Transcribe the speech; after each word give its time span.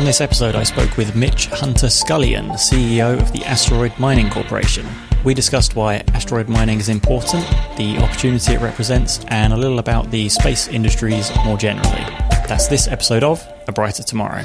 On 0.00 0.06
this 0.06 0.22
episode, 0.22 0.54
I 0.54 0.62
spoke 0.62 0.96
with 0.96 1.14
Mitch 1.14 1.48
Hunter 1.48 1.88
Scullion, 1.88 2.52
CEO 2.52 3.20
of 3.20 3.32
the 3.32 3.44
Asteroid 3.44 3.92
Mining 3.98 4.30
Corporation. 4.30 4.86
We 5.24 5.34
discussed 5.34 5.76
why 5.76 5.96
asteroid 6.14 6.48
mining 6.48 6.80
is 6.80 6.88
important, 6.88 7.46
the 7.76 7.98
opportunity 7.98 8.54
it 8.54 8.62
represents, 8.62 9.22
and 9.28 9.52
a 9.52 9.58
little 9.58 9.78
about 9.78 10.10
the 10.10 10.30
space 10.30 10.68
industries 10.68 11.30
more 11.44 11.58
generally. 11.58 12.00
That's 12.48 12.66
this 12.66 12.88
episode 12.88 13.22
of 13.22 13.46
A 13.68 13.72
Brighter 13.72 14.02
Tomorrow. 14.02 14.44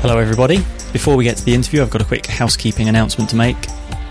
Hello, 0.00 0.16
everybody. 0.16 0.64
Before 0.90 1.16
we 1.16 1.24
get 1.24 1.36
to 1.36 1.44
the 1.44 1.52
interview, 1.52 1.82
I've 1.82 1.90
got 1.90 2.00
a 2.00 2.06
quick 2.06 2.24
housekeeping 2.24 2.88
announcement 2.88 3.28
to 3.28 3.36
make. 3.36 3.58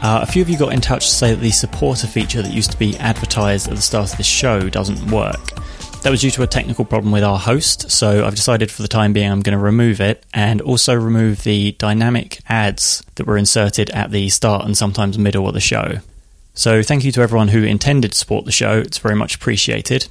Uh, 0.04 0.20
a 0.22 0.28
few 0.28 0.44
of 0.44 0.50
you 0.50 0.60
got 0.60 0.74
in 0.74 0.80
touch 0.80 1.08
to 1.10 1.16
say 1.16 1.32
that 1.34 1.42
the 1.42 1.50
supporter 1.50 2.06
feature 2.06 2.44
that 2.44 2.54
used 2.54 2.70
to 2.70 2.78
be 2.78 2.96
advertised 2.98 3.68
at 3.68 3.76
the 3.76 3.82
start 3.82 4.12
of 4.12 4.18
this 4.18 4.28
show 4.28 4.70
doesn't 4.70 5.10
work. 5.10 5.65
That 6.06 6.12
was 6.12 6.22
due 6.22 6.30
to 6.30 6.44
a 6.44 6.48
technical 6.48 6.86
problem 6.86 7.12
with 7.12 7.24
our 7.24 7.40
host, 7.40 7.90
so 7.90 8.28
I've 8.28 8.36
decided 8.36 8.70
for 8.70 8.84
the 8.84 8.88
time 8.88 9.12
being 9.12 9.32
I'm 9.32 9.42
going 9.42 9.58
to 9.58 9.64
remove 9.64 10.00
it 10.00 10.24
and 10.36 10.62
also 10.62 10.94
remove 10.94 11.42
the 11.42 11.72
dynamic 11.80 12.42
ads 12.48 13.04
that 13.16 13.26
were 13.26 13.40
inserted 13.40 13.90
at 13.90 14.12
the 14.12 14.30
start 14.30 14.66
and 14.66 14.78
sometimes 14.78 15.18
middle 15.18 15.48
of 15.48 15.56
the 15.56 15.60
show. 15.60 16.02
So 16.54 16.84
thank 16.84 17.06
you 17.06 17.12
to 17.14 17.22
everyone 17.22 17.48
who 17.48 17.64
intended 17.64 18.12
to 18.12 18.18
support 18.20 18.46
the 18.46 18.52
show, 18.52 18.78
it's 18.78 19.00
very 19.00 19.16
much 19.16 19.34
appreciated. 19.34 20.08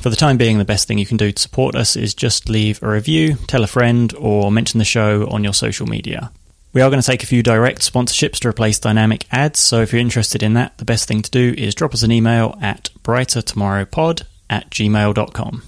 For 0.00 0.08
the 0.08 0.16
time 0.16 0.38
being, 0.38 0.56
the 0.56 0.64
best 0.64 0.88
thing 0.88 0.96
you 0.96 1.04
can 1.04 1.18
do 1.18 1.30
to 1.30 1.42
support 1.42 1.74
us 1.74 1.96
is 1.96 2.14
just 2.14 2.48
leave 2.48 2.82
a 2.82 2.88
review, 2.88 3.34
tell 3.46 3.62
a 3.62 3.66
friend, 3.66 4.14
or 4.18 4.50
mention 4.50 4.78
the 4.78 4.86
show 4.86 5.28
on 5.28 5.44
your 5.44 5.52
social 5.52 5.86
media. 5.86 6.32
We 6.72 6.80
are 6.80 6.88
going 6.88 7.02
to 7.02 7.06
take 7.06 7.22
a 7.22 7.26
few 7.26 7.42
direct 7.42 7.80
sponsorships 7.80 8.38
to 8.38 8.48
replace 8.48 8.78
dynamic 8.78 9.26
ads, 9.30 9.58
so 9.58 9.82
if 9.82 9.92
you're 9.92 10.00
interested 10.00 10.42
in 10.42 10.54
that, 10.54 10.78
the 10.78 10.86
best 10.86 11.06
thing 11.06 11.20
to 11.20 11.30
do 11.30 11.54
is 11.58 11.74
drop 11.74 11.92
us 11.92 12.02
an 12.02 12.10
email 12.10 12.56
at 12.62 12.88
brightertomorrowpod 13.04 14.22
at 14.48 14.70
gmail.com. 14.70 15.62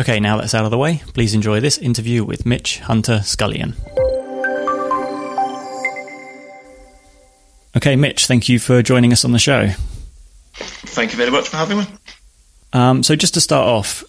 Okay, 0.00 0.18
now 0.18 0.36
that's 0.36 0.54
out 0.54 0.64
of 0.64 0.70
the 0.70 0.78
way, 0.78 1.02
please 1.12 1.34
enjoy 1.34 1.60
this 1.60 1.78
interview 1.78 2.24
with 2.24 2.44
Mitch 2.44 2.80
Hunter 2.80 3.20
Scullion. 3.22 3.74
Okay, 7.76 7.96
Mitch, 7.96 8.26
thank 8.26 8.48
you 8.48 8.58
for 8.58 8.82
joining 8.82 9.12
us 9.12 9.24
on 9.24 9.32
the 9.32 9.38
show. 9.38 9.68
Thank 10.54 11.12
you 11.12 11.18
very 11.18 11.30
much 11.30 11.48
for 11.48 11.56
having 11.56 11.78
me. 11.78 11.84
Um, 12.72 13.02
so, 13.02 13.16
just 13.16 13.34
to 13.34 13.40
start 13.40 13.66
off, 13.66 14.04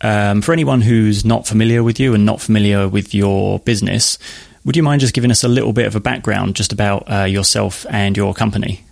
um, 0.00 0.42
for 0.42 0.52
anyone 0.52 0.80
who's 0.80 1.24
not 1.24 1.46
familiar 1.46 1.82
with 1.82 1.98
you 2.00 2.14
and 2.14 2.24
not 2.24 2.40
familiar 2.40 2.88
with 2.88 3.14
your 3.14 3.58
business, 3.60 4.18
would 4.64 4.76
you 4.76 4.82
mind 4.82 5.00
just 5.00 5.14
giving 5.14 5.30
us 5.30 5.44
a 5.44 5.48
little 5.48 5.72
bit 5.72 5.86
of 5.86 5.96
a 5.96 6.00
background 6.00 6.54
just 6.56 6.72
about 6.72 7.10
uh, 7.10 7.24
yourself 7.24 7.86
and 7.90 8.16
your 8.16 8.34
company? 8.34 8.84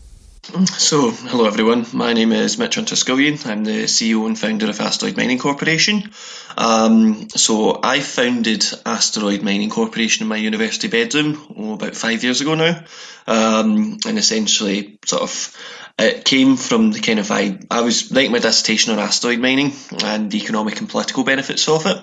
So, 0.47 1.11
hello 1.11 1.47
everyone. 1.47 1.87
My 1.93 2.13
name 2.13 2.31
is 2.31 2.57
Mitch 2.57 2.77
Hunter 2.77 2.95
Scullion. 2.95 3.37
I'm 3.47 3.65
the 3.65 3.85
CEO 3.87 4.27
and 4.27 4.39
founder 4.39 4.71
of 4.71 4.81
Asteroid 4.81 5.17
Mining 5.17 5.41
Corporation. 5.41 6.13
Um, 6.57 7.29
so, 7.31 7.81
I 7.83 7.99
founded 7.99 8.65
Asteroid 8.87 9.43
Mining 9.43 9.71
Corporation 9.71 10.23
in 10.23 10.29
my 10.29 10.37
university 10.37 10.87
bedroom 10.87 11.45
oh, 11.59 11.75
about 11.75 11.97
five 11.97 12.23
years 12.23 12.43
ago 12.43 12.55
now, 12.55 12.85
um, 13.27 13.99
and 14.07 14.19
essentially, 14.19 15.01
sort 15.05 15.23
of, 15.23 15.57
it 15.99 16.25
came 16.25 16.57
from 16.57 16.93
the 16.93 17.01
kind 17.01 17.19
of 17.19 17.33
I 17.33 17.59
I 17.69 17.81
was 17.81 18.13
writing 18.13 18.31
my 18.31 18.39
dissertation 18.39 18.93
on 18.93 19.01
asteroid 19.01 19.41
mining 19.41 19.73
and 20.05 20.31
the 20.31 20.39
economic 20.39 20.79
and 20.79 20.89
political 20.89 21.25
benefits 21.25 21.69
of 21.69 21.87
it. 21.87 21.99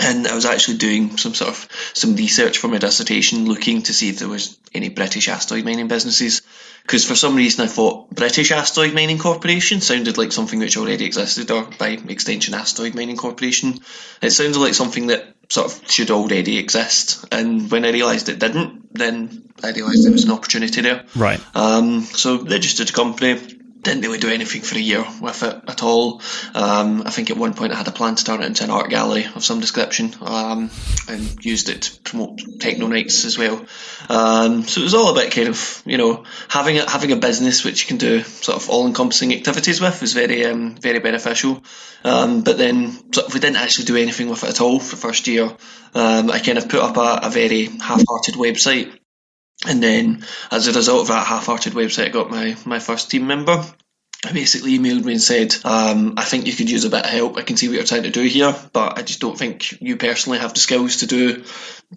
And 0.00 0.28
I 0.28 0.36
was 0.36 0.44
actually 0.44 0.76
doing 0.76 1.16
some 1.16 1.34
sort 1.34 1.50
of 1.50 1.68
some 1.94 2.14
research 2.14 2.58
for 2.58 2.68
my 2.68 2.78
dissertation, 2.78 3.46
looking 3.46 3.82
to 3.82 3.92
see 3.92 4.10
if 4.10 4.20
there 4.20 4.28
was 4.28 4.56
any 4.72 4.88
British 4.88 5.28
asteroid 5.28 5.64
mining 5.64 5.88
businesses. 5.88 6.42
Because 6.88 7.04
for 7.04 7.14
some 7.14 7.36
reason 7.36 7.66
I 7.66 7.68
thought 7.68 8.08
British 8.08 8.50
Asteroid 8.50 8.94
Mining 8.94 9.18
Corporation 9.18 9.82
sounded 9.82 10.16
like 10.16 10.32
something 10.32 10.58
which 10.58 10.78
already 10.78 11.04
existed, 11.04 11.50
or 11.50 11.68
by 11.78 11.88
extension 11.88 12.54
Asteroid 12.54 12.94
Mining 12.94 13.18
Corporation. 13.18 13.80
It 14.22 14.30
sounded 14.30 14.58
like 14.58 14.72
something 14.72 15.08
that 15.08 15.34
sort 15.50 15.70
of 15.70 15.90
should 15.90 16.10
already 16.10 16.56
exist. 16.56 17.26
And 17.30 17.70
when 17.70 17.84
I 17.84 17.90
realised 17.90 18.30
it 18.30 18.38
didn't, 18.38 18.94
then 18.94 19.50
I 19.62 19.72
realised 19.72 20.02
there 20.02 20.12
was 20.12 20.24
an 20.24 20.30
opportunity 20.30 20.80
there. 20.80 21.04
Right. 21.14 21.38
Um, 21.54 22.04
so 22.04 22.42
registered 22.42 22.88
a 22.88 22.92
company. 22.94 23.57
Didn't 23.80 24.02
really 24.02 24.18
do 24.18 24.28
anything 24.28 24.62
for 24.62 24.76
a 24.76 24.80
year 24.80 25.04
with 25.20 25.42
it 25.42 25.62
at 25.68 25.82
all. 25.82 26.20
Um, 26.54 27.02
I 27.06 27.10
think 27.10 27.30
at 27.30 27.36
one 27.36 27.54
point 27.54 27.72
I 27.72 27.76
had 27.76 27.86
a 27.86 27.92
plan 27.92 28.16
to 28.16 28.24
turn 28.24 28.42
it 28.42 28.46
into 28.46 28.64
an 28.64 28.70
art 28.70 28.90
gallery 28.90 29.26
of 29.34 29.44
some 29.44 29.60
description, 29.60 30.14
um, 30.20 30.70
and 31.08 31.44
used 31.44 31.68
it 31.68 31.82
to 31.82 32.00
promote 32.02 32.40
techno 32.58 32.88
nights 32.88 33.24
as 33.24 33.38
well. 33.38 33.64
Um, 34.08 34.64
so 34.64 34.80
it 34.80 34.84
was 34.84 34.94
all 34.94 35.12
about 35.12 35.30
kind 35.30 35.48
of 35.48 35.82
you 35.86 35.96
know 35.96 36.24
having 36.48 36.78
a, 36.78 36.90
having 36.90 37.12
a 37.12 37.16
business 37.16 37.64
which 37.64 37.82
you 37.82 37.88
can 37.88 37.98
do 37.98 38.22
sort 38.22 38.60
of 38.60 38.68
all 38.68 38.86
encompassing 38.86 39.32
activities 39.32 39.80
with 39.80 40.02
is 40.02 40.12
very 40.12 40.44
um, 40.44 40.74
very 40.76 40.98
beneficial. 40.98 41.62
Um, 42.04 42.42
but 42.42 42.58
then 42.58 43.12
sort 43.12 43.28
of 43.28 43.34
we 43.34 43.40
didn't 43.40 43.56
actually 43.56 43.86
do 43.86 43.96
anything 43.96 44.28
with 44.28 44.42
it 44.44 44.50
at 44.50 44.60
all 44.60 44.80
for 44.80 44.96
the 44.96 45.00
first 45.00 45.26
year. 45.28 45.44
Um, 45.94 46.30
I 46.30 46.40
kind 46.40 46.58
of 46.58 46.68
put 46.68 46.80
up 46.80 46.96
a, 46.96 47.26
a 47.26 47.30
very 47.30 47.66
half-hearted 47.66 48.34
website 48.34 48.98
and 49.66 49.82
then, 49.82 50.24
as 50.50 50.68
a 50.68 50.72
result 50.72 51.02
of 51.02 51.08
that 51.08 51.26
half-hearted 51.26 51.72
website, 51.72 52.06
I 52.06 52.10
got 52.10 52.30
my, 52.30 52.56
my 52.64 52.78
first 52.78 53.10
team 53.10 53.26
member. 53.26 53.64
I 54.26 54.32
basically 54.32 54.76
emailed 54.76 55.04
me 55.04 55.12
and 55.12 55.22
said, 55.22 55.54
um, 55.64 56.14
I 56.16 56.24
think 56.24 56.48
you 56.48 56.52
could 56.52 56.68
use 56.68 56.84
a 56.84 56.90
bit 56.90 57.04
of 57.04 57.10
help. 57.10 57.36
I 57.36 57.42
can 57.42 57.56
see 57.56 57.68
what 57.68 57.74
you're 57.74 57.84
trying 57.84 58.02
to 58.02 58.10
do 58.10 58.22
here, 58.22 58.52
but 58.72 58.98
I 58.98 59.02
just 59.02 59.20
don't 59.20 59.38
think 59.38 59.80
you 59.80 59.96
personally 59.96 60.40
have 60.40 60.54
the 60.54 60.58
skills 60.58 60.98
to 60.98 61.06
do 61.06 61.44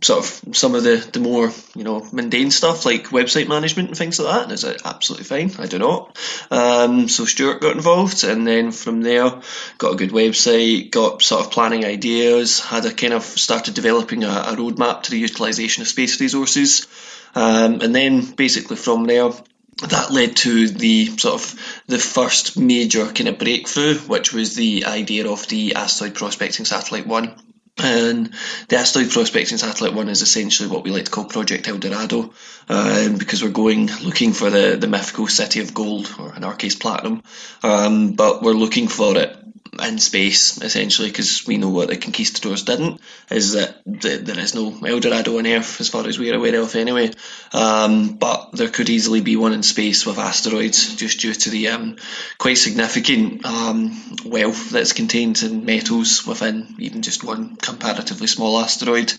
sort 0.03 0.19
of 0.19 0.55
some 0.55 0.75
of 0.75 0.83
the, 0.83 0.97
the 1.13 1.19
more, 1.19 1.51
you 1.75 1.83
know, 1.83 2.07
mundane 2.13 2.51
stuff 2.51 2.85
like 2.85 3.05
website 3.07 3.47
management 3.47 3.89
and 3.89 3.97
things 3.97 4.19
like 4.19 4.31
that. 4.33 4.43
And 4.43 4.51
I 4.51 4.55
said, 4.55 4.81
absolutely 4.85 5.25
fine, 5.25 5.51
I 5.57 5.67
do 5.67 5.79
not. 5.79 6.15
Um, 6.51 7.09
so 7.09 7.25
Stuart 7.25 7.59
got 7.59 7.75
involved, 7.75 8.23
and 8.23 8.45
then 8.45 8.71
from 8.71 9.01
there, 9.01 9.41
got 9.79 9.93
a 9.93 9.97
good 9.97 10.11
website, 10.11 10.91
got 10.91 11.23
sort 11.23 11.43
of 11.43 11.51
planning 11.51 11.85
ideas, 11.85 12.59
had 12.59 12.85
a 12.85 12.93
kind 12.93 13.13
of 13.13 13.23
started 13.23 13.73
developing 13.73 14.23
a, 14.23 14.29
a 14.29 14.55
roadmap 14.55 15.03
to 15.03 15.11
the 15.11 15.19
utilisation 15.19 15.81
of 15.81 15.87
space 15.87 16.21
resources. 16.21 16.87
Um, 17.35 17.81
and 17.81 17.95
then 17.95 18.21
basically 18.35 18.77
from 18.77 19.05
there, 19.05 19.31
that 19.89 20.11
led 20.11 20.35
to 20.37 20.67
the 20.67 21.05
sort 21.17 21.41
of 21.41 21.81
the 21.87 21.97
first 21.97 22.57
major 22.57 23.05
kind 23.07 23.29
of 23.29 23.39
breakthrough, 23.39 23.95
which 23.95 24.33
was 24.33 24.55
the 24.55 24.85
idea 24.85 25.27
of 25.27 25.47
the 25.47 25.75
asteroid 25.75 26.15
prospecting 26.15 26.65
satellite 26.65 27.07
one. 27.07 27.35
And 27.77 28.31
the 28.67 28.75
asteroid 28.75 29.09
prospecting 29.09 29.57
satellite 29.57 29.93
one 29.93 30.09
is 30.09 30.21
essentially 30.21 30.69
what 30.69 30.83
we 30.83 30.91
like 30.91 31.05
to 31.05 31.11
call 31.11 31.25
Project 31.25 31.67
El 31.67 31.77
Dorado, 31.77 32.33
um, 32.69 33.15
because 33.15 33.41
we're 33.41 33.49
going 33.49 33.87
looking 34.03 34.33
for 34.33 34.49
the, 34.49 34.77
the 34.79 34.87
mythical 34.87 35.27
city 35.27 35.61
of 35.61 35.73
gold, 35.73 36.13
or 36.19 36.35
in 36.35 36.43
our 36.43 36.55
case, 36.55 36.75
platinum. 36.75 37.23
Um, 37.63 38.11
but 38.11 38.43
we're 38.43 38.53
looking 38.53 38.87
for 38.87 39.17
it 39.17 39.40
in 39.79 39.99
space, 39.99 40.61
essentially, 40.61 41.09
because 41.09 41.47
we 41.47 41.57
know 41.57 41.69
what 41.69 41.87
the 41.87 41.95
conquistadors 41.95 42.63
didn't, 42.63 42.99
is 43.29 43.53
that 43.53 43.81
there 43.85 44.39
is 44.39 44.53
no 44.53 44.77
El 44.85 44.99
Dorado 44.99 45.37
on 45.37 45.47
Earth, 45.47 45.79
as 45.79 45.87
far 45.87 46.05
as 46.07 46.19
we're 46.19 46.35
aware 46.35 46.59
of, 46.59 46.75
anyway. 46.75 47.11
Um, 47.53 48.17
but 48.17 48.51
there 48.51 48.67
could 48.67 48.89
easily 48.89 49.21
be 49.21 49.37
one 49.37 49.53
in 49.53 49.63
space 49.63 50.05
with 50.05 50.17
asteroids, 50.17 50.95
just 50.95 51.21
due 51.21 51.33
to 51.33 51.49
the 51.49 51.69
um, 51.69 51.95
quite 52.37 52.57
significant 52.57 53.45
um, 53.45 54.17
wealth 54.25 54.71
that's 54.71 54.93
contained 54.93 55.41
in 55.41 55.65
metals 55.65 56.27
within 56.27 56.75
even 56.79 57.01
just 57.01 57.23
one 57.23 57.55
comparatively 57.55 58.27
small 58.27 58.59
asteroid. 58.59 59.13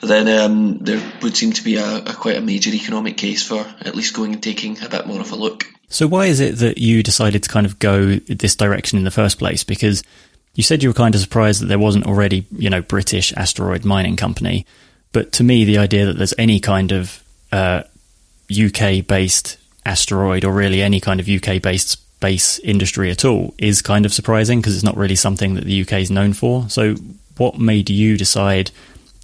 Then 0.00 0.28
um, 0.28 0.78
there 0.78 1.02
would 1.22 1.36
seem 1.36 1.52
to 1.52 1.64
be 1.64 1.76
a, 1.76 1.96
a 1.98 2.14
quite 2.14 2.36
a 2.36 2.40
major 2.40 2.70
economic 2.70 3.16
case 3.18 3.46
for 3.46 3.66
at 3.80 3.94
least 3.94 4.14
going 4.14 4.32
and 4.32 4.42
taking 4.42 4.82
a 4.82 4.88
bit 4.88 5.06
more 5.06 5.20
of 5.20 5.32
a 5.32 5.36
look. 5.36 5.66
So 5.88 6.06
why 6.06 6.26
is 6.26 6.40
it 6.40 6.56
that 6.56 6.78
you 6.78 7.02
decided 7.02 7.42
to 7.42 7.48
kind 7.48 7.66
of 7.66 7.78
go 7.78 8.16
this 8.16 8.54
direction 8.54 8.98
in 8.98 9.04
the 9.04 9.10
first 9.10 9.38
place? 9.38 9.64
Because 9.64 10.02
you 10.54 10.62
said 10.62 10.82
you 10.82 10.90
were 10.90 10.94
kind 10.94 11.14
of 11.14 11.20
surprised 11.20 11.62
that 11.62 11.66
there 11.66 11.78
wasn't 11.78 12.06
already, 12.06 12.46
you 12.52 12.68
know, 12.68 12.82
British 12.82 13.32
asteroid 13.34 13.84
mining 13.84 14.16
company. 14.16 14.66
But 15.12 15.32
to 15.32 15.44
me, 15.44 15.64
the 15.64 15.78
idea 15.78 16.06
that 16.06 16.18
there's 16.18 16.34
any 16.36 16.60
kind 16.60 16.92
of 16.92 17.22
uh, 17.52 17.84
UK 18.50 19.06
based 19.06 19.56
asteroid 19.86 20.44
or 20.44 20.52
really 20.52 20.82
any 20.82 21.00
kind 21.00 21.20
of 21.20 21.28
UK 21.28 21.62
based 21.62 21.88
space 21.88 22.58
industry 22.58 23.10
at 23.10 23.24
all 23.24 23.54
is 23.58 23.80
kind 23.80 24.04
of 24.04 24.12
surprising 24.12 24.60
because 24.60 24.74
it's 24.74 24.84
not 24.84 24.96
really 24.96 25.14
something 25.14 25.54
that 25.54 25.64
the 25.64 25.82
UK 25.82 25.92
is 25.94 26.10
known 26.10 26.32
for. 26.32 26.68
So, 26.68 26.96
what 27.36 27.58
made 27.58 27.88
you 27.88 28.18
decide 28.18 28.72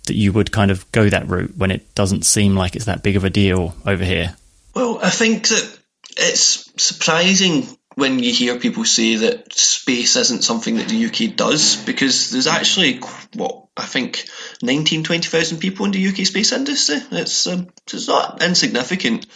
that 0.06 0.14
you 0.14 0.32
would 0.32 0.52
kind 0.52 0.70
of 0.70 0.90
go 0.92 1.08
that 1.08 1.28
route 1.28 1.56
when 1.56 1.72
it 1.72 1.94
doesn't 1.94 2.24
seem 2.24 2.54
like 2.54 2.76
it's 2.76 2.84
that 2.84 3.02
big 3.02 3.16
of 3.16 3.24
a 3.24 3.30
deal 3.30 3.74
over 3.84 4.04
here? 4.04 4.36
Well, 4.74 5.00
I 5.02 5.10
think 5.10 5.48
that 5.48 5.78
it's 6.16 6.72
surprising 6.82 7.66
when 7.94 8.18
you 8.18 8.32
hear 8.32 8.58
people 8.58 8.84
say 8.84 9.16
that 9.16 9.52
space 9.52 10.16
isn't 10.16 10.42
something 10.42 10.76
that 10.76 10.88
the 10.88 11.06
UK 11.06 11.36
does 11.36 11.76
because 11.76 12.30
there's 12.30 12.46
actually 12.46 13.00
what 13.34 13.66
I 13.76 13.84
think 13.84 14.28
19, 14.62 15.04
20,000 15.04 15.58
people 15.58 15.86
in 15.86 15.92
the 15.92 16.08
UK 16.08 16.26
space 16.26 16.52
industry. 16.52 16.96
It's 17.12 17.46
um, 17.46 17.68
it's 17.92 18.08
not 18.08 18.42
insignificant. 18.42 19.26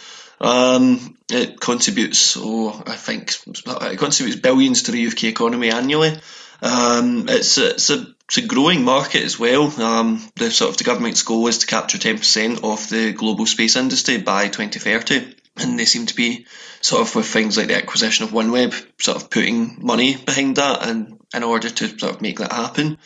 Um, 0.41 1.17
it 1.29 1.59
contributes, 1.59 2.37
oh, 2.39 2.83
I 2.85 2.95
think 2.95 3.33
it 3.47 3.99
contributes 3.99 4.39
billions 4.39 4.83
to 4.83 4.91
the 4.91 5.07
UK 5.07 5.25
economy 5.25 5.69
annually. 5.69 6.17
Um, 6.61 7.25
it's 7.27 7.57
a, 7.57 7.71
it's 7.71 7.89
a 7.89 8.05
it's 8.25 8.37
a 8.37 8.45
growing 8.45 8.83
market 8.83 9.23
as 9.23 9.39
well. 9.39 9.63
Um, 9.81 10.21
the 10.35 10.51
sort 10.51 10.71
of 10.71 10.77
the 10.77 10.83
government's 10.83 11.23
goal 11.23 11.47
is 11.47 11.59
to 11.59 11.67
capture 11.67 11.97
10% 11.97 12.63
of 12.63 12.87
the 12.89 13.11
global 13.13 13.45
space 13.45 13.75
industry 13.75 14.17
by 14.17 14.47
2030 14.49 15.35
and 15.57 15.77
they 15.77 15.85
seem 15.85 16.05
to 16.05 16.15
be 16.15 16.45
sort 16.81 17.01
of 17.01 17.15
with 17.15 17.25
things 17.25 17.57
like 17.57 17.67
the 17.67 17.77
acquisition 17.77 18.25
of 18.25 18.31
OneWeb, 18.31 18.73
sort 19.01 19.21
of 19.21 19.29
putting 19.29 19.85
money 19.85 20.15
behind 20.15 20.55
that, 20.57 20.87
and 20.87 21.19
in 21.33 21.43
order 21.43 21.69
to 21.69 21.87
sort 21.99 22.15
of 22.15 22.21
make 22.21 22.39
that 22.39 22.51
happen. 22.51 22.97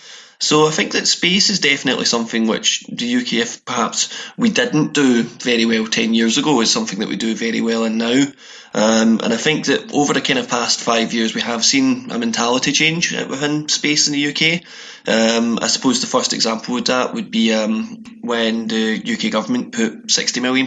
So 0.44 0.68
I 0.68 0.72
think 0.72 0.92
that 0.92 1.08
space 1.08 1.50
is 1.50 1.62
definitely 1.62 2.04
something 2.04 2.48
which 2.48 2.84
the 2.90 3.16
UK, 3.16 3.34
if 3.34 3.64
perhaps 3.64 4.14
we 4.36 4.50
didn't 4.50 4.92
do 4.94 5.24
very 5.24 5.66
well 5.66 5.88
10 5.88 6.14
years 6.14 6.38
ago, 6.38 6.60
is 6.60 6.70
something 6.70 7.00
that 7.00 7.08
we 7.08 7.16
do 7.16 7.34
very 7.34 7.62
well 7.62 7.86
in 7.86 7.98
now. 7.98 8.26
Um, 8.74 9.22
and 9.24 9.32
I 9.32 9.38
think 9.38 9.68
that 9.68 9.94
over 9.94 10.12
the 10.14 10.20
kind 10.20 10.40
of 10.40 10.50
past 10.50 10.82
five 10.82 11.14
years, 11.14 11.34
we 11.34 11.40
have 11.40 11.64
seen 11.64 12.12
a 12.12 12.20
mentality 12.20 12.74
change 12.74 13.14
within 13.14 13.70
space 13.70 14.10
in 14.10 14.14
the 14.14 14.28
UK. 14.32 14.64
Um, 15.08 15.60
I 15.62 15.68
suppose 15.68 16.02
the 16.02 16.08
first 16.08 16.34
example 16.34 16.76
of 16.76 16.86
that 16.86 17.14
would 17.14 17.32
be 17.32 17.54
um, 17.54 18.04
when 18.20 18.68
the 18.68 19.02
UK 19.02 19.32
government 19.32 19.72
put 19.72 20.08
£60 20.08 20.42
million 20.42 20.66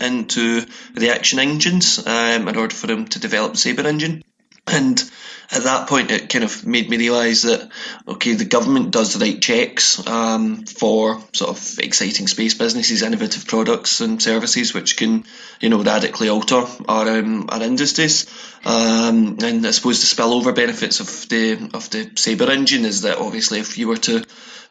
into 0.00 0.60
the 0.94 1.00
Reaction 1.00 1.40
Engines 1.40 2.06
um, 2.06 2.46
in 2.46 2.56
order 2.56 2.74
for 2.74 2.86
them 2.86 3.08
to 3.08 3.18
develop 3.18 3.50
the 3.50 3.58
Sabre 3.58 3.88
engine. 3.88 4.22
And 4.70 5.02
at 5.50 5.62
that 5.62 5.88
point, 5.88 6.10
it 6.10 6.28
kind 6.28 6.44
of 6.44 6.66
made 6.66 6.90
me 6.90 6.98
realise 6.98 7.42
that 7.42 7.70
okay, 8.06 8.34
the 8.34 8.44
government 8.44 8.90
does 8.90 9.20
right 9.20 9.40
checks 9.40 10.06
um, 10.06 10.64
for 10.66 11.22
sort 11.32 11.50
of 11.50 11.78
exciting 11.78 12.26
space 12.26 12.54
businesses, 12.54 13.02
innovative 13.02 13.46
products 13.46 14.00
and 14.00 14.22
services, 14.22 14.74
which 14.74 14.96
can 14.98 15.24
you 15.60 15.70
know 15.70 15.82
radically 15.82 16.28
alter 16.28 16.64
our 16.86 17.08
um, 17.08 17.48
our 17.48 17.62
industries. 17.62 18.26
Um, 18.64 19.38
and 19.42 19.66
I 19.66 19.70
suppose 19.70 20.00
the 20.00 20.22
spillover 20.22 20.54
benefits 20.54 21.00
of 21.00 21.28
the 21.28 21.70
of 21.72 21.88
the 21.90 22.10
Sabre 22.16 22.50
engine 22.50 22.84
is 22.84 23.02
that 23.02 23.18
obviously 23.18 23.60
if 23.60 23.78
you 23.78 23.88
were 23.88 23.96
to 23.96 24.24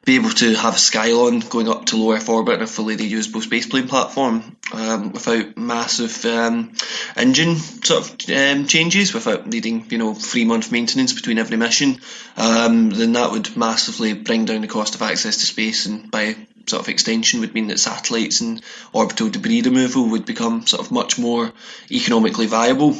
be 0.07 0.15
able 0.15 0.29
to 0.29 0.55
have 0.55 0.75
a 0.75 0.77
Skylon 0.77 1.47
going 1.49 1.67
up 1.67 1.87
to 1.87 1.97
low 1.97 2.13
Earth 2.13 2.29
orbit 2.29 2.53
and 2.53 2.63
a 2.63 2.67
fully 2.67 2.95
reusable 2.95 3.43
spaceplane 3.43 3.89
platform 3.89 4.55
um, 4.71 5.11
without 5.11 5.57
massive 5.57 6.25
um, 6.25 6.71
engine 7.17 7.57
sort 7.57 8.05
of 8.05 8.29
um, 8.29 8.67
changes, 8.67 9.13
without 9.13 9.45
needing 9.45 9.85
you 9.89 9.97
know 9.97 10.13
three 10.13 10.45
month 10.45 10.71
maintenance 10.71 11.11
between 11.11 11.37
every 11.37 11.57
mission, 11.57 11.99
um, 12.37 12.89
then 12.89 13.11
that 13.13 13.31
would 13.31 13.57
massively 13.57 14.13
bring 14.13 14.45
down 14.45 14.61
the 14.61 14.67
cost 14.67 14.95
of 14.95 15.01
access 15.01 15.37
to 15.37 15.45
space, 15.45 15.87
and 15.87 16.09
by 16.09 16.37
sort 16.67 16.81
of 16.81 16.87
extension 16.87 17.41
would 17.41 17.53
mean 17.53 17.67
that 17.67 17.77
satellites 17.77 18.39
and 18.39 18.61
orbital 18.93 19.29
debris 19.29 19.61
removal 19.61 20.11
would 20.11 20.25
become 20.25 20.65
sort 20.65 20.85
of 20.85 20.89
much 20.89 21.19
more 21.19 21.51
economically 21.91 22.45
viable 22.45 22.95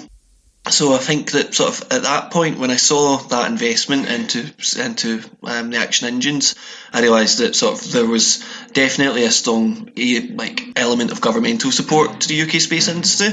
so 0.69 0.93
I 0.93 0.97
think 0.97 1.31
that 1.31 1.53
sort 1.53 1.69
of 1.69 1.91
at 1.91 2.03
that 2.03 2.31
point 2.31 2.59
when 2.59 2.71
I 2.71 2.75
saw 2.75 3.17
that 3.17 3.49
investment 3.49 4.07
into 4.09 4.39
into 4.81 5.21
um, 5.43 5.69
the 5.69 5.77
Reaction 5.77 6.07
Engines, 6.07 6.55
I 6.93 7.01
realised 7.01 7.39
that 7.39 7.55
sort 7.55 7.79
of 7.79 7.91
there 7.91 8.05
was 8.05 8.43
definitely 8.73 9.23
a 9.23 9.31
strong 9.31 9.91
like 10.35 10.73
element 10.75 11.11
of 11.11 11.21
governmental 11.21 11.71
support 11.71 12.21
to 12.21 12.27
the 12.27 12.41
UK 12.41 12.61
space 12.61 12.87
industry, 12.87 13.29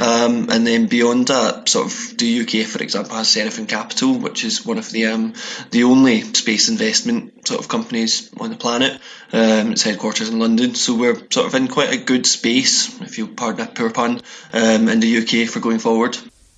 um, 0.00 0.48
and 0.50 0.66
then 0.66 0.86
beyond 0.86 1.28
that, 1.28 1.68
sort 1.68 1.86
of 1.86 2.18
the 2.18 2.40
UK, 2.40 2.66
for 2.66 2.82
example, 2.82 3.16
has 3.16 3.28
Seraphim 3.28 3.66
Capital, 3.66 4.18
which 4.18 4.44
is 4.44 4.64
one 4.64 4.78
of 4.78 4.90
the 4.90 5.06
um, 5.06 5.34
the 5.70 5.84
only 5.84 6.20
space 6.22 6.68
investment 6.68 7.46
sort 7.46 7.60
of 7.60 7.68
companies 7.68 8.30
on 8.38 8.50
the 8.50 8.56
planet. 8.56 9.00
Um, 9.32 9.72
its 9.72 9.82
headquarters 9.82 10.28
in 10.28 10.38
London, 10.38 10.76
so 10.76 10.94
we're 10.94 11.16
sort 11.30 11.46
of 11.46 11.54
in 11.56 11.66
quite 11.66 11.92
a 11.92 11.98
good 11.98 12.26
space, 12.26 13.00
if 13.00 13.18
you 13.18 13.26
pardon 13.26 13.66
a 13.66 13.70
poor 13.70 13.90
pun, 13.90 14.22
um, 14.52 14.88
in 14.88 15.00
the 15.00 15.18
UK 15.18 15.48
for 15.48 15.58
going 15.58 15.80
forward. 15.80 16.16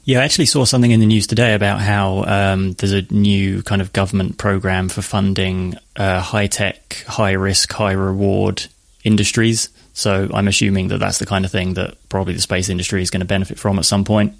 Yeah, 0.08 0.20
I 0.20 0.24
actually 0.24 0.46
saw 0.46 0.64
something 0.64 0.90
in 0.90 1.00
the 1.00 1.06
news 1.06 1.26
today 1.26 1.52
about 1.52 1.82
how 1.82 2.24
um, 2.24 2.72
there's 2.72 2.94
a 2.94 3.02
new 3.12 3.62
kind 3.62 3.82
of 3.82 3.92
government 3.92 4.38
program 4.38 4.88
for 4.88 5.02
funding 5.02 5.74
uh, 5.96 6.22
high 6.22 6.46
tech, 6.46 7.04
high 7.06 7.32
risk, 7.32 7.70
high 7.70 7.92
reward 7.92 8.64
industries. 9.04 9.68
So 9.92 10.30
I'm 10.32 10.48
assuming 10.48 10.88
that 10.88 10.96
that's 10.96 11.18
the 11.18 11.26
kind 11.26 11.44
of 11.44 11.50
thing 11.50 11.74
that 11.74 11.98
probably 12.08 12.32
the 12.32 12.40
space 12.40 12.70
industry 12.70 13.02
is 13.02 13.10
going 13.10 13.20
to 13.20 13.26
benefit 13.26 13.58
from 13.58 13.78
at 13.78 13.84
some 13.84 14.06
point. 14.06 14.32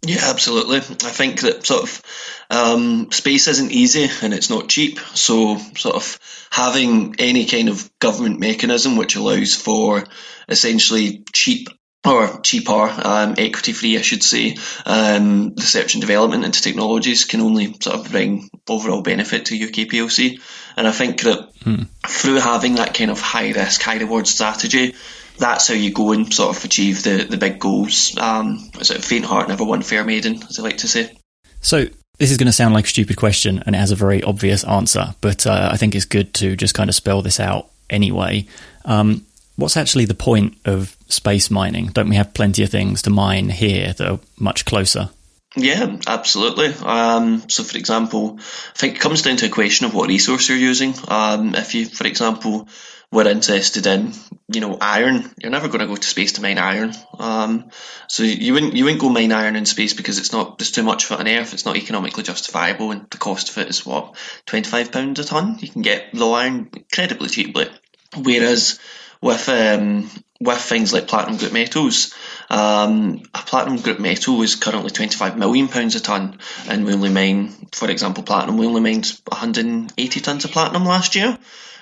Yeah, 0.00 0.20
absolutely. 0.22 0.78
I 0.78 0.80
think 1.10 1.42
that 1.42 1.66
sort 1.66 1.82
of 1.82 2.02
um, 2.48 3.12
space 3.12 3.46
isn't 3.46 3.72
easy 3.72 4.08
and 4.22 4.32
it's 4.32 4.48
not 4.48 4.70
cheap. 4.70 5.00
So, 5.00 5.58
sort 5.76 5.96
of 5.96 6.18
having 6.50 7.16
any 7.18 7.44
kind 7.44 7.68
of 7.68 7.90
government 7.98 8.40
mechanism 8.40 8.96
which 8.96 9.16
allows 9.16 9.54
for 9.54 10.02
essentially 10.48 11.24
cheap 11.34 11.68
or 12.04 12.40
cheaper, 12.40 12.72
um, 12.72 13.34
equity 13.36 13.72
free, 13.72 13.98
I 13.98 14.00
should 14.00 14.22
say, 14.22 14.56
um, 14.86 15.54
research 15.56 15.94
and 15.94 16.00
development 16.00 16.44
into 16.44 16.62
technologies 16.62 17.24
can 17.24 17.40
only 17.40 17.74
sort 17.80 17.96
of 17.96 18.10
bring 18.10 18.48
overall 18.68 19.02
benefit 19.02 19.46
to 19.46 19.62
UK 19.62 19.88
PLC. 19.88 20.40
And 20.76 20.88
I 20.88 20.92
think 20.92 21.22
that 21.22 21.50
hmm. 21.62 21.82
through 22.06 22.40
having 22.40 22.76
that 22.76 22.94
kind 22.94 23.10
of 23.10 23.20
high 23.20 23.52
risk, 23.52 23.82
high 23.82 23.98
reward 23.98 24.26
strategy, 24.26 24.94
that's 25.36 25.68
how 25.68 25.74
you 25.74 25.92
go 25.92 26.12
and 26.12 26.32
sort 26.32 26.56
of 26.56 26.64
achieve 26.64 27.02
the, 27.02 27.26
the 27.28 27.36
big 27.36 27.58
goals. 27.58 28.16
Um, 28.16 28.70
is 28.80 28.90
it 28.90 29.04
faint 29.04 29.26
heart 29.26 29.48
never 29.48 29.64
won 29.64 29.82
fair 29.82 30.04
maiden, 30.04 30.42
as 30.48 30.58
I 30.58 30.62
like 30.62 30.78
to 30.78 30.88
say. 30.88 31.14
So 31.60 31.86
this 32.18 32.30
is 32.30 32.38
going 32.38 32.46
to 32.46 32.52
sound 32.52 32.72
like 32.72 32.84
a 32.86 32.88
stupid 32.88 33.16
question 33.16 33.62
and 33.66 33.74
it 33.74 33.78
has 33.78 33.90
a 33.90 33.96
very 33.96 34.22
obvious 34.22 34.64
answer, 34.64 35.14
but 35.20 35.46
uh, 35.46 35.70
I 35.72 35.76
think 35.76 35.94
it's 35.94 36.04
good 36.06 36.32
to 36.34 36.56
just 36.56 36.74
kind 36.74 36.88
of 36.88 36.94
spell 36.94 37.20
this 37.20 37.40
out 37.40 37.68
anyway. 37.90 38.46
Um, 38.84 39.26
what's 39.56 39.76
actually 39.76 40.06
the 40.06 40.14
point 40.14 40.56
of 40.64 40.96
space 41.12 41.50
mining? 41.50 41.86
Don't 41.86 42.08
we 42.08 42.16
have 42.16 42.34
plenty 42.34 42.62
of 42.62 42.70
things 42.70 43.02
to 43.02 43.10
mine 43.10 43.48
here 43.50 43.92
that 43.92 44.08
are 44.08 44.20
much 44.38 44.64
closer? 44.64 45.10
Yeah, 45.56 45.96
absolutely. 46.06 46.68
Um, 46.86 47.48
so, 47.48 47.64
for 47.64 47.76
example, 47.76 48.38
I 48.38 48.78
think 48.78 48.96
it 48.96 49.00
comes 49.00 49.22
down 49.22 49.36
to 49.38 49.46
a 49.46 49.50
question 49.50 49.86
of 49.86 49.94
what 49.94 50.08
resource 50.08 50.48
you're 50.48 50.58
using. 50.58 50.94
Um, 51.08 51.54
if 51.56 51.74
you, 51.74 51.86
for 51.86 52.06
example, 52.06 52.68
were 53.10 53.26
interested 53.26 53.86
in, 53.86 54.12
you 54.52 54.60
know, 54.60 54.78
iron, 54.80 55.28
you're 55.38 55.50
never 55.50 55.66
going 55.66 55.80
to 55.80 55.88
go 55.88 55.96
to 55.96 56.06
space 56.06 56.32
to 56.32 56.42
mine 56.42 56.58
iron. 56.58 56.92
Um, 57.18 57.70
so 58.06 58.22
you 58.22 58.52
wouldn't 58.52 58.74
you 58.74 58.84
wouldn't 58.84 59.00
go 59.00 59.08
mine 59.08 59.32
iron 59.32 59.56
in 59.56 59.66
space 59.66 59.94
because 59.94 60.18
it's 60.18 60.32
not 60.32 60.58
there's 60.58 60.70
too 60.70 60.84
much 60.84 61.06
of 61.06 61.12
it 61.12 61.20
on 61.20 61.28
Earth. 61.28 61.52
It's 61.52 61.64
not 61.64 61.76
economically 61.76 62.22
justifiable, 62.22 62.92
and 62.92 63.10
the 63.10 63.18
cost 63.18 63.50
of 63.50 63.58
it 63.58 63.68
is 63.68 63.84
what 63.84 64.14
twenty 64.46 64.68
five 64.68 64.92
pounds 64.92 65.18
a 65.18 65.24
ton. 65.24 65.58
You 65.58 65.68
can 65.68 65.82
get 65.82 66.10
raw 66.14 66.32
iron 66.32 66.70
incredibly 66.72 67.28
cheaply. 67.28 67.68
Whereas 68.16 68.78
with 69.20 69.48
um, 69.48 70.08
with 70.40 70.58
things 70.58 70.92
like 70.92 71.06
platinum 71.06 71.36
group 71.36 71.52
metals. 71.52 72.14
Um, 72.48 73.22
a 73.34 73.38
platinum 73.38 73.80
group 73.80 74.00
metal 74.00 74.40
is 74.42 74.56
currently 74.56 74.90
twenty 74.90 75.16
five 75.16 75.38
million 75.38 75.68
pounds 75.68 75.94
a 75.94 76.00
ton, 76.00 76.38
and 76.68 76.84
we 76.84 76.94
only 76.94 77.10
mine, 77.10 77.50
for 77.72 77.90
example, 77.90 78.22
platinum. 78.22 78.56
We 78.56 78.66
only 78.66 78.80
mined 78.80 79.06
one 79.28 79.38
hundred 79.38 79.66
and 79.66 79.92
eighty 79.98 80.20
tons 80.20 80.44
of 80.44 80.52
platinum 80.52 80.84
last 80.84 81.14
year, 81.14 81.38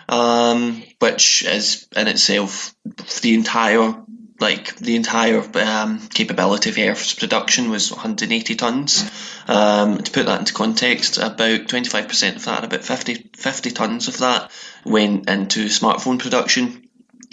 um, 0.08 0.82
which 0.98 1.44
is 1.44 1.86
in 1.96 2.08
itself 2.08 2.74
the 3.22 3.34
entire 3.34 3.94
like 4.40 4.76
the 4.76 4.94
entire 4.94 5.42
um, 5.58 5.98
capability 6.08 6.70
of 6.70 6.78
Earth's 6.78 7.12
production 7.12 7.70
was 7.70 7.90
180 7.90 8.54
tons. 8.54 9.10
Um, 9.48 9.98
to 9.98 10.12
put 10.12 10.26
that 10.26 10.38
into 10.38 10.54
context, 10.54 11.18
about 11.18 11.66
25% 11.66 12.36
of 12.36 12.44
that, 12.44 12.62
about 12.62 12.84
50, 12.84 13.30
50 13.36 13.70
tons 13.72 14.06
of 14.06 14.18
that, 14.18 14.52
went 14.84 15.28
into 15.28 15.64
smartphone 15.64 16.20
production 16.20 16.88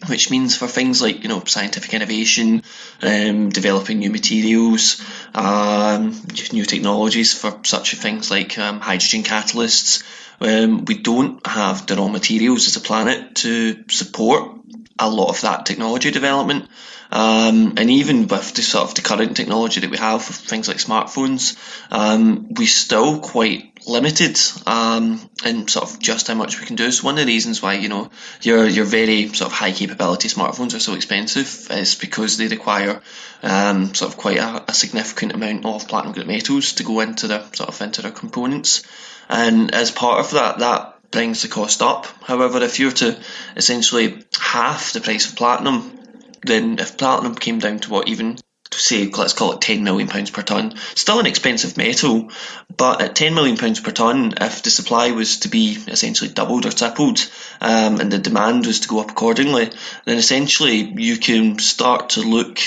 which 0.08 0.30
means 0.30 0.58
for 0.58 0.68
things 0.68 1.02
like 1.02 1.24
you 1.24 1.30
know 1.30 1.44
scientific 1.46 1.94
innovation, 1.94 2.64
um, 3.02 3.50
developing 3.50 4.00
new 4.00 4.10
materials, 4.10 5.02
um, 5.34 6.14
new 6.52 6.66
technologies 6.66 7.34
for 7.34 7.60
such 7.64 7.96
things 7.96 8.30
like 8.30 8.58
um, 8.60 8.80
hydrogen 8.80 9.24
catalysts, 9.24 10.04
um, 10.42 10.86
we 10.86 10.98
don't 10.98 11.46
have 11.46 11.88
the 11.88 11.96
raw 11.96 12.08
materials 12.08 12.68
as 12.68 12.76
a 12.76 12.82
planet 12.82 13.36
to 13.36 13.84
support 13.90 14.60
a 15.00 15.10
lot 15.10 15.30
of 15.30 15.42
that 15.42 15.66
technology 15.66 16.12
development. 16.12 16.70
Um, 17.12 17.76
and 17.78 17.90
even 17.90 18.28
with 18.28 18.54
the 18.56 18.62
sort 18.62 18.90
of 18.90 18.96
the 18.96 19.02
current 19.02 19.38
technology 19.38 19.80
that 19.80 19.90
we 19.90 19.98
have 19.98 20.24
things 20.24 20.68
like 20.68 20.78
smartphones, 20.78 21.56
um, 21.92 22.48
we're 22.50 22.68
still 22.68 23.20
quite 23.20 23.75
limited 23.88 24.40
um, 24.66 25.30
in 25.46 25.68
sort 25.68 25.90
of 25.90 26.00
just 26.00 26.28
how 26.28 26.34
much 26.34 26.60
we 26.60 26.66
can 26.66 26.76
do. 26.76 26.92
So 26.92 27.06
one 27.06 27.16
of 27.16 27.26
the 27.26 27.32
reasons 27.32 27.62
why 27.62 27.74
you 27.74 27.90
know 27.90 28.10
your 28.42 28.66
your 28.66 28.86
very 28.86 29.28
sort 29.30 29.52
of 29.52 29.58
high 29.58 29.72
capability 29.72 30.30
smartphones 30.30 30.76
are 30.76 30.80
so 30.80 30.94
expensive 30.94 31.68
is 31.72 31.96
because 31.96 32.38
they 32.38 32.48
require 32.48 33.02
um, 33.44 33.94
sort 33.94 34.12
of 34.12 34.18
quite 34.18 34.38
a, 34.38 34.66
a, 34.68 34.74
significant 34.74 35.34
amount 35.34 35.66
of 35.66 35.88
platinum 35.88 36.14
group 36.14 36.28
metals 36.28 36.74
to 36.74 36.84
go 36.84 37.00
into 37.00 37.28
their 37.28 37.44
sort 37.54 37.70
of 37.70 37.82
into 37.82 38.02
their 38.02 38.12
components. 38.12 38.84
And 39.30 39.74
as 39.74 39.92
part 39.92 40.20
of 40.20 40.32
that, 40.32 40.60
that 40.60 41.12
brings 41.12 41.42
the 41.42 41.48
cost 41.48 41.82
up. 41.82 42.08
However, 42.24 42.64
if 42.64 42.80
you 42.80 42.88
were 42.88 42.92
to 42.94 43.20
essentially 43.56 44.24
half 44.40 44.94
the 44.94 45.02
price 45.02 45.30
of 45.30 45.36
platinum, 45.36 45.98
then 46.44 46.80
if 46.80 46.98
platinum 46.98 47.36
came 47.36 47.60
down 47.60 47.80
to 47.80 47.90
what 47.90 48.08
even 48.08 48.38
say 48.72 49.08
let's 49.08 49.34
call 49.34 49.54
it 49.54 49.62
10 49.62 49.84
million 49.84 50.08
pounds 50.08 50.32
per 50.32 50.42
ton. 50.42 50.76
Still 50.96 51.20
an 51.20 51.26
expensive 51.26 51.78
metal 51.78 52.30
but 52.76 53.02
at 53.02 53.16
10 53.16 53.34
million 53.34 53.58
pounds 53.58 53.80
per 53.80 53.92
ton 53.92 54.34
if 54.40 54.64
the 54.64 54.70
supply 54.70 55.12
was 55.12 55.40
to 55.40 55.50
be 55.50 55.78
essentially 55.88 56.30
doubled 56.30 56.66
or 56.66 56.72
tripled 56.72 57.20
um, 57.62 58.00
and 58.00 58.12
the 58.12 58.18
demand 58.18 58.66
was 58.66 58.82
to 58.82 58.88
go 58.88 59.00
up 59.00 59.12
accordingly 59.12 59.70
then 60.06 60.18
essentially 60.18 60.78
you 60.78 61.18
can 61.18 61.60
start 61.60 62.12
to 62.12 62.22
look 62.22 62.60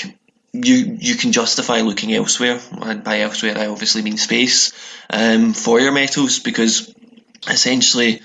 you 0.53 0.97
you 0.99 1.15
can 1.15 1.31
justify 1.31 1.81
looking 1.81 2.13
elsewhere, 2.13 2.59
and 2.81 3.03
by 3.03 3.21
elsewhere 3.21 3.57
I 3.57 3.67
obviously 3.67 4.01
mean 4.01 4.17
space, 4.17 4.73
um, 5.09 5.53
for 5.53 5.79
your 5.79 5.91
metals 5.91 6.39
because 6.39 6.93
essentially 7.47 8.21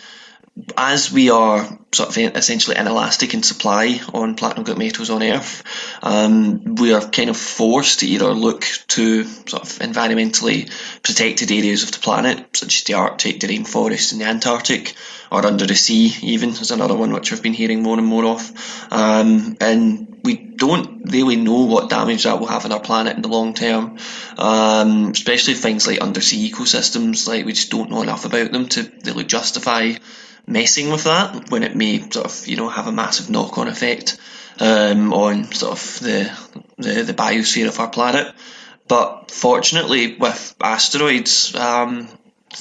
as 0.77 1.13
we 1.13 1.31
are 1.31 1.79
sort 1.95 2.11
of 2.11 2.37
essentially 2.37 2.77
inelastic 2.77 3.35
in 3.35 3.43
supply 3.43 4.01
on 4.13 4.35
platinum 4.35 4.65
group 4.65 4.79
metals 4.79 5.11
on 5.11 5.23
Earth, 5.23 5.63
um, 6.03 6.77
we 6.77 6.93
are 6.93 7.01
kind 7.01 7.31
of 7.31 7.37
forced 7.37 8.01
to 8.01 8.07
either 8.07 8.33
look 8.33 8.67
to 8.89 9.25
sort 9.25 9.63
of 9.63 9.69
environmentally 9.79 10.71
protected 11.03 11.51
areas 11.51 11.83
of 11.83 11.93
the 11.93 11.99
planet, 11.99 12.57
such 12.57 12.79
as 12.79 12.85
the 12.85 12.95
Arctic, 12.95 13.41
the 13.41 13.49
rainforest, 13.49 14.13
and 14.13 14.21
the 14.21 14.27
Antarctic, 14.27 14.95
or 15.31 15.47
under 15.47 15.67
the 15.67 15.75
sea, 15.75 16.15
even 16.23 16.51
is 16.51 16.71
another 16.71 16.95
one 16.95 17.13
which 17.13 17.33
I've 17.33 17.43
been 17.43 17.55
hearing 17.55 17.83
more 17.83 17.99
and 17.99 18.07
more 18.07 18.27
of. 18.27 18.89
Um, 18.91 19.57
and 19.61 20.21
we 20.23 20.37
don't 20.37 21.11
really 21.11 21.37
know 21.37 21.65
what 21.65 21.91
damage 21.91 22.25
that 22.25 22.41
will 22.41 22.47
have 22.47 22.65
on 22.65 22.73
our 22.73 22.81
planet 22.81 23.17
in 23.17 23.23
the 23.23 23.29
long 23.29 23.53
term, 23.53 23.99
um, 24.39 25.11
especially 25.11 25.55
things 25.55 25.87
like 25.87 25.99
undersea 25.99 26.51
ecosystems. 26.51 27.29
Like 27.29 27.45
we 27.45 27.53
just 27.53 27.71
don't 27.71 27.91
know 27.91 28.03
enough 28.03 28.25
about 28.25 28.53
them 28.53 28.69
to 28.71 28.91
really 29.05 29.25
justify 29.25 29.93
messing 30.47 30.91
with 30.91 31.05
that 31.05 31.51
when 31.51 31.63
it 31.63 31.77
may 31.77 31.84
sort 32.11 32.27
of 32.27 32.47
you 32.47 32.57
know 32.57 32.69
have 32.69 32.87
a 32.87 32.93
massive 32.93 33.31
knock-on 33.31 33.69
effect 33.69 34.19
um, 34.61 35.13
on 35.13 35.53
sort 35.53 35.73
of 35.73 35.99
the, 36.01 36.31
the, 36.79 37.03
the 37.03 37.15
biosphere 37.15 37.69
of 37.69 37.81
our 37.81 37.89
planet. 37.89 38.33
But 38.87 39.31
fortunately, 39.31 40.17
with 40.17 40.55
asteroids, 40.61 41.55
um, 41.55 42.09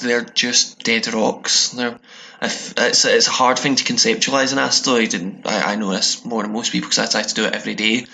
they're 0.01 0.23
just 0.23 0.83
dead 0.83 1.13
rocks. 1.13 1.69
They're 1.69 1.99
it's 2.43 3.05
it's 3.05 3.27
a 3.27 3.31
hard 3.31 3.57
thing 3.57 3.75
to 3.75 3.83
conceptualize 3.83 4.51
an 4.51 4.59
asteroid, 4.59 5.13
and 5.13 5.43
I, 5.45 5.73
I 5.73 5.75
know 5.75 5.91
this 5.91 6.25
more 6.25 6.41
than 6.43 6.51
most 6.51 6.71
people 6.71 6.89
because 6.89 6.99
I 6.99 7.11
try 7.11 7.27
to 7.27 7.35
do 7.35 7.45
it 7.45 7.53
every 7.53 7.75
day. 7.75 8.05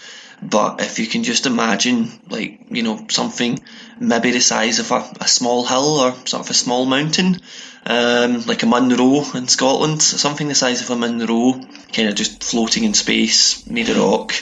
But 0.42 0.82
if 0.82 1.00
you 1.00 1.08
can 1.08 1.24
just 1.24 1.46
imagine, 1.46 2.12
like 2.30 2.68
you 2.70 2.84
know, 2.84 3.06
something 3.10 3.60
maybe 4.00 4.32
the 4.32 4.40
size 4.40 4.80
of 4.80 4.92
a, 4.92 5.12
a 5.22 5.28
small 5.28 5.66
hill 5.66 6.00
or 6.00 6.12
sort 6.26 6.46
of 6.46 6.50
a 6.50 6.54
small 6.54 6.86
mountain, 6.86 7.40
um, 7.86 8.46
like 8.46 8.64
a 8.64 8.66
Munro 8.66 9.24
in 9.36 9.48
Scotland, 9.48 10.02
something 10.02 10.48
the 10.48 10.56
size 10.56 10.82
of 10.82 10.90
a 10.90 10.96
Munro, 10.96 11.54
kind 11.94 12.10
of 12.10 12.16
just 12.16 12.44
floating 12.44 12.84
in 12.84 12.94
space, 12.94 13.68
made 13.68 13.90
of 13.90 13.98
rock. 13.98 14.34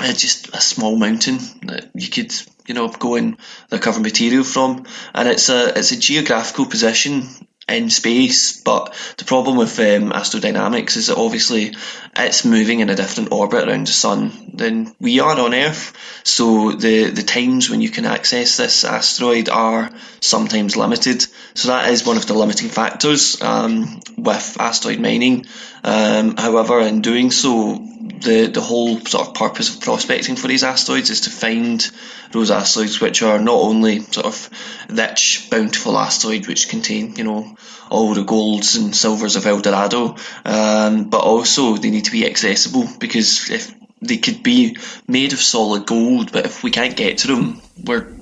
Uh, 0.00 0.12
just 0.12 0.48
a 0.48 0.60
small 0.60 0.96
mountain 0.96 1.38
that 1.66 1.88
you 1.94 2.08
could, 2.08 2.34
you 2.66 2.74
know, 2.74 2.88
go 2.88 3.14
and 3.14 3.36
recover 3.70 4.00
material 4.00 4.42
from, 4.42 4.84
and 5.14 5.28
it's 5.28 5.48
a 5.48 5.78
it's 5.78 5.92
a 5.92 5.96
geographical 5.96 6.66
position 6.66 7.28
in 7.68 7.90
space. 7.90 8.60
But 8.62 8.94
the 9.16 9.24
problem 9.24 9.56
with 9.56 9.78
um, 9.78 10.10
astrodynamics 10.12 10.96
is 10.96 11.06
that 11.06 11.16
obviously 11.16 11.74
it's 12.16 12.44
moving 12.44 12.80
in 12.80 12.90
a 12.90 12.94
different 12.94 13.32
orbit 13.32 13.68
around 13.68 13.86
the 13.86 13.92
sun 13.92 14.50
than 14.54 14.94
we 15.00 15.20
are 15.20 15.38
on 15.38 15.54
Earth. 15.54 15.92
So 16.24 16.72
the 16.72 17.10
the 17.10 17.22
times 17.22 17.70
when 17.70 17.80
you 17.80 17.90
can 17.90 18.04
access 18.04 18.56
this 18.56 18.84
asteroid 18.84 19.48
are 19.48 19.90
sometimes 20.20 20.76
limited. 20.76 21.24
So 21.54 21.68
that 21.68 21.90
is 21.90 22.06
one 22.06 22.16
of 22.16 22.26
the 22.26 22.34
limiting 22.34 22.68
factors 22.68 23.40
um, 23.42 24.00
with 24.16 24.56
asteroid 24.60 25.00
mining. 25.00 25.46
Um, 25.82 26.36
however, 26.36 26.80
in 26.80 27.02
doing 27.02 27.30
so, 27.30 27.86
the 28.20 28.46
the 28.46 28.60
whole 28.60 29.00
sort 29.00 29.28
of 29.28 29.34
purpose 29.34 29.74
of 29.74 29.80
prospecting 29.80 30.36
for 30.36 30.48
these 30.48 30.64
asteroids 30.64 31.10
is 31.10 31.22
to 31.22 31.30
find 31.30 31.90
those 32.32 32.50
asteroids 32.50 33.00
which 33.00 33.22
are 33.22 33.38
not 33.38 33.54
only 33.54 34.00
sort 34.00 34.26
of 34.26 34.50
rich, 34.88 35.48
bountiful 35.50 35.98
asteroids 35.98 36.48
which 36.48 36.68
contain, 36.68 37.16
you 37.16 37.24
know, 37.24 37.56
all 37.90 38.14
the 38.14 38.24
golds 38.24 38.76
and 38.76 38.94
silvers 38.94 39.36
of 39.36 39.46
El 39.46 39.60
Dorado, 39.60 40.16
um, 40.44 41.10
but 41.10 41.20
also 41.20 41.76
they 41.76 41.90
need 41.90 42.04
to 42.04 42.12
be 42.12 42.26
accessible 42.26 42.88
because 42.98 43.50
if 43.50 43.74
they 44.00 44.18
could 44.18 44.42
be 44.42 44.76
made 45.08 45.32
of 45.32 45.40
solid 45.40 45.86
gold, 45.86 46.32
but 46.32 46.46
if 46.46 46.62
we 46.62 46.70
can't 46.70 46.96
get 46.96 47.18
to 47.18 47.28
them, 47.28 47.60
we're 47.82 48.14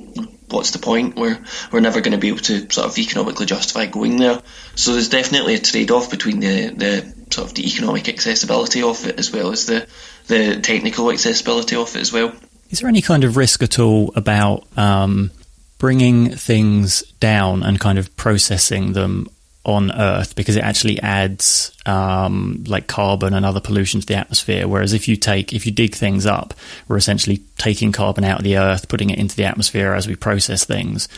what's 0.48 0.70
the 0.72 0.78
point? 0.78 1.16
We're 1.16 1.42
we're 1.72 1.80
never 1.80 2.00
going 2.00 2.12
to 2.12 2.18
be 2.18 2.28
able 2.28 2.38
to 2.38 2.70
sort 2.70 2.86
of 2.86 2.98
economically 2.98 3.46
justify 3.46 3.86
going 3.86 4.18
there. 4.18 4.42
So 4.74 4.92
there's 4.92 5.08
definitely 5.08 5.54
a 5.54 5.58
trade 5.58 5.90
off 5.90 6.10
between 6.10 6.40
the 6.40 6.68
the 6.68 7.21
sort 7.32 7.48
of 7.48 7.54
the 7.54 7.66
economic 7.66 8.08
accessibility 8.08 8.82
of 8.82 9.06
it 9.06 9.18
as 9.18 9.32
well 9.32 9.52
as 9.52 9.66
the 9.66 9.86
the 10.28 10.60
technical 10.60 11.10
accessibility 11.10 11.76
of 11.76 11.94
it 11.96 12.00
as 12.00 12.12
well. 12.12 12.32
Is 12.70 12.80
there 12.80 12.88
any 12.88 13.02
kind 13.02 13.24
of 13.24 13.36
risk 13.36 13.62
at 13.62 13.78
all 13.78 14.12
about 14.14 14.66
um, 14.78 15.30
bringing 15.78 16.30
things 16.30 17.02
down 17.18 17.62
and 17.62 17.80
kind 17.80 17.98
of 17.98 18.14
processing 18.16 18.92
them 18.92 19.28
on 19.64 19.92
Earth 19.92 20.34
because 20.34 20.56
it 20.56 20.64
actually 20.64 21.00
adds 21.00 21.76
um, 21.86 22.64
like 22.66 22.86
carbon 22.86 23.32
and 23.34 23.46
other 23.46 23.60
pollution 23.60 24.00
to 24.00 24.06
the 24.06 24.16
atmosphere. 24.16 24.66
Whereas 24.66 24.92
if 24.92 25.06
you 25.06 25.16
take 25.16 25.52
if 25.52 25.66
you 25.66 25.72
dig 25.72 25.94
things 25.94 26.26
up, 26.26 26.54
we're 26.88 26.96
essentially 26.96 27.42
taking 27.58 27.92
carbon 27.92 28.24
out 28.24 28.38
of 28.38 28.44
the 28.44 28.58
Earth, 28.58 28.88
putting 28.88 29.10
it 29.10 29.18
into 29.18 29.36
the 29.36 29.44
atmosphere 29.44 29.92
as 29.92 30.08
we 30.08 30.16
process 30.16 30.64
things. 30.64 31.08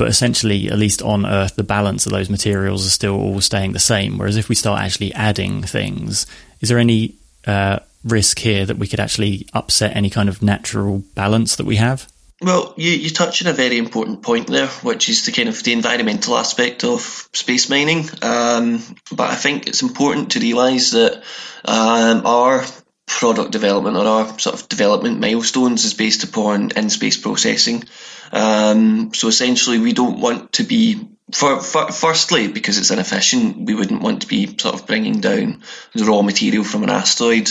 But 0.00 0.08
essentially, 0.08 0.70
at 0.70 0.78
least 0.78 1.02
on 1.02 1.26
Earth, 1.26 1.56
the 1.56 1.62
balance 1.62 2.06
of 2.06 2.12
those 2.12 2.30
materials 2.30 2.86
are 2.86 2.88
still 2.90 3.20
all 3.20 3.42
staying 3.42 3.72
the 3.72 3.78
same. 3.78 4.16
Whereas 4.16 4.38
if 4.38 4.48
we 4.48 4.54
start 4.54 4.80
actually 4.80 5.12
adding 5.12 5.62
things, 5.62 6.26
is 6.62 6.70
there 6.70 6.78
any 6.78 7.16
uh, 7.46 7.80
risk 8.02 8.38
here 8.38 8.64
that 8.64 8.78
we 8.78 8.86
could 8.86 8.98
actually 8.98 9.46
upset 9.52 9.94
any 9.94 10.08
kind 10.08 10.30
of 10.30 10.40
natural 10.40 11.02
balance 11.14 11.56
that 11.56 11.66
we 11.66 11.76
have? 11.76 12.10
Well, 12.40 12.72
you, 12.78 12.92
you 12.92 13.10
touch 13.10 13.44
on 13.44 13.50
a 13.50 13.54
very 13.54 13.76
important 13.76 14.22
point 14.22 14.46
there, 14.46 14.68
which 14.68 15.10
is 15.10 15.26
the 15.26 15.32
kind 15.32 15.50
of 15.50 15.62
the 15.62 15.74
environmental 15.74 16.34
aspect 16.34 16.82
of 16.82 17.02
space 17.34 17.68
mining. 17.68 18.08
Um, 18.22 18.82
but 19.12 19.28
I 19.28 19.34
think 19.34 19.66
it's 19.66 19.82
important 19.82 20.30
to 20.30 20.40
realise 20.40 20.92
that 20.92 21.22
um, 21.66 22.24
our 22.24 22.64
product 23.06 23.50
development 23.50 23.98
or 23.98 24.06
our 24.06 24.38
sort 24.38 24.58
of 24.58 24.66
development 24.70 25.20
milestones 25.20 25.84
is 25.84 25.92
based 25.92 26.24
upon 26.24 26.70
in-space 26.70 27.18
processing. 27.18 27.84
Um, 28.32 29.12
so 29.14 29.28
essentially, 29.28 29.78
we 29.78 29.92
don't 29.92 30.20
want 30.20 30.54
to 30.54 30.64
be 30.64 31.08
for, 31.32 31.60
for, 31.60 31.92
firstly, 31.92 32.48
because 32.48 32.78
it's 32.78 32.90
inefficient, 32.90 33.66
we 33.66 33.74
wouldn't 33.74 34.02
want 34.02 34.22
to 34.22 34.28
be 34.28 34.58
sort 34.58 34.74
of 34.74 34.86
bringing 34.86 35.20
down 35.20 35.62
the 35.94 36.04
raw 36.04 36.22
material 36.22 36.64
from 36.64 36.82
an 36.82 36.90
asteroid. 36.90 37.48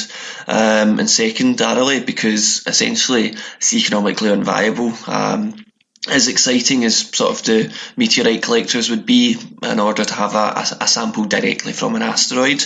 Um, 0.47 0.99
and 0.99 1.09
secondarily, 1.09 2.01
because 2.01 2.65
essentially 2.67 3.35
it's 3.57 3.73
economically 3.73 4.29
unviable. 4.29 5.07
Um, 5.07 5.65
as 6.09 6.27
exciting 6.27 6.85
as 6.85 6.97
sort 6.97 7.31
of 7.31 7.43
the 7.45 7.73
meteorite 7.97 8.41
collectors 8.41 8.89
would 8.89 9.05
be 9.05 9.37
in 9.63 9.79
order 9.79 10.03
to 10.03 10.13
have 10.13 10.33
a, 10.33 10.37
a, 10.37 10.83
a 10.83 10.87
sample 10.87 11.25
directly 11.25 11.73
from 11.73 11.95
an 11.95 12.01
asteroid, 12.01 12.63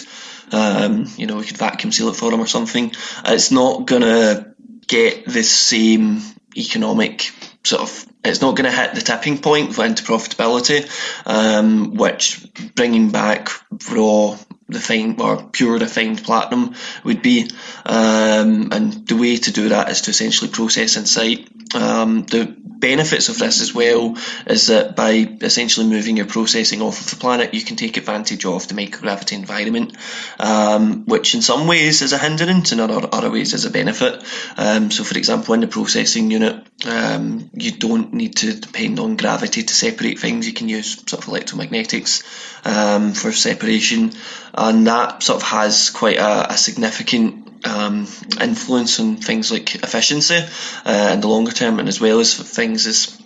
um, 0.51 1.05
you 1.17 1.25
know, 1.25 1.37
we 1.37 1.45
could 1.45 1.57
vacuum 1.57 1.91
seal 1.91 2.09
it 2.09 2.15
for 2.15 2.31
them 2.31 2.39
or 2.39 2.47
something. 2.47 2.91
It's 3.25 3.51
not 3.51 3.85
going 3.85 4.03
to 4.03 4.53
get 4.87 5.25
the 5.25 5.43
same 5.43 6.21
economic 6.55 7.31
sort 7.63 7.81
of 7.81 8.05
it's 8.23 8.41
not 8.41 8.55
going 8.55 8.69
to 8.69 8.77
hit 8.77 8.95
the 8.95 9.01
tipping 9.01 9.37
point 9.39 9.77
into 9.77 10.03
profitability, 10.03 10.89
um, 11.25 11.95
which 11.95 12.45
bringing 12.73 13.09
back 13.11 13.49
raw 13.91 14.37
refined 14.69 15.19
or 15.21 15.43
pure 15.43 15.77
refined 15.77 16.23
platinum 16.23 16.73
would 17.03 17.21
be. 17.21 17.49
Um, 17.85 18.69
and 18.71 19.07
the 19.07 19.17
way 19.17 19.37
to 19.37 19.51
do 19.51 19.69
that 19.69 19.89
is 19.89 20.01
to 20.03 20.11
essentially 20.11 20.51
process 20.51 20.95
in 20.95 21.05
situ. 21.05 21.52
Um, 21.75 22.23
the 22.23 22.55
benefits 22.83 23.29
of 23.29 23.39
this 23.39 23.61
as 23.61 23.73
well 23.73 24.17
is 24.45 24.67
that 24.67 24.93
by 24.95 25.11
essentially 25.41 25.87
moving 25.87 26.17
your 26.17 26.25
processing 26.25 26.81
off 26.81 26.99
of 26.99 27.09
the 27.09 27.15
planet, 27.15 27.53
you 27.53 27.61
can 27.61 27.77
take 27.77 27.95
advantage 27.95 28.45
of 28.45 28.67
the 28.67 28.73
microgravity 28.73 29.33
environment, 29.33 29.95
um, 30.37 31.05
which 31.05 31.33
in 31.33 31.41
some 31.41 31.65
ways 31.65 32.01
is 32.01 32.11
a 32.11 32.17
hindrance 32.17 32.73
and 32.73 32.81
in 32.81 32.91
other, 32.91 33.07
other 33.13 33.31
ways 33.31 33.53
is 33.53 33.63
a 33.63 33.69
benefit. 33.69 34.21
Um, 34.57 34.91
so, 34.91 35.05
for 35.05 35.17
example, 35.17 35.53
in 35.53 35.61
the 35.61 35.67
processing 35.67 36.29
unit, 36.29 36.67
um, 36.85 37.49
you 37.53 37.71
don't 37.71 38.13
need 38.13 38.35
to 38.37 38.53
depend 38.53 38.99
on 38.99 39.15
gravity 39.15 39.63
to 39.63 39.73
separate 39.73 40.19
things. 40.19 40.45
You 40.45 40.53
can 40.53 40.67
use 40.67 41.01
sort 41.09 41.23
of 41.23 41.29
electromagnetics 41.29 42.23
um, 42.65 43.13
for 43.13 43.31
separation, 43.31 44.11
and 44.53 44.87
that 44.87 45.23
sort 45.23 45.41
of 45.41 45.47
has 45.47 45.89
quite 45.89 46.17
a, 46.17 46.51
a 46.51 46.57
significant 46.57 47.42
um, 47.65 48.07
influence 48.41 48.99
on 48.99 49.17
things 49.17 49.51
like 49.51 49.75
efficiency 49.75 50.39
uh, 50.85 51.11
in 51.13 51.21
the 51.21 51.27
longer 51.27 51.51
term, 51.51 51.79
and 51.79 51.87
as 51.87 51.99
well 51.99 52.19
as 52.19 52.33
things 52.35 52.87
as 52.87 53.17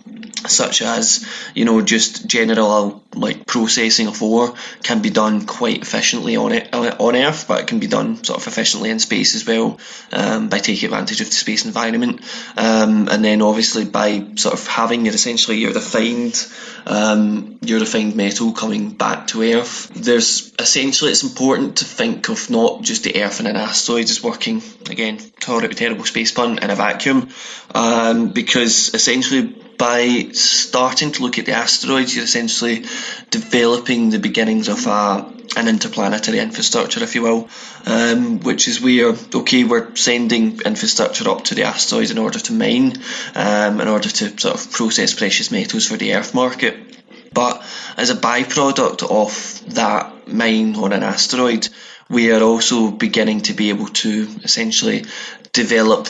such 0.46 0.82
as 0.82 1.26
you 1.54 1.64
know 1.64 1.82
just 1.82 2.26
general 2.26 3.02
like 3.14 3.46
processing 3.46 4.06
of 4.06 4.22
ore 4.22 4.54
can 4.82 5.02
be 5.02 5.10
done 5.10 5.46
quite 5.46 5.82
efficiently 5.82 6.36
on 6.36 6.52
it 6.52 6.72
on 6.72 7.16
Earth, 7.16 7.46
but 7.48 7.60
it 7.60 7.66
can 7.66 7.80
be 7.80 7.86
done 7.86 8.22
sort 8.22 8.40
of 8.40 8.46
efficiently 8.46 8.90
in 8.90 8.98
space 8.98 9.34
as 9.34 9.46
well 9.46 9.78
um, 10.12 10.48
by 10.48 10.58
taking 10.58 10.86
advantage 10.86 11.20
of 11.20 11.26
the 11.26 11.32
space 11.32 11.64
environment, 11.64 12.20
um, 12.56 13.08
and 13.08 13.24
then 13.24 13.42
obviously 13.42 13.84
by 13.84 14.34
sort 14.36 14.54
of 14.54 14.66
having 14.66 15.06
your 15.06 15.14
essentially 15.14 15.58
your 15.58 15.72
refined 15.72 16.46
um, 16.86 17.58
your 17.62 17.80
refined 17.80 18.14
metal 18.14 18.52
coming 18.52 18.90
back 18.90 19.28
to 19.28 19.42
Earth. 19.42 19.90
There's 19.94 20.52
essentially 20.58 21.10
it's 21.10 21.22
important 21.22 21.78
to 21.78 21.84
think 21.84 22.28
of 22.28 22.50
not 22.50 22.82
just 22.82 23.04
the 23.04 23.22
Earth 23.22 23.40
and 23.40 23.48
an 23.48 23.56
asteroid 23.56 24.04
as 24.04 24.22
working 24.28 24.62
again 24.90 25.18
terrible 25.38 26.04
space 26.04 26.32
pun 26.32 26.58
in 26.58 26.70
a 26.70 26.74
vacuum, 26.74 27.28
um, 27.74 28.28
because 28.28 28.94
essentially 28.94 29.42
by 29.78 30.30
starting 30.32 31.12
to 31.12 31.22
look 31.22 31.38
at 31.38 31.46
the 31.46 31.52
asteroids, 31.52 32.14
you're 32.14 32.24
essentially 32.24 32.84
developing 33.30 34.10
the 34.10 34.18
beginnings 34.18 34.68
of 34.68 34.86
a, 34.86 35.32
an 35.56 35.68
interplanetary 35.68 36.40
infrastructure, 36.40 37.02
if 37.02 37.14
you 37.14 37.22
will, 37.22 37.48
um, 37.86 38.40
which 38.40 38.66
is 38.66 38.80
where, 38.80 39.14
okay, 39.34 39.64
we're 39.64 39.94
sending 39.94 40.60
infrastructure 40.62 41.30
up 41.30 41.44
to 41.44 41.54
the 41.54 41.62
asteroids 41.62 42.10
in 42.10 42.18
order 42.18 42.40
to 42.40 42.52
mine, 42.52 42.92
um, 43.36 43.80
in 43.80 43.88
order 43.88 44.08
to 44.08 44.38
sort 44.38 44.54
of 44.54 44.72
process 44.72 45.14
precious 45.14 45.52
metals 45.52 45.86
for 45.86 45.96
the 45.96 46.14
Earth 46.14 46.34
market. 46.34 46.76
But 47.32 47.62
as 47.96 48.10
a 48.10 48.16
byproduct 48.16 49.08
of 49.08 49.74
that 49.74 50.26
mine 50.26 50.74
on 50.74 50.92
an 50.92 51.04
asteroid, 51.04 51.68
we 52.08 52.32
are 52.32 52.42
also 52.42 52.90
beginning 52.90 53.42
to 53.42 53.54
be 53.54 53.70
able 53.70 53.88
to 53.88 54.28
essentially 54.42 55.04
develop 55.52 56.08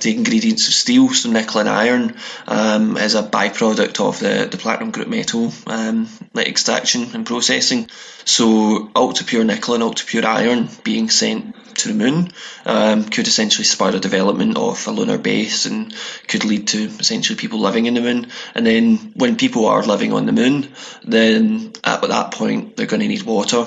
the 0.00 0.14
ingredients 0.14 0.68
of 0.68 0.74
steel, 0.74 1.08
so 1.10 1.30
nickel 1.30 1.60
and 1.60 1.68
iron, 1.68 2.16
um, 2.46 2.96
as 2.96 3.14
a 3.14 3.22
byproduct 3.22 4.00
of 4.00 4.18
the, 4.20 4.48
the 4.50 4.56
platinum 4.56 4.90
group 4.90 5.08
metal 5.08 5.52
um, 5.66 6.08
extraction 6.36 7.06
and 7.14 7.26
processing. 7.26 7.88
So 8.24 8.90
ultra 8.96 9.26
pure 9.26 9.44
nickel 9.44 9.74
and 9.74 9.82
ultra 9.82 10.06
pure 10.06 10.26
iron 10.26 10.68
being 10.84 11.10
sent 11.10 11.54
to 11.76 11.88
the 11.88 11.94
moon 11.94 12.30
um, 12.64 13.04
could 13.04 13.26
essentially 13.26 13.64
spur 13.64 13.90
the 13.90 14.00
development 14.00 14.56
of 14.56 14.86
a 14.86 14.90
lunar 14.90 15.18
base 15.18 15.66
and 15.66 15.94
could 16.28 16.44
lead 16.44 16.68
to 16.68 16.78
essentially 16.98 17.38
people 17.38 17.60
living 17.60 17.86
in 17.86 17.94
the 17.94 18.00
moon. 18.00 18.28
And 18.54 18.66
then 18.66 19.12
when 19.14 19.36
people 19.36 19.66
are 19.66 19.82
living 19.82 20.12
on 20.12 20.26
the 20.26 20.32
moon, 20.32 20.72
then 21.04 21.72
at 21.84 22.02
that 22.02 22.32
point 22.32 22.76
they're 22.76 22.86
going 22.86 23.00
to 23.00 23.08
need 23.08 23.22
water. 23.22 23.66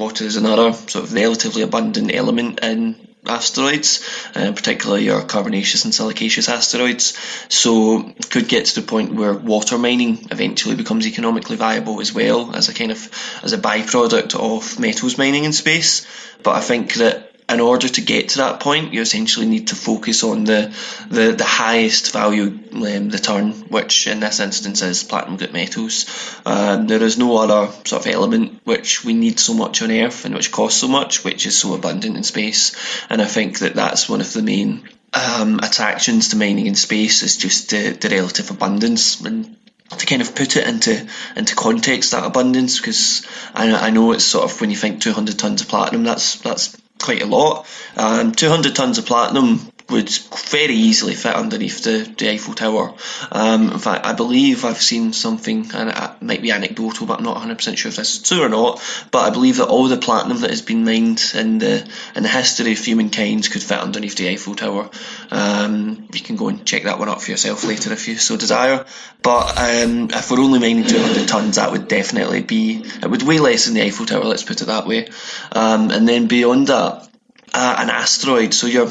Water 0.00 0.24
is 0.24 0.36
another 0.36 0.72
sort 0.72 1.04
of 1.04 1.12
relatively 1.12 1.60
abundant 1.60 2.14
element 2.14 2.60
in 2.62 3.06
asteroids, 3.26 4.02
uh, 4.34 4.50
particularly 4.52 5.04
your 5.04 5.20
carbonaceous 5.20 5.84
and 5.84 5.92
silicaceous 5.92 6.48
asteroids. 6.48 7.18
So 7.50 8.14
could 8.30 8.48
get 8.48 8.64
to 8.64 8.80
the 8.80 8.86
point 8.86 9.12
where 9.12 9.34
water 9.34 9.76
mining 9.76 10.28
eventually 10.30 10.74
becomes 10.74 11.06
economically 11.06 11.56
viable 11.56 12.00
as 12.00 12.14
well 12.14 12.56
as 12.56 12.70
a 12.70 12.74
kind 12.74 12.92
of 12.92 13.10
as 13.42 13.52
a 13.52 13.58
byproduct 13.58 14.34
of 14.34 14.80
metals 14.80 15.18
mining 15.18 15.44
in 15.44 15.52
space. 15.52 16.06
But 16.42 16.56
I 16.56 16.60
think 16.60 16.94
that 16.94 17.29
in 17.52 17.60
order 17.60 17.88
to 17.88 18.00
get 18.00 18.30
to 18.30 18.38
that 18.38 18.60
point, 18.60 18.92
you 18.92 19.00
essentially 19.00 19.46
need 19.46 19.68
to 19.68 19.74
focus 19.74 20.22
on 20.22 20.44
the 20.44 20.74
the, 21.08 21.32
the 21.32 21.44
highest 21.44 22.12
value 22.12 22.58
um, 22.72 23.08
return, 23.08 23.52
which 23.68 24.06
in 24.06 24.20
this 24.20 24.40
instance 24.40 24.82
is 24.82 25.04
platinum 25.04 25.36
group 25.36 25.52
metals. 25.52 26.06
Um, 26.46 26.86
there 26.86 27.02
is 27.02 27.18
no 27.18 27.36
other 27.38 27.72
sort 27.84 28.06
of 28.06 28.12
element 28.12 28.60
which 28.64 29.04
we 29.04 29.14
need 29.14 29.40
so 29.40 29.54
much 29.54 29.82
on 29.82 29.90
Earth 29.90 30.24
and 30.24 30.34
which 30.34 30.52
costs 30.52 30.80
so 30.80 30.88
much, 30.88 31.24
which 31.24 31.46
is 31.46 31.58
so 31.58 31.74
abundant 31.74 32.16
in 32.16 32.22
space. 32.22 32.76
And 33.08 33.20
I 33.20 33.26
think 33.26 33.58
that 33.60 33.74
that's 33.74 34.08
one 34.08 34.20
of 34.20 34.32
the 34.32 34.42
main 34.42 34.88
um, 35.12 35.58
attractions 35.58 36.28
to 36.28 36.36
mining 36.36 36.66
in 36.66 36.74
space 36.74 37.22
is 37.22 37.36
just 37.36 37.70
the, 37.70 37.90
the 37.92 38.08
relative 38.08 38.50
abundance 38.50 39.20
and 39.20 39.56
to 39.98 40.06
kind 40.06 40.22
of 40.22 40.36
put 40.36 40.56
it 40.56 40.68
into 40.68 41.08
into 41.34 41.56
context 41.56 42.12
that 42.12 42.24
abundance 42.24 42.78
because 42.78 43.26
I, 43.54 43.72
I 43.72 43.90
know 43.90 44.12
it's 44.12 44.24
sort 44.24 44.44
of 44.44 44.60
when 44.60 44.70
you 44.70 44.76
think 44.76 45.00
200 45.00 45.36
tons 45.36 45.62
of 45.62 45.68
platinum 45.68 46.04
that's 46.04 46.36
that's 46.36 46.76
quite 47.00 47.22
a 47.22 47.26
lot. 47.26 47.66
Um, 47.96 48.32
200 48.32 48.74
tons 48.74 48.98
of 48.98 49.06
platinum 49.06 49.69
would 49.90 50.08
very 50.50 50.74
easily 50.74 51.14
fit 51.14 51.34
underneath 51.34 51.82
the, 51.84 52.12
the 52.16 52.30
Eiffel 52.30 52.54
Tower. 52.54 52.94
Um, 53.32 53.70
in 53.70 53.78
fact, 53.78 54.06
I 54.06 54.12
believe 54.12 54.64
I've 54.64 54.80
seen 54.80 55.12
something, 55.12 55.70
and 55.74 55.90
it 55.90 56.22
might 56.22 56.42
be 56.42 56.52
anecdotal, 56.52 57.06
but 57.06 57.18
I'm 57.18 57.24
not 57.24 57.36
100% 57.36 57.76
sure 57.76 57.88
if 57.88 57.96
this 57.96 58.16
is 58.16 58.22
true 58.22 58.42
or 58.42 58.48
not. 58.48 58.82
But 59.10 59.20
I 59.20 59.30
believe 59.30 59.56
that 59.56 59.68
all 59.68 59.88
the 59.88 59.96
platinum 59.96 60.40
that 60.40 60.50
has 60.50 60.62
been 60.62 60.84
mined 60.84 61.22
in 61.34 61.58
the 61.58 61.88
in 62.14 62.22
the 62.22 62.28
history 62.28 62.72
of 62.72 62.78
humankind 62.78 63.50
could 63.50 63.62
fit 63.62 63.78
underneath 63.78 64.16
the 64.16 64.28
Eiffel 64.28 64.54
Tower. 64.54 64.90
Um, 65.30 66.08
you 66.12 66.20
can 66.20 66.36
go 66.36 66.48
and 66.48 66.64
check 66.64 66.84
that 66.84 66.98
one 66.98 67.08
up 67.08 67.20
for 67.20 67.30
yourself 67.30 67.64
later 67.64 67.92
if 67.92 68.08
you 68.08 68.16
so 68.16 68.36
desire. 68.36 68.84
But 69.22 69.58
um, 69.58 70.08
if 70.10 70.30
we're 70.30 70.40
only 70.40 70.58
mining 70.58 70.84
200 70.84 71.28
tons, 71.28 71.56
that 71.56 71.72
would 71.72 71.88
definitely 71.88 72.42
be 72.42 72.84
it 73.02 73.10
would 73.10 73.22
weigh 73.22 73.38
less 73.38 73.66
than 73.66 73.74
the 73.74 73.82
Eiffel 73.82 74.06
Tower. 74.06 74.24
Let's 74.24 74.44
put 74.44 74.62
it 74.62 74.66
that 74.66 74.86
way. 74.86 75.08
Um, 75.52 75.90
and 75.90 76.08
then 76.08 76.26
beyond 76.26 76.68
that, 76.68 77.08
uh, 77.52 77.76
an 77.78 77.90
asteroid. 77.90 78.54
So 78.54 78.66
you're 78.66 78.88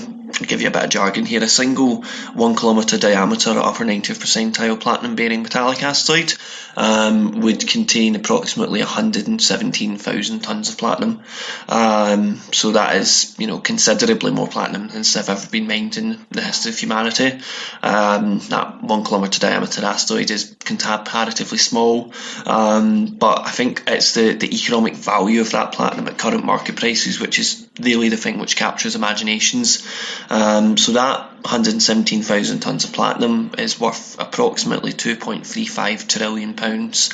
give 0.47 0.61
you 0.61 0.67
a 0.67 0.71
bit 0.71 0.83
of 0.83 0.89
jargon 0.89 1.25
here. 1.25 1.43
A 1.43 1.47
single 1.47 2.03
one 2.33 2.55
kilometre 2.55 2.97
diameter 2.97 3.51
upper 3.51 3.85
90th 3.85 4.19
percentile 4.19 4.79
platinum 4.79 5.15
bearing 5.15 5.43
metallic 5.43 5.83
asteroid 5.83 6.33
um, 6.75 7.41
would 7.41 7.67
contain 7.67 8.15
approximately 8.15 8.79
117,000 8.79 10.41
tonnes 10.41 10.69
of 10.69 10.77
platinum. 10.77 11.21
Um, 11.67 12.37
so 12.53 12.71
that 12.71 12.95
is, 12.95 13.35
you 13.37 13.47
know, 13.47 13.59
considerably 13.59 14.31
more 14.31 14.47
platinum 14.47 14.87
than 14.87 14.97
has 14.97 15.15
ever 15.15 15.37
been 15.51 15.67
mined 15.67 15.97
in 15.97 16.25
the 16.31 16.41
history 16.41 16.71
of 16.71 16.79
humanity. 16.79 17.39
Um, 17.83 18.39
that 18.49 18.81
one 18.81 19.03
kilometre 19.03 19.39
diameter 19.39 19.85
asteroid 19.85 20.31
is 20.31 20.55
comparatively 20.59 21.57
small, 21.57 22.13
um, 22.45 23.07
but 23.07 23.45
I 23.45 23.51
think 23.51 23.83
it's 23.87 24.13
the, 24.13 24.33
the 24.33 24.53
economic 24.55 24.95
value 24.95 25.41
of 25.41 25.51
that 25.51 25.73
platinum 25.73 26.07
at 26.07 26.17
current 26.17 26.45
market 26.45 26.75
prices, 26.75 27.19
which 27.19 27.39
is 27.39 27.68
really 27.79 28.09
the 28.09 28.17
thing 28.17 28.39
which 28.39 28.55
captures 28.55 28.95
imaginations. 28.95 29.87
Um, 30.29 30.77
so 30.77 30.93
that 30.93 31.29
117,000 31.41 32.59
tonnes 32.59 32.85
of 32.85 32.93
platinum 32.93 33.51
is 33.57 33.79
worth 33.79 34.19
approximately 34.19 34.91
2.35 34.91 36.07
trillion 36.07 36.53
pounds. 36.53 37.09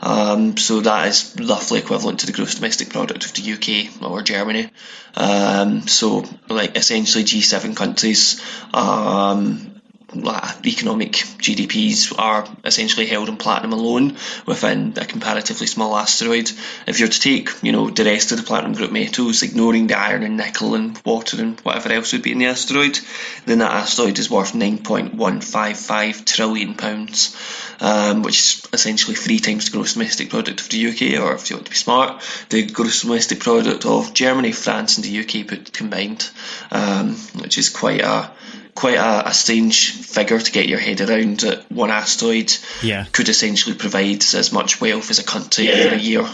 Um, 0.00 0.56
so 0.56 0.80
that 0.80 1.08
is 1.08 1.36
roughly 1.38 1.78
equivalent 1.80 2.20
to 2.20 2.26
the 2.26 2.32
gross 2.32 2.54
domestic 2.54 2.90
product 2.90 3.24
of 3.24 3.34
the 3.34 3.52
UK 3.52 4.02
or 4.02 4.22
Germany. 4.22 4.70
Um, 5.14 5.86
so 5.88 6.24
like 6.48 6.76
essentially 6.76 7.24
G7 7.24 7.76
countries 7.76 8.40
um, 8.72 9.75
economic 10.14 11.12
GDPs 11.12 12.16
are 12.18 12.46
essentially 12.64 13.06
held 13.06 13.28
in 13.28 13.36
platinum 13.36 13.72
alone 13.72 14.16
within 14.46 14.94
a 14.96 15.04
comparatively 15.04 15.66
small 15.66 15.96
asteroid. 15.96 16.50
If 16.86 17.00
you're 17.00 17.08
to 17.08 17.20
take, 17.20 17.50
you 17.62 17.72
know, 17.72 17.90
the 17.90 18.04
rest 18.04 18.30
of 18.30 18.38
the 18.38 18.44
platinum 18.44 18.74
group 18.74 18.92
metals, 18.92 19.42
ignoring 19.42 19.88
the 19.88 19.98
iron 19.98 20.22
and 20.22 20.36
nickel 20.36 20.74
and 20.74 21.00
water 21.04 21.40
and 21.40 21.58
whatever 21.60 21.92
else 21.92 22.12
would 22.12 22.22
be 22.22 22.32
in 22.32 22.38
the 22.38 22.46
asteroid, 22.46 22.98
then 23.46 23.58
that 23.58 23.72
asteroid 23.72 24.18
is 24.18 24.30
worth 24.30 24.52
9.155 24.52 26.24
trillion 26.24 26.74
pounds, 26.74 27.36
um, 27.80 28.22
which 28.22 28.38
is 28.38 28.68
essentially 28.72 29.16
three 29.16 29.40
times 29.40 29.66
the 29.66 29.76
gross 29.76 29.94
domestic 29.94 30.30
product 30.30 30.60
of 30.60 30.68
the 30.68 30.86
UK, 30.86 31.20
or 31.20 31.34
if 31.34 31.50
you 31.50 31.56
want 31.56 31.66
to 31.66 31.70
be 31.70 31.76
smart, 31.76 32.22
the 32.50 32.66
gross 32.66 33.02
domestic 33.02 33.40
product 33.40 33.84
of 33.84 34.14
Germany, 34.14 34.52
France, 34.52 34.98
and 34.98 35.04
the 35.04 35.20
UK 35.20 35.48
put 35.48 35.72
combined, 35.72 36.30
um, 36.70 37.16
which 37.40 37.58
is 37.58 37.70
quite 37.70 38.02
a 38.02 38.30
quite 38.76 38.98
a, 38.98 39.28
a, 39.28 39.34
strange 39.34 39.92
figure 39.92 40.38
to 40.38 40.52
get 40.52 40.68
your 40.68 40.78
head 40.78 41.00
around 41.00 41.40
that 41.40 41.70
one 41.72 41.90
asteroid 41.90 42.52
yeah. 42.82 43.06
could 43.10 43.28
essentially 43.28 43.74
provide 43.74 44.22
as 44.34 44.52
much 44.52 44.80
wealth 44.80 45.10
as 45.10 45.18
a 45.18 45.24
country 45.24 45.68
in 45.68 45.94
a 45.94 45.96
year. 45.96 46.24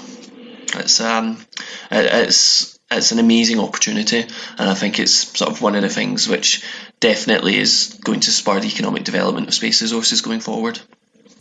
It's 0.74 1.00
um, 1.00 1.38
it's 1.90 2.78
it's 2.90 3.12
an 3.12 3.18
amazing 3.18 3.60
opportunity, 3.60 4.20
and 4.58 4.70
I 4.70 4.74
think 4.74 4.98
it's 4.98 5.12
sort 5.38 5.50
of 5.50 5.62
one 5.62 5.76
of 5.76 5.82
the 5.82 5.88
things 5.88 6.28
which 6.28 6.64
definitely 7.00 7.56
is 7.56 7.98
going 8.04 8.20
to 8.20 8.30
spur 8.30 8.60
the 8.60 8.68
economic 8.68 9.04
development 9.04 9.48
of 9.48 9.54
space 9.54 9.80
resources 9.80 10.20
going 10.20 10.40
forward. 10.40 10.80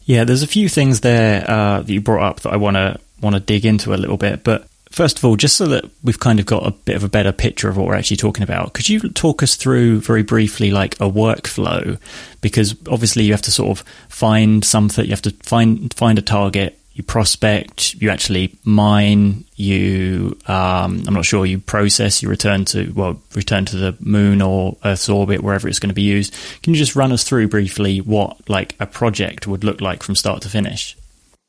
Yeah, 0.05 0.23
there's 0.23 0.43
a 0.43 0.47
few 0.47 0.69
things 0.69 1.01
there 1.01 1.49
uh, 1.49 1.81
that 1.81 1.91
you 1.91 2.01
brought 2.01 2.23
up 2.23 2.39
that 2.41 2.53
I 2.53 2.57
want 2.57 2.75
to 2.75 2.99
want 3.21 3.35
to 3.35 3.39
dig 3.39 3.65
into 3.65 3.93
a 3.93 3.97
little 3.97 4.17
bit, 4.17 4.43
but 4.43 4.67
first 4.91 5.17
of 5.17 5.25
all, 5.25 5.35
just 5.35 5.57
so 5.57 5.67
that 5.67 5.85
we've 6.03 6.19
kind 6.19 6.39
of 6.39 6.45
got 6.45 6.67
a 6.67 6.71
bit 6.71 6.95
of 6.95 7.03
a 7.03 7.09
better 7.09 7.31
picture 7.31 7.69
of 7.69 7.77
what 7.77 7.87
we're 7.87 7.95
actually 7.95 8.17
talking 8.17 8.43
about, 8.43 8.73
could 8.73 8.87
you 8.89 8.99
talk 8.99 9.41
us 9.41 9.55
through 9.55 10.01
very 10.01 10.23
briefly 10.23 10.71
like 10.71 10.95
a 10.95 11.09
workflow? 11.09 11.99
Because 12.41 12.75
obviously 12.89 13.23
you 13.23 13.33
have 13.33 13.41
to 13.43 13.51
sort 13.51 13.79
of 13.79 13.85
find 14.09 14.63
something, 14.63 15.05
you 15.05 15.11
have 15.11 15.21
to 15.23 15.31
find 15.43 15.93
find 15.93 16.19
a 16.19 16.21
target, 16.21 16.77
you 16.93 17.03
prospect, 17.03 17.93
you 17.95 18.09
actually 18.09 18.57
mine, 18.65 19.45
you 19.55 20.37
um, 20.47 21.03
I'm 21.07 21.13
not 21.13 21.25
sure, 21.25 21.45
you 21.45 21.59
process, 21.59 22.21
you 22.21 22.29
return 22.29 22.65
to 22.65 22.91
well, 22.91 23.21
return 23.33 23.65
to 23.65 23.77
the 23.77 23.95
moon 24.01 24.41
or 24.41 24.77
Earth's 24.83 25.09
orbit, 25.09 25.41
wherever 25.41 25.67
it's 25.67 25.79
going 25.79 25.89
to 25.89 25.95
be 25.95 26.01
used. 26.01 26.35
Can 26.63 26.73
you 26.73 26.79
just 26.79 26.95
run 26.95 27.11
us 27.11 27.23
through 27.23 27.47
briefly 27.47 27.99
what 28.01 28.49
like 28.49 28.75
a 28.79 28.85
project 28.85 29.47
would 29.47 29.63
look 29.63 29.79
like 29.79 30.03
from 30.03 30.15
start 30.15 30.41
to 30.41 30.49
finish? 30.49 30.97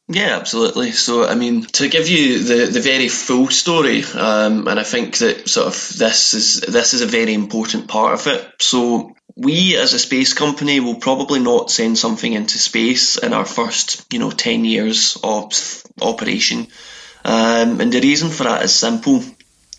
Yeah, 0.08 0.36
absolutely. 0.36 0.92
So, 0.92 1.26
I 1.26 1.34
mean, 1.34 1.62
to 1.62 1.88
give 1.88 2.08
you 2.08 2.42
the, 2.42 2.66
the 2.66 2.80
very 2.80 3.08
full 3.08 3.48
story, 3.48 4.02
um, 4.14 4.66
and 4.68 4.78
I 4.78 4.82
think 4.82 5.16
that 5.18 5.48
sort 5.48 5.68
of 5.68 5.74
this 5.96 6.34
is 6.34 6.60
this 6.60 6.92
is 6.92 7.00
a 7.02 7.06
very 7.06 7.32
important 7.32 7.88
part 7.88 8.14
of 8.14 8.26
it. 8.26 8.46
So, 8.60 9.14
we 9.36 9.76
as 9.76 9.94
a 9.94 9.98
space 9.98 10.34
company 10.34 10.80
will 10.80 10.96
probably 10.96 11.40
not 11.40 11.70
send 11.70 11.96
something 11.96 12.32
into 12.32 12.58
space 12.58 13.16
in 13.16 13.32
our 13.32 13.46
first, 13.46 14.12
you 14.12 14.18
know, 14.18 14.30
ten 14.30 14.64
years 14.64 15.16
of 15.22 15.82
operation, 16.00 16.66
um, 17.24 17.80
and 17.80 17.92
the 17.92 18.00
reason 18.00 18.28
for 18.28 18.44
that 18.44 18.64
is 18.64 18.74
simple: 18.74 19.22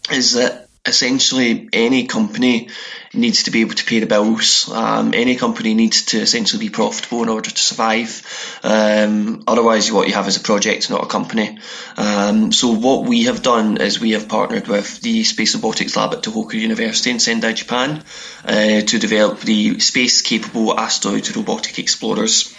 is 0.09 0.33
that 0.33 0.67
essentially 0.85 1.69
any 1.73 2.07
company 2.07 2.69
needs 3.13 3.43
to 3.43 3.51
be 3.51 3.61
able 3.61 3.75
to 3.75 3.85
pay 3.85 3.99
the 3.99 4.05
bills. 4.05 4.69
Um, 4.71 5.13
any 5.13 5.35
company 5.35 5.73
needs 5.73 6.05
to 6.05 6.19
essentially 6.19 6.65
be 6.65 6.71
profitable 6.71 7.23
in 7.23 7.29
order 7.29 7.49
to 7.49 7.59
survive. 7.61 8.59
Um, 8.63 9.43
otherwise, 9.47 9.91
what 9.91 10.07
you 10.07 10.13
have 10.13 10.27
is 10.27 10.37
a 10.37 10.41
project, 10.41 10.89
not 10.89 11.03
a 11.03 11.07
company. 11.07 11.59
Um, 11.97 12.51
so 12.51 12.71
what 12.71 13.05
we 13.05 13.23
have 13.23 13.41
done 13.41 13.77
is 13.77 13.99
we 13.99 14.11
have 14.11 14.27
partnered 14.27 14.67
with 14.67 15.01
the 15.01 15.23
Space 15.23 15.55
Robotics 15.55 15.95
Lab 15.95 16.13
at 16.13 16.23
Tohoku 16.23 16.55
University 16.55 17.11
in 17.11 17.19
Sendai, 17.19 17.53
Japan, 17.53 18.03
uh, 18.45 18.81
to 18.81 18.99
develop 18.99 19.39
the 19.41 19.79
space-capable 19.79 20.77
asteroid 20.77 21.35
robotic 21.35 21.79
explorers 21.79 22.53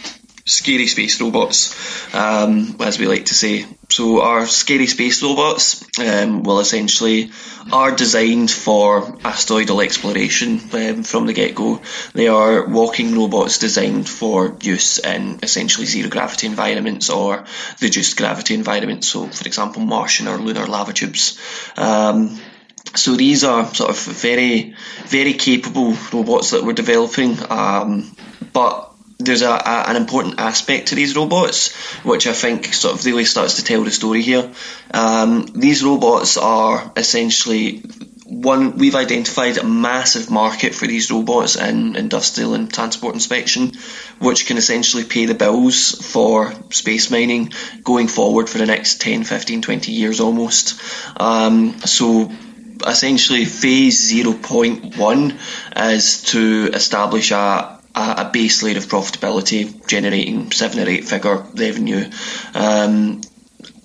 scary 0.46 0.86
space 0.86 1.20
robots, 1.20 1.74
um, 2.14 2.76
as 2.80 2.98
we 2.98 3.06
like 3.06 3.26
to 3.26 3.34
say. 3.34 3.64
So 3.88 4.20
our 4.20 4.46
scary 4.46 4.86
space 4.86 5.22
robots 5.22 5.84
um, 5.98 6.42
will 6.42 6.60
essentially 6.60 7.30
are 7.72 7.96
designed 7.96 8.50
for 8.50 9.16
asteroidal 9.24 9.82
exploration 9.82 10.60
um, 10.72 11.02
from 11.02 11.26
the 11.26 11.32
get-go. 11.32 11.80
They 12.12 12.28
are 12.28 12.68
walking 12.68 13.16
robots 13.16 13.58
designed 13.58 14.06
for 14.08 14.58
use 14.60 14.98
in 14.98 15.40
essentially 15.42 15.86
zero 15.86 16.10
gravity 16.10 16.46
environments 16.46 17.08
or 17.08 17.44
reduced 17.80 18.18
gravity 18.18 18.54
environments. 18.54 19.08
So, 19.08 19.26
for 19.28 19.46
example, 19.46 19.80
Martian 19.82 20.28
or 20.28 20.36
lunar 20.36 20.66
lava 20.66 20.92
tubes. 20.92 21.38
Um, 21.78 22.38
so 22.94 23.16
these 23.16 23.44
are 23.44 23.64
sort 23.74 23.90
of 23.90 23.98
very, 23.98 24.74
very 25.06 25.32
capable 25.32 25.96
robots 26.12 26.50
that 26.50 26.62
we're 26.62 26.74
developing, 26.74 27.38
um, 27.50 28.14
but 28.52 28.93
there's 29.18 29.42
a, 29.42 29.50
a, 29.50 29.84
an 29.88 29.96
important 29.96 30.40
aspect 30.40 30.88
to 30.88 30.94
these 30.94 31.16
robots, 31.16 31.74
which 32.04 32.26
I 32.26 32.32
think 32.32 32.66
sort 32.66 32.94
of 32.94 33.04
really 33.06 33.24
starts 33.24 33.54
to 33.56 33.64
tell 33.64 33.84
the 33.84 33.90
story 33.90 34.22
here. 34.22 34.50
Um, 34.92 35.46
these 35.46 35.84
robots 35.84 36.36
are 36.36 36.92
essentially 36.96 37.82
one. 38.24 38.78
We've 38.78 38.94
identified 38.94 39.58
a 39.58 39.64
massive 39.64 40.30
market 40.30 40.74
for 40.74 40.86
these 40.86 41.10
robots 41.10 41.56
in 41.56 41.96
industrial 41.96 42.54
and 42.54 42.72
transport 42.72 43.14
inspection, 43.14 43.72
which 44.18 44.46
can 44.46 44.56
essentially 44.56 45.04
pay 45.04 45.26
the 45.26 45.34
bills 45.34 45.92
for 46.12 46.52
space 46.70 47.10
mining 47.10 47.52
going 47.82 48.08
forward 48.08 48.48
for 48.48 48.58
the 48.58 48.66
next 48.66 49.00
10, 49.00 49.24
15, 49.24 49.62
20 49.62 49.92
years 49.92 50.20
almost. 50.20 50.80
Um, 51.16 51.78
so 51.80 52.30
essentially 52.86 53.44
phase 53.44 54.12
0.1 54.12 55.38
is 55.94 56.22
to 56.22 56.70
establish 56.72 57.30
a, 57.30 57.73
a, 57.94 58.30
base 58.32 58.62
layer 58.62 58.76
of 58.76 58.86
profitability, 58.86 59.86
generating 59.86 60.50
seven 60.50 60.80
or 60.86 60.90
eight 60.90 61.04
figure 61.04 61.36
revenue 61.54 62.10
um, 62.54 63.20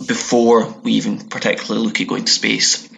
before 0.05 0.65
we 0.83 0.93
even 0.93 1.19
particularly 1.29 1.85
look 1.85 2.01
at 2.01 2.07
going 2.07 2.25
to 2.25 2.31
space 2.31 2.88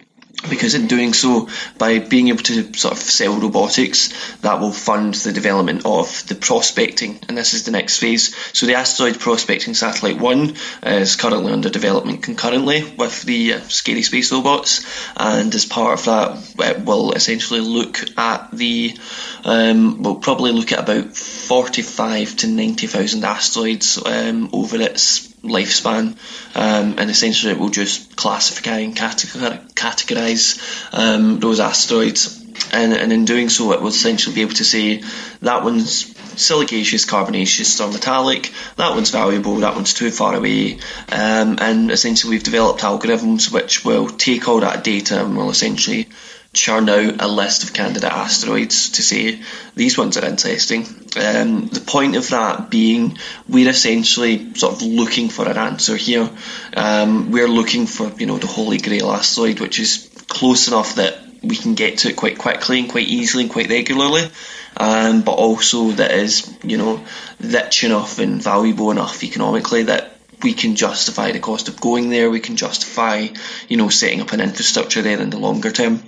because 0.48 0.74
in 0.74 0.86
doing 0.86 1.12
so, 1.12 1.48
by 1.78 1.98
being 1.98 2.28
able 2.28 2.42
to 2.42 2.74
sort 2.74 2.92
of 2.92 2.98
sell 2.98 3.38
robotics, 3.38 4.12
that 4.38 4.60
will 4.60 4.72
fund 4.72 5.14
the 5.14 5.32
development 5.32 5.82
of 5.84 6.26
the 6.26 6.34
prospecting, 6.34 7.18
and 7.28 7.38
this 7.38 7.54
is 7.54 7.64
the 7.64 7.70
next 7.70 7.98
phase. 7.98 8.34
So 8.52 8.66
the 8.66 8.74
asteroid 8.74 9.20
prospecting 9.20 9.74
satellite 9.74 10.18
one 10.18 10.56
is 10.82 11.16
currently 11.16 11.52
under 11.52 11.70
development 11.70 12.22
concurrently 12.22 12.84
with 12.96 13.22
the 13.22 13.54
uh, 13.54 13.60
scary 13.60 14.02
space 14.02 14.32
robots, 14.32 14.84
and 15.16 15.54
as 15.54 15.64
part 15.64 15.98
of 15.98 16.04
that, 16.06 16.76
it 16.76 16.84
will 16.84 17.12
essentially 17.12 17.60
look 17.60 17.98
at 18.18 18.50
the, 18.52 18.96
um, 19.44 20.02
we'll 20.02 20.16
probably 20.16 20.52
look 20.52 20.72
at 20.72 20.80
about 20.80 21.16
forty-five 21.16 22.36
to 22.38 22.46
ninety 22.46 22.86
thousand 22.86 23.24
asteroids 23.24 23.98
um, 24.04 24.50
over 24.52 24.80
its 24.80 25.31
lifespan, 25.42 26.16
um, 26.54 26.94
and 26.98 27.10
essentially 27.10 27.52
it 27.52 27.58
will 27.58 27.70
just 27.70 28.16
classify 28.16 28.78
and 28.78 28.96
categorize 28.96 30.60
um, 30.92 31.40
those 31.40 31.60
asteroids. 31.60 32.40
And, 32.72 32.92
and 32.92 33.12
in 33.12 33.24
doing 33.24 33.48
so, 33.48 33.72
it 33.72 33.80
will 33.80 33.88
essentially 33.88 34.34
be 34.34 34.42
able 34.42 34.54
to 34.54 34.64
say 34.64 35.02
that 35.40 35.64
one's 35.64 36.14
silicaceous, 36.36 37.06
carbonaceous, 37.06 37.80
or 37.80 37.90
metallic. 37.90 38.52
That 38.76 38.94
one's 38.94 39.10
valuable. 39.10 39.56
That 39.56 39.74
one's 39.74 39.94
too 39.94 40.10
far 40.10 40.34
away. 40.34 40.78
Um, 41.10 41.58
and 41.60 41.90
essentially, 41.90 42.30
we've 42.30 42.42
developed 42.42 42.80
algorithms 42.80 43.52
which 43.52 43.84
will 43.84 44.08
take 44.08 44.48
all 44.48 44.60
that 44.60 44.84
data 44.84 45.24
and 45.24 45.36
will 45.36 45.50
essentially 45.50 46.08
churn 46.52 46.88
out 46.88 47.22
a 47.22 47.28
list 47.28 47.64
of 47.64 47.72
candidate 47.72 48.12
asteroids 48.12 48.90
to 48.90 49.02
say 49.02 49.40
these 49.74 49.96
ones 49.96 50.18
are 50.18 50.26
interesting. 50.26 50.82
Um, 51.16 51.68
the 51.68 51.82
point 51.86 52.16
of 52.16 52.28
that 52.28 52.70
being 52.70 53.18
we're 53.48 53.70
essentially 53.70 54.54
sort 54.54 54.74
of 54.74 54.82
looking 54.82 55.28
for 55.28 55.48
an 55.48 55.56
answer 55.56 55.96
here. 55.96 56.28
Um, 56.76 57.30
we're 57.30 57.48
looking 57.48 57.86
for 57.86 58.12
you 58.18 58.26
know 58.26 58.38
the 58.38 58.46
holy 58.46 58.78
grail 58.78 59.10
asteroid, 59.10 59.60
which 59.60 59.78
is 59.78 60.08
close 60.28 60.68
enough 60.68 60.96
that 60.96 61.18
we 61.42 61.56
can 61.56 61.74
get 61.74 61.98
to 61.98 62.10
it 62.10 62.16
quite 62.16 62.38
quickly 62.38 62.80
and 62.80 62.88
quite 62.88 63.08
easily 63.08 63.44
and 63.44 63.52
quite 63.52 63.68
regularly. 63.68 64.28
Um, 64.76 65.22
but 65.22 65.32
also 65.32 65.90
that 65.92 66.12
is, 66.12 66.56
you 66.62 66.78
know, 66.78 67.04
rich 67.40 67.84
enough 67.84 68.18
and 68.18 68.42
valuable 68.42 68.90
enough 68.90 69.22
economically 69.22 69.84
that 69.84 70.16
we 70.42 70.54
can 70.54 70.76
justify 70.76 71.30
the 71.30 71.40
cost 71.40 71.68
of 71.68 71.80
going 71.80 72.08
there. 72.08 72.30
We 72.30 72.40
can 72.40 72.56
justify, 72.56 73.28
you 73.68 73.76
know, 73.76 73.90
setting 73.90 74.20
up 74.20 74.32
an 74.32 74.40
infrastructure 74.40 75.02
there 75.02 75.20
in 75.20 75.30
the 75.30 75.38
longer 75.38 75.70
term. 75.70 76.02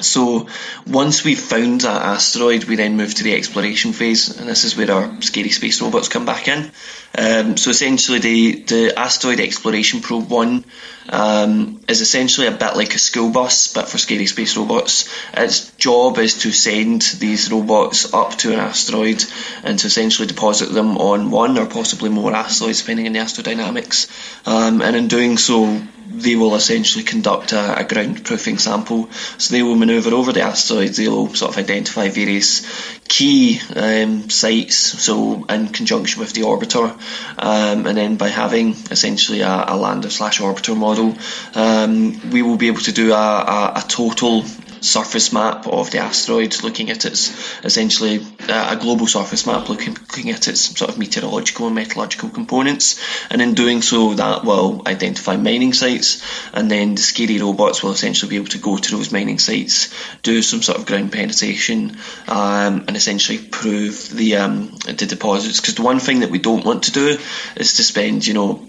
So 0.00 0.48
once 0.86 1.24
we've 1.24 1.40
found 1.40 1.80
that 1.80 2.02
asteroid, 2.02 2.64
we 2.64 2.76
then 2.76 2.96
move 2.96 3.14
to 3.14 3.24
the 3.24 3.34
exploration 3.34 3.92
phase, 3.92 4.38
and 4.38 4.48
this 4.48 4.64
is 4.64 4.76
where 4.76 4.90
our 4.90 5.22
scary 5.22 5.48
space 5.48 5.80
robots 5.80 6.08
come 6.08 6.26
back 6.26 6.46
in. 6.46 6.70
Um, 7.16 7.56
so 7.56 7.70
essentially, 7.70 8.18
the, 8.18 8.62
the 8.62 8.98
asteroid 8.98 9.40
exploration 9.40 10.00
probe 10.00 10.30
one 10.30 10.64
um, 11.08 11.80
is 11.88 12.00
essentially 12.00 12.46
a 12.46 12.52
bit 12.52 12.76
like 12.76 12.94
a 12.94 12.98
school 12.98 13.30
bus, 13.30 13.72
but 13.72 13.88
for 13.88 13.98
scary 13.98 14.26
space 14.26 14.56
robots. 14.56 15.08
Its 15.32 15.70
job 15.72 16.18
is 16.18 16.42
to 16.42 16.52
send 16.52 17.02
these 17.18 17.50
robots 17.50 18.12
up 18.12 18.34
to 18.38 18.52
an 18.52 18.58
asteroid 18.58 19.24
and 19.62 19.78
to 19.78 19.86
essentially 19.86 20.28
deposit 20.28 20.72
them 20.72 20.98
on 20.98 21.30
one 21.30 21.58
or 21.58 21.66
possibly 21.66 22.10
more 22.10 22.34
asteroids, 22.34 22.80
depending 22.80 23.06
on 23.06 23.12
the 23.12 23.20
astrodynamics. 23.20 24.08
Um, 24.46 24.82
and 24.82 24.96
in 24.96 25.08
doing 25.08 25.38
so, 25.38 25.82
they 26.08 26.36
will 26.36 26.54
essentially 26.54 27.04
conduct 27.04 27.52
a, 27.52 27.80
a, 27.80 27.84
ground 27.84 28.24
proofing 28.24 28.58
sample. 28.58 29.10
So 29.36 29.54
they 29.54 29.62
will 29.62 29.74
manoeuvre 29.74 30.12
over 30.12 30.32
the 30.32 30.40
asteroids, 30.40 30.96
they'll 30.96 31.34
sort 31.34 31.52
of 31.52 31.58
identify 31.58 32.08
various 32.08 32.97
key 33.08 33.60
um, 33.74 34.30
sites, 34.30 34.76
so 34.76 35.44
in 35.46 35.68
conjunction 35.68 36.20
with 36.20 36.32
the 36.32 36.42
orbiter, 36.42 36.90
um, 37.38 37.86
and 37.86 37.96
then 37.96 38.16
by 38.16 38.28
having 38.28 38.72
essentially 38.90 39.40
a, 39.40 39.64
a 39.68 39.76
lander 39.76 40.10
slash 40.10 40.40
orbiter 40.40 40.76
model, 40.76 41.16
um, 41.54 42.30
we 42.30 42.42
will 42.42 42.56
be 42.56 42.68
able 42.68 42.80
to 42.80 42.92
do 42.92 43.12
a, 43.12 43.16
a, 43.16 43.72
a 43.76 43.84
total 43.88 44.44
surface 44.80 45.32
map 45.32 45.66
of 45.66 45.90
the 45.90 45.98
asteroid, 45.98 46.62
looking 46.62 46.90
at 46.90 47.04
its 47.04 47.32
essentially 47.64 48.20
uh, 48.48 48.76
a 48.76 48.80
global 48.80 49.06
surface 49.06 49.46
map, 49.46 49.68
looking, 49.68 49.94
looking 49.94 50.30
at 50.30 50.48
its 50.48 50.76
sort 50.78 50.90
of 50.90 50.98
meteorological 50.98 51.66
and 51.66 51.74
metallurgical 51.74 52.30
components, 52.30 53.00
and 53.30 53.42
in 53.42 53.54
doing 53.54 53.82
so, 53.82 54.14
that 54.14 54.44
will 54.44 54.82
identify 54.86 55.36
mining 55.36 55.72
sites, 55.72 56.22
and 56.52 56.70
then 56.70 56.94
the 56.94 57.02
scary 57.02 57.38
robots 57.38 57.82
will 57.82 57.92
essentially 57.92 58.30
be 58.30 58.36
able 58.36 58.46
to 58.46 58.58
go 58.58 58.76
to 58.76 58.96
those 58.96 59.12
mining 59.12 59.38
sites, 59.38 59.92
do 60.22 60.42
some 60.42 60.62
sort 60.62 60.78
of 60.78 60.86
ground 60.86 61.12
penetration, 61.12 61.96
um, 62.28 62.84
and 62.86 62.96
essentially 62.96 63.38
prove 63.38 64.08
the 64.10 64.36
um, 64.36 64.70
the 64.86 65.06
deposits. 65.06 65.60
Because 65.60 65.74
the 65.74 65.82
one 65.82 66.00
thing 66.00 66.20
that 66.20 66.30
we 66.30 66.38
don't 66.38 66.64
want 66.64 66.84
to 66.84 66.92
do 66.92 67.18
is 67.56 67.74
to 67.74 67.82
spend, 67.82 68.26
you 68.26 68.34
know 68.34 68.66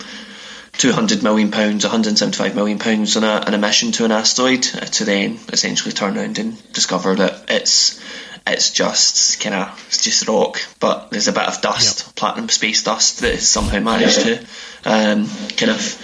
200 0.80 1.24
million 1.24 1.52
pounds, 1.52 1.84
175 1.84 2.56
million 2.56 2.80
pounds 2.80 3.18
on 3.18 3.24
a, 3.26 3.44
an 3.46 3.54
emission 3.54 3.92
to 3.92 4.06
an 4.06 4.12
asteroid 4.12 4.66
uh, 4.76 4.86
to 4.86 5.04
then 5.04 5.38
essentially 5.52 5.92
turn 5.92 6.18
around 6.18 6.40
and 6.40 6.72
discover 6.72 7.16
that 7.16 7.44
it's 7.50 8.02
it's 8.48 8.72
just 8.72 9.42
kind 9.42 9.56
of 9.56 9.86
it's 9.88 10.04
just 10.04 10.28
rock, 10.28 10.58
but 10.80 11.12
there's 11.12 11.28
a 11.28 11.34
bit 11.34 11.44
of 11.44 11.62
dust, 11.62 12.08
yep. 12.08 12.16
platinum 12.16 12.48
space 12.48 12.84
dust 12.84 13.20
that 13.20 13.34
has 13.34 13.48
somehow 13.48 13.82
managed 13.82 14.22
to 14.22 14.40
um, 14.86 15.30
kind 15.58 15.72
of 15.72 16.02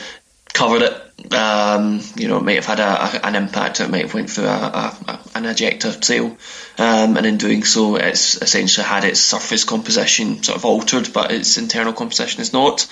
cover 0.53 0.83
it. 0.83 1.04
Um, 1.31 2.01
you 2.17 2.27
know, 2.27 2.37
it 2.37 2.43
might 2.43 2.55
have 2.55 2.65
had 2.65 2.79
a, 2.79 2.83
a, 2.83 3.25
an 3.25 3.35
impact. 3.35 3.79
It 3.79 3.89
might 3.89 4.01
have 4.01 4.13
went 4.13 4.29
through 4.29 4.45
a, 4.45 5.19
an 5.33 5.45
ejector 5.45 5.91
seal, 5.91 6.37
um, 6.77 7.17
and 7.17 7.25
in 7.25 7.37
doing 7.37 7.63
so, 7.63 7.95
it's 7.95 8.41
essentially 8.41 8.85
had 8.85 9.05
its 9.05 9.21
surface 9.21 9.63
composition 9.63 10.43
sort 10.43 10.57
of 10.57 10.65
altered, 10.65 11.13
but 11.13 11.31
its 11.31 11.57
internal 11.57 11.93
composition 11.93 12.41
is 12.41 12.51
not. 12.51 12.85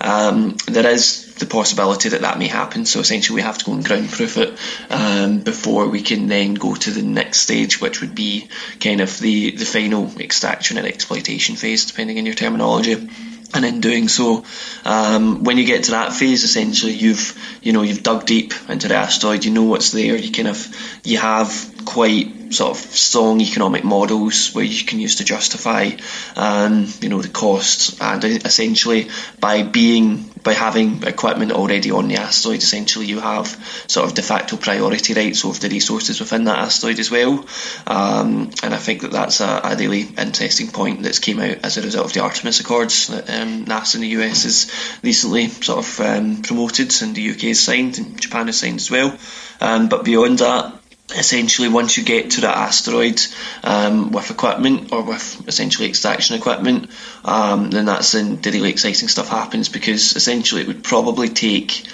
Um, 0.00 0.56
there 0.66 0.86
is 0.86 1.34
the 1.36 1.46
possibility 1.46 2.10
that 2.10 2.20
that 2.20 2.38
may 2.38 2.48
happen. 2.48 2.84
So 2.84 3.00
essentially, 3.00 3.36
we 3.36 3.42
have 3.42 3.58
to 3.58 3.64
go 3.64 3.72
and 3.72 3.84
ground 3.84 4.10
proof 4.10 4.36
it 4.36 4.58
um, 4.90 5.40
before 5.40 5.88
we 5.88 6.02
can 6.02 6.28
then 6.28 6.54
go 6.54 6.74
to 6.74 6.90
the 6.90 7.02
next 7.02 7.40
stage, 7.40 7.80
which 7.80 8.02
would 8.02 8.14
be 8.14 8.50
kind 8.78 9.00
of 9.00 9.18
the 9.18 9.52
the 9.52 9.64
final 9.64 10.10
extraction 10.20 10.76
and 10.76 10.86
exploitation 10.86 11.56
phase, 11.56 11.86
depending 11.86 12.18
on 12.18 12.26
your 12.26 12.34
terminology 12.34 13.08
and 13.54 13.64
in 13.64 13.80
doing 13.80 14.08
so, 14.08 14.44
um, 14.84 15.44
when 15.44 15.58
you 15.58 15.64
get 15.64 15.84
to 15.84 15.90
that 15.92 16.12
phase, 16.12 16.44
essentially 16.44 16.92
you've 16.92 17.38
you 17.62 17.72
know 17.72 17.82
you've 17.82 18.02
dug 18.02 18.26
deep 18.26 18.54
into 18.68 18.88
the 18.88 18.94
asteroid. 18.94 19.44
You 19.44 19.52
know 19.52 19.64
what's 19.64 19.90
there. 19.90 20.16
You 20.16 20.32
kind 20.32 20.48
of 20.48 21.00
you 21.04 21.18
have 21.18 21.74
quite 21.84 22.39
sort 22.50 22.70
of 22.72 22.76
strong 22.76 23.40
economic 23.40 23.84
models 23.84 24.54
where 24.54 24.64
you 24.64 24.84
can 24.84 24.98
use 24.98 25.16
to 25.16 25.24
justify 25.24 25.90
um, 26.36 26.86
you 27.00 27.08
know 27.08 27.22
the 27.22 27.28
costs 27.28 28.00
and 28.00 28.24
essentially 28.24 29.08
by 29.38 29.62
being 29.62 30.30
by 30.42 30.52
having 30.52 31.02
equipment 31.04 31.52
already 31.52 31.90
on 31.90 32.08
the 32.08 32.16
asteroid 32.16 32.58
essentially 32.58 33.06
you 33.06 33.20
have 33.20 33.46
sort 33.86 34.06
of 34.06 34.14
de 34.14 34.22
facto 34.22 34.56
priority 34.56 35.14
rights 35.14 35.44
over 35.44 35.58
the 35.58 35.68
resources 35.68 36.18
within 36.18 36.44
that 36.44 36.58
asteroid 36.58 36.98
as 36.98 37.10
well. 37.10 37.44
Um, 37.86 38.50
and 38.62 38.74
I 38.74 38.78
think 38.78 39.02
that 39.02 39.12
that's 39.12 39.40
a, 39.40 39.60
a, 39.64 39.76
really 39.76 40.02
interesting 40.02 40.68
point 40.68 41.02
that's 41.02 41.18
came 41.18 41.40
out 41.40 41.58
as 41.64 41.76
a 41.76 41.82
result 41.82 42.06
of 42.06 42.12
the 42.12 42.22
Artemis 42.22 42.60
Accords 42.60 43.08
that 43.08 43.28
um, 43.28 43.66
NASA 43.66 43.96
in 43.96 44.00
the 44.02 44.08
US 44.08 44.44
has 44.44 44.98
recently 45.02 45.48
sort 45.48 45.78
of 45.78 46.00
um, 46.00 46.42
promoted 46.42 46.92
and 47.02 47.14
the 47.14 47.30
UK 47.30 47.40
has 47.40 47.60
signed 47.60 47.98
and 47.98 48.20
Japan 48.20 48.46
has 48.46 48.58
signed 48.58 48.76
as 48.76 48.90
well. 48.90 49.16
Um, 49.60 49.88
but 49.88 50.04
beyond 50.04 50.38
that 50.38 50.80
essentially 51.16 51.68
once 51.68 51.96
you 51.96 52.04
get 52.04 52.32
to 52.32 52.40
the 52.40 52.48
asteroid 52.48 53.20
um, 53.64 54.12
with 54.12 54.30
equipment 54.30 54.92
or 54.92 55.02
with 55.02 55.48
essentially 55.48 55.88
extraction 55.88 56.36
equipment, 56.36 56.90
um, 57.24 57.70
then 57.70 57.86
that's 57.86 58.14
when 58.14 58.40
the 58.40 58.50
really 58.50 58.70
exciting 58.70 59.08
stuff 59.08 59.28
happens 59.28 59.68
because 59.68 60.16
essentially 60.16 60.62
it 60.62 60.68
would 60.68 60.84
probably 60.84 61.28
take 61.28 61.86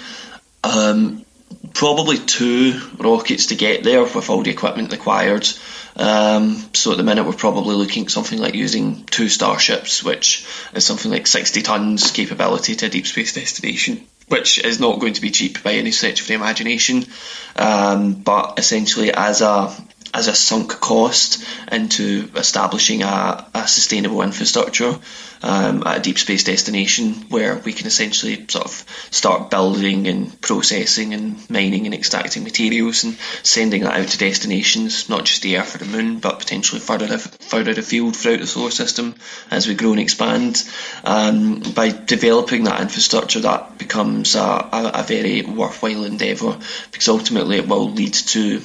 um, 0.63 1.25
probably 1.73 2.17
two 2.17 2.79
rockets 2.97 3.47
to 3.47 3.55
get 3.55 3.83
there 3.83 4.01
with 4.01 4.29
all 4.29 4.43
the 4.43 4.51
equipment 4.51 4.91
required. 4.91 5.47
Um, 5.95 6.63
so 6.73 6.91
at 6.91 6.97
the 6.97 7.03
minute 7.03 7.25
we're 7.25 7.33
probably 7.33 7.75
looking 7.75 8.05
at 8.05 8.11
something 8.11 8.39
like 8.39 8.53
using 8.53 9.03
two 9.05 9.29
starships, 9.29 10.03
which 10.03 10.45
is 10.73 10.85
something 10.85 11.11
like 11.11 11.25
60 11.25 11.61
tons 11.63 12.11
capability 12.11 12.75
to 12.75 12.85
a 12.85 12.89
deep 12.89 13.07
space 13.07 13.33
destination 13.33 14.05
which 14.27 14.59
is 14.59 14.79
not 14.79 14.99
going 14.99 15.13
to 15.13 15.21
be 15.21 15.31
cheap 15.31 15.63
by 15.63 15.73
any 15.73 15.91
stretch 15.91 16.21
of 16.21 16.27
the 16.27 16.33
imagination. 16.33 17.05
Um, 17.55 18.13
but 18.13 18.59
essentially, 18.59 19.11
as 19.13 19.41
a 19.41 19.73
as 20.13 20.27
a 20.27 20.35
sunk 20.35 20.71
cost 20.79 21.43
into 21.71 22.29
establishing 22.35 23.03
a, 23.03 23.49
a 23.53 23.67
sustainable 23.67 24.21
infrastructure 24.21 24.97
um, 25.41 25.83
at 25.85 25.97
a 25.97 26.01
deep 26.01 26.17
space 26.17 26.43
destination 26.43 27.13
where 27.29 27.57
we 27.57 27.73
can 27.73 27.87
essentially 27.87 28.45
sort 28.47 28.65
of 28.65 28.85
start 29.11 29.49
building 29.49 30.07
and 30.07 30.39
processing 30.41 31.13
and 31.13 31.49
mining 31.49 31.85
and 31.85 31.93
extracting 31.93 32.43
materials 32.43 33.03
and 33.03 33.17
sending 33.43 33.83
that 33.83 33.99
out 33.99 34.07
to 34.07 34.17
destinations, 34.17 35.09
not 35.09 35.25
just 35.25 35.41
the 35.41 35.57
Earth 35.57 35.75
or 35.75 35.79
the 35.79 35.85
Moon, 35.85 36.19
but 36.19 36.39
potentially 36.39 36.81
further 36.81 37.17
further 37.17 37.71
afield 37.71 38.15
throughout 38.15 38.39
the 38.39 38.47
solar 38.47 38.71
system 38.71 39.15
as 39.51 39.67
we 39.67 39.75
grow 39.75 39.91
and 39.91 39.99
expand. 39.99 40.63
Um, 41.03 41.59
by 41.75 41.91
developing 41.91 42.63
that 42.63 42.81
infrastructure, 42.81 43.41
that 43.41 43.77
becomes 43.77 44.35
a, 44.35 44.39
a, 44.41 44.91
a 44.95 45.03
very 45.03 45.43
worthwhile 45.43 46.05
endeavour 46.05 46.57
because 46.91 47.07
ultimately 47.07 47.57
it 47.57 47.67
will 47.67 47.91
lead 47.91 48.13
to 48.13 48.61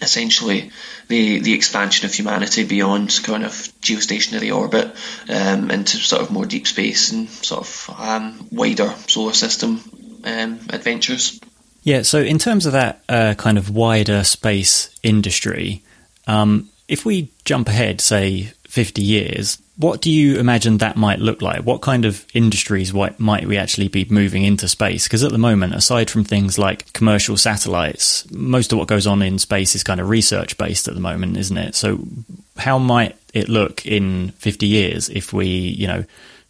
essentially 0.00 0.70
the 1.08 1.40
the 1.40 1.54
expansion 1.54 2.06
of 2.06 2.12
humanity 2.12 2.64
beyond 2.64 3.18
kind 3.22 3.44
of 3.44 3.52
geostationary 3.80 4.54
orbit 4.54 4.94
um, 5.28 5.70
into 5.70 5.96
sort 5.98 6.22
of 6.22 6.30
more 6.30 6.46
deep 6.46 6.66
space 6.66 7.12
and 7.12 7.28
sort 7.28 7.60
of 7.62 7.90
um, 7.98 8.48
wider 8.50 8.92
solar 9.06 9.32
system 9.32 9.80
um, 10.24 10.60
adventures. 10.70 11.40
Yeah, 11.82 12.02
so 12.02 12.18
in 12.18 12.38
terms 12.38 12.66
of 12.66 12.72
that 12.72 13.02
uh, 13.08 13.34
kind 13.34 13.58
of 13.58 13.70
wider 13.70 14.24
space 14.24 14.90
industry, 15.04 15.82
um, 16.26 16.68
if 16.88 17.04
we 17.04 17.30
jump 17.44 17.68
ahead, 17.68 18.00
say 18.00 18.52
50 18.64 19.02
years, 19.02 19.62
what 19.76 20.00
do 20.00 20.10
you 20.10 20.38
imagine 20.38 20.78
that 20.78 20.96
might 20.96 21.18
look 21.18 21.42
like? 21.42 21.64
What 21.64 21.82
kind 21.82 22.06
of 22.06 22.24
industries 22.32 22.94
might 22.94 23.46
we 23.46 23.58
actually 23.58 23.88
be 23.88 24.06
moving 24.08 24.42
into 24.42 24.68
space? 24.68 25.04
Because 25.04 25.22
at 25.22 25.32
the 25.32 25.38
moment, 25.38 25.74
aside 25.74 26.08
from 26.08 26.24
things 26.24 26.58
like 26.58 26.92
commercial 26.94 27.36
satellites, 27.36 28.30
most 28.30 28.72
of 28.72 28.78
what 28.78 28.88
goes 28.88 29.06
on 29.06 29.20
in 29.20 29.38
space 29.38 29.74
is 29.74 29.84
kind 29.84 30.00
of 30.00 30.08
research 30.08 30.56
based 30.56 30.88
at 30.88 30.94
the 30.94 31.00
moment, 31.00 31.36
isn't 31.36 31.58
it? 31.58 31.74
So, 31.74 32.00
how 32.56 32.78
might 32.78 33.16
it 33.34 33.50
look 33.50 33.84
in 33.84 34.30
50 34.38 34.66
years 34.66 35.10
if 35.10 35.34
we, 35.34 35.46
you 35.46 35.86
know, 35.86 36.04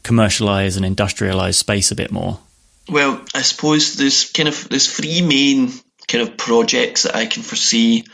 commercialize 0.04 0.76
and 0.76 0.86
industrialize 0.86 1.56
space 1.56 1.90
a 1.90 1.96
bit 1.96 2.12
more? 2.12 2.38
Well, 2.88 3.20
I 3.34 3.42
suppose 3.42 3.96
there's 3.96 4.30
kind 4.30 4.48
of 4.48 4.68
there's 4.68 4.92
three 4.92 5.20
main 5.22 5.72
kind 6.06 6.28
of 6.28 6.36
projects 6.36 7.02
that 7.02 7.16
I 7.16 7.26
can 7.26 7.42
foresee 7.42 8.04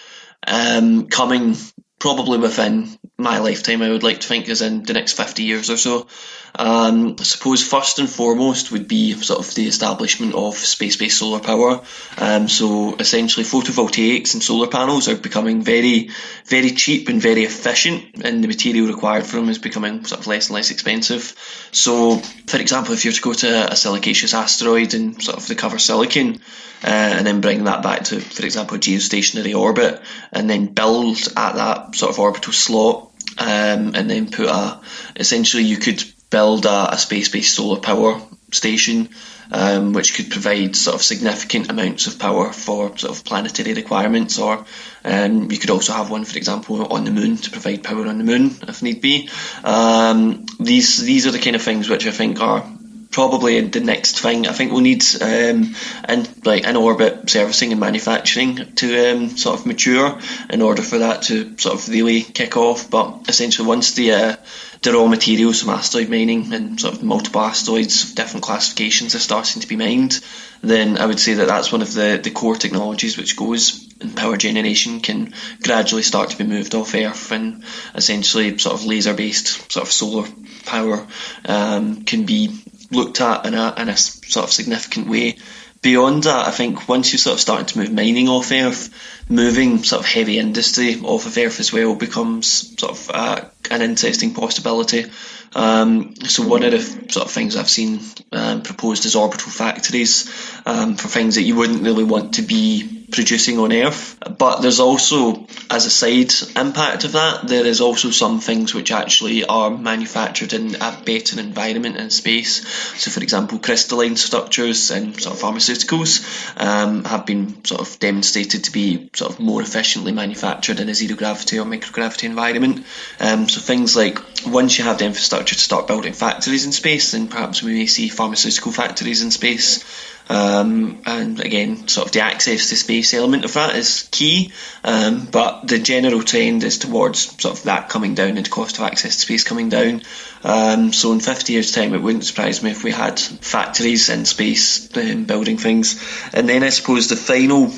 um, 0.46 1.08
coming 1.08 1.54
probably 2.02 2.36
within 2.36 2.88
my 3.16 3.38
lifetime, 3.38 3.80
I 3.80 3.88
would 3.88 4.02
like 4.02 4.18
to 4.18 4.26
think, 4.26 4.48
is 4.48 4.60
in 4.60 4.82
the 4.82 4.92
next 4.92 5.12
50 5.12 5.44
years 5.44 5.70
or 5.70 5.76
so. 5.76 6.08
Um, 6.54 7.16
I 7.18 7.22
suppose 7.22 7.66
first 7.66 7.98
and 7.98 8.08
foremost 8.08 8.72
would 8.72 8.86
be 8.86 9.14
sort 9.14 9.40
of 9.40 9.54
the 9.54 9.66
establishment 9.66 10.34
of 10.34 10.56
space-based 10.56 11.18
solar 11.18 11.40
power. 11.40 11.80
Um, 12.18 12.48
so 12.48 12.94
essentially, 12.96 13.44
photovoltaics 13.44 14.34
and 14.34 14.42
solar 14.42 14.66
panels 14.68 15.08
are 15.08 15.16
becoming 15.16 15.62
very, 15.62 16.10
very 16.44 16.70
cheap 16.70 17.08
and 17.08 17.22
very 17.22 17.44
efficient, 17.44 18.22
and 18.22 18.44
the 18.44 18.48
material 18.48 18.86
required 18.86 19.24
for 19.24 19.36
them 19.36 19.48
is 19.48 19.58
becoming 19.58 20.04
sort 20.04 20.20
of 20.20 20.26
less 20.26 20.48
and 20.48 20.54
less 20.54 20.70
expensive. 20.70 21.34
So, 21.72 22.18
for 22.18 22.58
example, 22.60 22.92
if 22.92 23.04
you 23.04 23.10
were 23.10 23.16
to 23.16 23.22
go 23.22 23.32
to 23.32 23.72
a 23.72 23.74
silicaceous 23.74 24.34
asteroid 24.34 24.94
and 24.94 25.22
sort 25.22 25.38
of 25.38 25.48
recover 25.48 25.78
silicon, 25.78 26.40
uh, 26.84 26.88
and 26.88 27.26
then 27.26 27.40
bring 27.40 27.64
that 27.64 27.82
back 27.82 28.04
to, 28.04 28.20
for 28.20 28.44
example, 28.44 28.76
a 28.76 28.80
geostationary 28.80 29.58
orbit, 29.58 30.02
and 30.32 30.50
then 30.50 30.66
build 30.66 31.16
at 31.36 31.54
that 31.54 31.94
sort 31.94 32.10
of 32.10 32.18
orbital 32.18 32.52
slot, 32.52 33.10
um, 33.38 33.94
and 33.94 34.10
then 34.10 34.30
put 34.30 34.46
a 34.46 34.80
essentially 35.16 35.62
you 35.62 35.78
could 35.78 36.02
build 36.32 36.66
a, 36.66 36.94
a 36.94 36.98
space-based 36.98 37.54
solar 37.54 37.78
power 37.78 38.20
station, 38.50 39.10
um, 39.52 39.92
which 39.92 40.14
could 40.14 40.30
provide 40.30 40.74
sort 40.74 40.96
of 40.96 41.02
significant 41.02 41.70
amounts 41.70 42.06
of 42.06 42.18
power 42.18 42.52
for 42.52 42.96
sort 42.98 43.16
of 43.16 43.24
planetary 43.24 43.74
requirements, 43.74 44.38
or 44.38 44.64
um, 45.04 45.50
you 45.50 45.58
could 45.58 45.70
also 45.70 45.92
have 45.92 46.10
one, 46.10 46.24
for 46.24 46.36
example, 46.36 46.92
on 46.92 47.04
the 47.04 47.10
moon 47.10 47.36
to 47.36 47.50
provide 47.50 47.84
power 47.84 48.06
on 48.06 48.18
the 48.18 48.24
moon 48.24 48.50
if 48.66 48.82
need 48.82 49.00
be. 49.00 49.28
Um, 49.62 50.46
these 50.58 50.98
these 50.98 51.26
are 51.26 51.30
the 51.30 51.38
kind 51.38 51.54
of 51.54 51.62
things 51.62 51.88
which 51.88 52.06
I 52.06 52.10
think 52.10 52.40
are 52.40 52.64
probably 53.12 53.60
the 53.60 53.80
next 53.80 54.20
thing. 54.20 54.48
I 54.48 54.52
think 54.52 54.72
we'll 54.72 54.80
need 54.80 55.04
um, 55.20 55.74
in 56.08 56.26
like 56.44 56.64
in 56.64 56.76
orbit 56.76 57.28
servicing 57.30 57.72
and 57.72 57.80
manufacturing 57.80 58.74
to 58.76 59.10
um, 59.10 59.36
sort 59.36 59.60
of 59.60 59.66
mature 59.66 60.18
in 60.50 60.62
order 60.62 60.82
for 60.82 60.98
that 60.98 61.22
to 61.24 61.56
sort 61.58 61.74
of 61.74 61.88
really 61.88 62.22
kick 62.22 62.56
off. 62.56 62.90
But 62.90 63.28
essentially, 63.28 63.68
once 63.68 63.92
the 63.92 64.12
uh, 64.12 64.36
the 64.82 64.92
raw 64.92 65.06
materials 65.06 65.60
from 65.60 65.70
asteroid 65.70 66.08
mining 66.08 66.52
and 66.52 66.80
sort 66.80 66.94
of 66.94 67.02
multiple 67.02 67.40
asteroids 67.40 68.02
of 68.02 68.16
different 68.16 68.44
classifications 68.44 69.14
are 69.14 69.20
starting 69.20 69.62
to 69.62 69.68
be 69.68 69.76
mined, 69.76 70.20
then 70.60 70.98
I 70.98 71.06
would 71.06 71.20
say 71.20 71.34
that 71.34 71.46
that's 71.46 71.70
one 71.70 71.82
of 71.82 71.94
the, 71.94 72.20
the 72.22 72.30
core 72.30 72.56
technologies 72.56 73.16
which 73.16 73.36
goes 73.36 73.88
in 74.00 74.10
power 74.10 74.36
generation 74.36 75.00
can 75.00 75.34
gradually 75.62 76.02
start 76.02 76.30
to 76.30 76.38
be 76.38 76.44
moved 76.44 76.74
off 76.74 76.94
Earth 76.94 77.30
and 77.30 77.64
essentially 77.94 78.58
sort 78.58 78.74
of 78.74 78.84
laser 78.84 79.14
based 79.14 79.70
sort 79.70 79.86
of 79.86 79.92
solar 79.92 80.28
power 80.66 81.06
um, 81.44 82.04
can 82.04 82.26
be 82.26 82.60
looked 82.90 83.20
at 83.20 83.46
in 83.46 83.54
a, 83.54 83.74
in 83.78 83.88
a 83.88 83.96
sort 83.96 84.44
of 84.44 84.52
significant 84.52 85.08
way. 85.08 85.36
Beyond 85.82 86.22
that, 86.22 86.46
I 86.46 86.52
think 86.52 86.88
once 86.88 87.12
you 87.12 87.18
sort 87.18 87.34
of 87.34 87.40
starting 87.40 87.66
to 87.66 87.78
move 87.78 87.92
mining 87.92 88.28
off 88.28 88.52
Earth, 88.52 88.88
moving 89.28 89.82
sort 89.82 90.00
of 90.00 90.08
heavy 90.08 90.38
industry 90.38 91.00
off 91.02 91.26
of 91.26 91.36
Earth 91.36 91.58
as 91.58 91.72
well 91.72 91.96
becomes 91.96 92.78
sort 92.78 92.92
of 92.92 93.10
uh, 93.12 93.44
an 93.68 93.82
interesting 93.82 94.32
possibility. 94.32 95.06
Um, 95.54 96.14
so 96.16 96.46
one 96.46 96.62
of 96.62 96.70
the 96.70 97.12
sort 97.12 97.26
of 97.26 97.32
things 97.32 97.56
I've 97.56 97.68
seen 97.68 98.00
um, 98.30 98.62
proposed 98.62 99.04
is 99.06 99.16
orbital 99.16 99.50
factories 99.50 100.30
um, 100.64 100.94
for 100.94 101.08
things 101.08 101.34
that 101.34 101.42
you 101.42 101.56
wouldn't 101.56 101.82
really 101.82 102.04
want 102.04 102.34
to 102.34 102.42
be 102.42 103.01
producing 103.12 103.58
on 103.58 103.72
Earth. 103.72 104.18
But 104.38 104.62
there's 104.62 104.80
also, 104.80 105.46
as 105.70 105.86
a 105.86 105.90
side 105.90 106.32
impact 106.56 107.04
of 107.04 107.12
that, 107.12 107.46
there 107.46 107.66
is 107.66 107.80
also 107.80 108.10
some 108.10 108.40
things 108.40 108.74
which 108.74 108.90
actually 108.90 109.44
are 109.44 109.70
manufactured 109.70 110.52
in 110.52 110.74
a 110.76 110.98
better 111.04 111.38
environment 111.38 111.96
in 111.96 112.10
space. 112.10 112.66
So, 112.98 113.10
for 113.10 113.22
example, 113.22 113.58
crystalline 113.58 114.16
structures 114.16 114.90
and 114.90 115.20
sort 115.20 115.36
of 115.36 115.42
pharmaceuticals 115.42 116.60
um, 116.60 117.04
have 117.04 117.26
been 117.26 117.64
sort 117.64 117.80
of 117.80 117.98
demonstrated 117.98 118.64
to 118.64 118.72
be 118.72 119.10
sort 119.12 119.32
of 119.32 119.40
more 119.40 119.62
efficiently 119.62 120.12
manufactured 120.12 120.80
in 120.80 120.88
a 120.88 120.94
zero 120.94 121.16
gravity 121.16 121.58
or 121.58 121.64
microgravity 121.64 122.24
environment. 122.24 122.84
Um, 123.20 123.48
so 123.48 123.60
things 123.60 123.94
like 123.94 124.18
once 124.46 124.78
you 124.78 124.84
have 124.84 124.98
the 124.98 125.04
infrastructure 125.04 125.54
to 125.54 125.60
start 125.60 125.86
building 125.86 126.14
factories 126.14 126.64
in 126.64 126.72
space, 126.72 127.12
then 127.12 127.28
perhaps 127.28 127.62
we 127.62 127.74
may 127.74 127.86
see 127.86 128.08
pharmaceutical 128.08 128.72
factories 128.72 129.22
in 129.22 129.30
space. 129.30 129.84
Um, 130.28 131.02
and 131.04 131.40
again, 131.40 131.88
sort 131.88 132.06
of 132.08 132.12
the 132.12 132.20
access 132.20 132.68
to 132.68 132.76
space 132.76 133.12
element 133.14 133.44
of 133.44 133.54
that 133.54 133.76
is 133.76 134.08
key. 134.10 134.52
Um, 134.84 135.26
but 135.26 135.66
the 135.68 135.78
general 135.78 136.22
trend 136.22 136.64
is 136.64 136.78
towards 136.78 137.40
sort 137.40 137.58
of 137.58 137.64
that 137.64 137.88
coming 137.88 138.14
down 138.14 138.38
and 138.38 138.50
cost 138.50 138.78
of 138.78 138.84
access 138.84 139.16
to 139.16 139.20
space 139.20 139.44
coming 139.44 139.68
down. 139.68 140.02
Um, 140.44 140.92
so 140.92 141.12
in 141.12 141.20
50 141.20 141.52
years' 141.52 141.72
time, 141.72 141.94
it 141.94 142.02
wouldn't 142.02 142.24
surprise 142.24 142.62
me 142.62 142.70
if 142.70 142.84
we 142.84 142.90
had 142.90 143.18
factories 143.18 144.08
in 144.08 144.24
space 144.24 144.94
um, 144.96 145.24
building 145.24 145.58
things. 145.58 146.02
And 146.32 146.48
then 146.48 146.62
I 146.62 146.70
suppose 146.70 147.08
the 147.08 147.16
final 147.16 147.70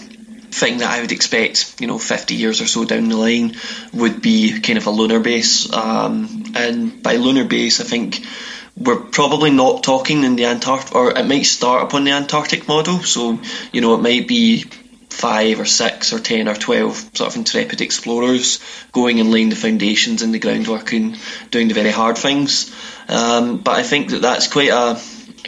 thing 0.54 0.78
that 0.78 0.90
I 0.90 1.00
would 1.00 1.12
expect, 1.12 1.80
you 1.80 1.87
know, 1.87 1.98
50 1.98 2.35
years 2.35 2.61
or 2.61 2.66
so 2.66 2.85
down 2.85 3.09
the 3.09 3.16
line 3.16 3.57
would 3.92 4.22
be 4.22 4.61
kind 4.61 4.78
of 4.78 4.87
a 4.87 4.90
lunar 4.90 5.20
base. 5.20 5.70
Um, 5.72 6.52
and 6.54 7.02
by 7.02 7.16
lunar 7.16 7.44
base, 7.44 7.80
I 7.80 7.85
think 7.85 8.24
we're 8.76 9.00
probably 9.00 9.50
not 9.50 9.82
talking 9.82 10.24
in 10.24 10.37
the 10.37 10.46
Antarctic, 10.46 10.94
or 10.94 11.16
it 11.16 11.26
might 11.26 11.46
start 11.46 11.84
upon 11.84 12.04
the 12.04 12.10
Antarctic 12.10 12.66
model. 12.66 13.00
So, 13.00 13.38
you 13.72 13.80
know, 13.80 13.94
it 13.94 14.00
might 14.00 14.26
be 14.26 14.64
five 15.10 15.60
or 15.60 15.64
six 15.64 16.12
or 16.12 16.18
ten 16.18 16.48
or 16.48 16.54
twelve 16.54 16.96
sort 17.14 17.30
of 17.30 17.37
intrepid 17.37 17.80
explorers 17.80 18.58
going 18.90 19.20
and 19.20 19.30
laying 19.30 19.48
the 19.48 19.56
foundations 19.56 20.22
and 20.22 20.34
the 20.34 20.40
groundwork 20.40 20.92
and 20.92 21.16
doing 21.50 21.68
the 21.68 21.74
very 21.74 21.90
hard 21.90 22.18
things. 22.18 22.74
Um, 23.08 23.58
but 23.58 23.78
I 23.78 23.82
think 23.82 24.10
that 24.10 24.22
that's 24.22 24.48
quite 24.48 24.70
a 24.70 25.00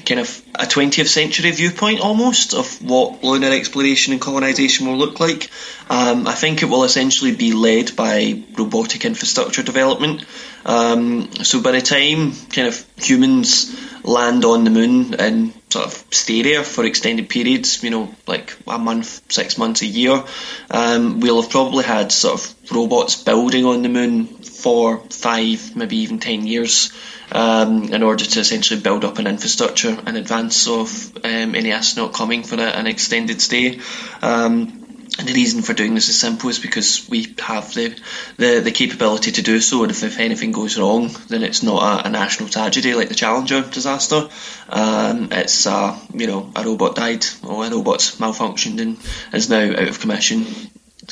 kind 0.07 0.21
of 0.21 0.43
a 0.55 0.65
20th 0.65 1.09
century 1.09 1.51
viewpoint 1.51 2.01
almost 2.01 2.55
of 2.55 2.81
what 2.83 3.23
lunar 3.25 3.51
exploration 3.51 4.13
and 4.13 4.23
colonisation 4.23 4.87
will 4.87 4.97
look 4.97 5.21
like. 5.21 5.51
Um, 5.91 6.27
I 6.27 6.33
think 6.33 6.63
it 6.63 6.67
will 6.67 6.85
essentially 6.85 7.35
be 7.35 7.53
led 7.53 7.97
by 7.97 8.43
robotic 8.57 9.05
infrastructure 9.05 9.63
development. 9.63 10.25
Um, 10.65 11.33
so 11.45 11.61
by 11.61 11.73
the 11.73 11.81
time 11.81 12.33
kind 12.51 12.69
of 12.69 12.85
humans 12.97 13.77
land 14.07 14.45
on 14.45 14.65
the 14.65 14.71
moon 14.71 15.15
and 15.15 15.53
sort 15.71 15.87
of 15.87 16.05
stay 16.11 16.43
there 16.43 16.63
for 16.63 16.85
extended 16.85 17.29
periods, 17.29 17.83
you 17.83 17.91
know, 17.91 18.15
like 18.27 18.57
a 18.67 18.79
month, 18.79 19.21
six 19.31 19.59
months, 19.59 19.83
a 19.83 19.87
year, 19.87 20.25
um, 20.71 21.21
we'll 21.21 21.43
have 21.43 21.51
probably 21.51 21.85
had 21.85 22.13
sort 22.13 22.41
of 22.41 22.73
robots 22.73 23.23
building 23.23 23.65
on 23.65 23.83
the 23.83 23.89
moon 23.89 24.27
for 24.27 24.99
five, 25.11 25.75
maybe 25.77 25.99
even 25.99 26.19
ten 26.19 26.47
years 26.47 26.93
um, 27.33 27.93
in 27.93 28.03
order 28.03 28.25
to 28.25 28.41
essentially 28.41 28.81
build 28.81 29.05
up 29.05 29.19
an 29.19 29.27
infrastructure 29.27 29.97
in 30.07 30.17
advance 30.17 30.69
of 30.69 31.17
um, 31.25 31.55
any 31.55 31.73
astronaut 31.73 32.13
coming 32.13 32.43
for 32.43 32.57
a, 32.57 32.67
an 32.67 32.87
extended 32.87 33.41
stay. 33.41 33.81
Um, 34.23 34.86
and 35.19 35.27
the 35.27 35.33
reason 35.33 35.63
for 35.63 35.73
doing 35.73 35.95
this 35.95 36.09
is 36.09 36.19
simple 36.19 36.51
is 36.51 36.59
because 36.59 37.09
we 37.09 37.35
have 37.39 37.73
the, 37.73 37.99
the, 38.37 38.61
the 38.61 38.71
capability 38.71 39.33
to 39.33 39.43
do 39.43 39.61
so, 39.61 39.83
and 39.83 39.91
if, 39.91 40.03
if 40.03 40.19
anything 40.19 40.53
goes 40.53 40.79
wrong, 40.79 41.11
then 41.29 41.43
it's 41.43 41.63
not 41.63 42.05
a, 42.05 42.09
a 42.09 42.11
national 42.11 42.49
tragedy 42.49 42.95
like 42.95 43.09
the 43.09 43.15
Challenger 43.15 43.63
disaster. 43.63 44.29
Um, 44.69 45.29
it's 45.33 45.67
uh, 45.67 45.99
you 46.13 46.27
know 46.27 46.53
a 46.55 46.65
robot 46.65 46.97
died 46.97 47.25
or 47.43 47.65
a 47.65 47.71
robot's 47.71 48.17
malfunctioned 48.17 48.81
and 48.81 48.99
is 49.33 49.49
now 49.49 49.71
out 49.71 49.89
of 49.89 50.01
commission 50.01 50.45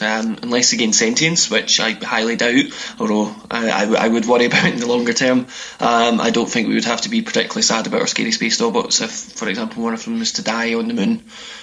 um, 0.02 0.38
unless 0.42 0.72
again 0.72 0.92
sentience, 0.92 1.50
which 1.50 1.80
I 1.80 1.92
highly 1.92 2.36
doubt, 2.36 2.64
although 2.98 3.34
I, 3.50 3.70
I, 3.70 4.04
I, 4.04 4.08
would 4.08 4.26
worry 4.26 4.44
about 4.46 4.66
in 4.66 4.80
the 4.80 4.86
longer 4.86 5.12
term. 5.12 5.46
Um, 5.80 6.20
I 6.20 6.30
don't 6.30 6.48
think 6.48 6.68
we 6.68 6.74
would 6.74 6.84
have 6.84 7.02
to 7.02 7.08
be 7.08 7.22
particularly 7.22 7.62
sad 7.62 7.86
about 7.86 8.00
our 8.00 8.06
scary 8.06 8.32
space 8.32 8.60
robots 8.60 9.00
if, 9.00 9.10
for 9.10 9.48
example, 9.48 9.82
one 9.82 9.94
of 9.94 10.04
them 10.04 10.18
was 10.18 10.32
to 10.32 10.42
die 10.42 10.74
on 10.74 10.88
the 10.88 10.94
moon. 10.94 11.22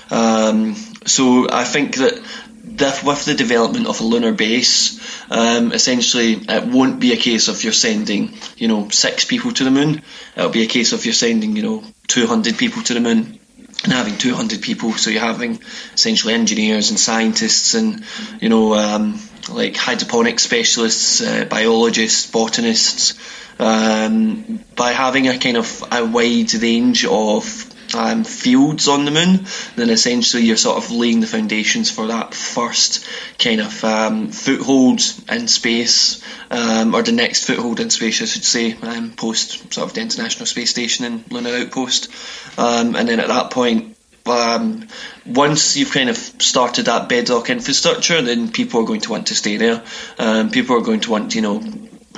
Um, 0.10 0.76
so 1.06 1.48
I 1.50 1.64
think 1.64 1.96
that 1.98 2.22
with 3.04 3.26
the 3.26 3.34
development 3.34 3.88
of 3.88 4.00
a 4.00 4.04
lunar 4.04 4.34
base, 4.34 5.00
um, 5.30 5.72
essentially 5.72 6.34
it 6.34 6.66
won't 6.66 7.00
be 7.00 7.14
a 7.14 7.18
case 7.18 7.48
of 7.48 7.64
you're 7.64 7.74
sending, 7.74 8.34
you 8.58 8.68
know, 8.68 8.90
six 8.90 9.26
people 9.26 9.52
to 9.52 9.64
the 9.64 9.72
moon. 9.72 10.02
It'll 10.36 10.50
be 10.50 10.64
a 10.64 10.68
case 10.68 10.94
of 10.94 11.06
you're 11.06 11.14
sending, 11.14 11.56
you 11.56 11.64
know, 11.64 11.84
200 12.08 12.58
people 12.58 12.82
to 12.84 12.94
the 12.94 13.00
moon 13.00 13.40
and 13.84 13.92
having 13.94 14.18
200 14.18 14.62
people, 14.62 14.94
so 14.94 15.10
you're 15.10 15.22
having 15.22 15.60
essentially 15.94 16.34
engineers 16.34 16.90
and 16.92 17.00
scientists 17.00 17.74
and, 17.74 18.04
you 18.40 18.50
know, 18.50 18.76
um, 18.76 19.20
like 19.50 19.76
hydroponics 19.76 20.44
specialists, 20.44 21.22
uh, 21.22 21.46
biologists, 21.46 22.30
botanists, 22.30 23.16
um, 23.60 24.64
by 24.76 24.92
having 24.92 25.28
a 25.28 25.38
kind 25.38 25.58
of 25.58 25.84
a 25.92 26.06
wide 26.06 26.54
range 26.56 27.06
of 27.06 27.71
um, 27.96 28.24
fields 28.24 28.88
on 28.88 29.06
the 29.06 29.12
moon, 29.12 29.46
then 29.76 29.90
essentially 29.90 30.44
you're 30.44 30.58
sort 30.58 30.78
of 30.78 30.92
laying 30.92 31.20
the 31.20 31.28
foundations 31.28 31.92
for 31.92 32.08
that 32.08 32.34
first 32.34 33.06
kind 33.38 33.62
of 33.62 33.84
um, 33.84 34.30
foothold 34.30 35.02
in 35.30 35.48
space, 35.48 36.24
um, 36.50 36.94
or 36.96 37.02
the 37.02 37.12
next 37.12 37.46
foothold 37.46 37.80
in 37.80 37.90
space, 37.90 38.22
I 38.22 38.26
should 38.26 38.44
say, 38.44 38.74
um, 38.82 39.12
post 39.12 39.74
sort 39.74 39.88
of 39.88 39.94
the 39.94 40.02
International 40.02 40.46
Space 40.46 40.70
Station 40.70 41.06
and 41.06 41.32
Lunar 41.32 41.56
Outpost. 41.56 42.10
Um, 42.58 42.96
and 42.96 43.08
then 43.08 43.20
at 43.20 43.28
that 43.28 43.52
point, 43.52 43.98
um, 44.26 44.88
once 45.26 45.78
you've 45.78 45.92
kind 45.92 46.10
of 46.10 46.18
started 46.18 46.86
that 46.86 47.10
bedrock 47.10 47.50
infrastructure, 47.50 48.22
then 48.22 48.52
people 48.52 48.82
are 48.82 48.86
going 48.86 49.02
to 49.02 49.10
want 49.10 49.28
to 49.28 49.36
stay 49.36 49.58
there. 49.58 49.84
Um, 50.20 50.52
people 50.52 50.78
are 50.78 50.82
going 50.82 51.00
to 51.02 51.12
want, 51.12 51.32
to, 51.32 51.38
you 51.38 51.42
know, 51.42 51.64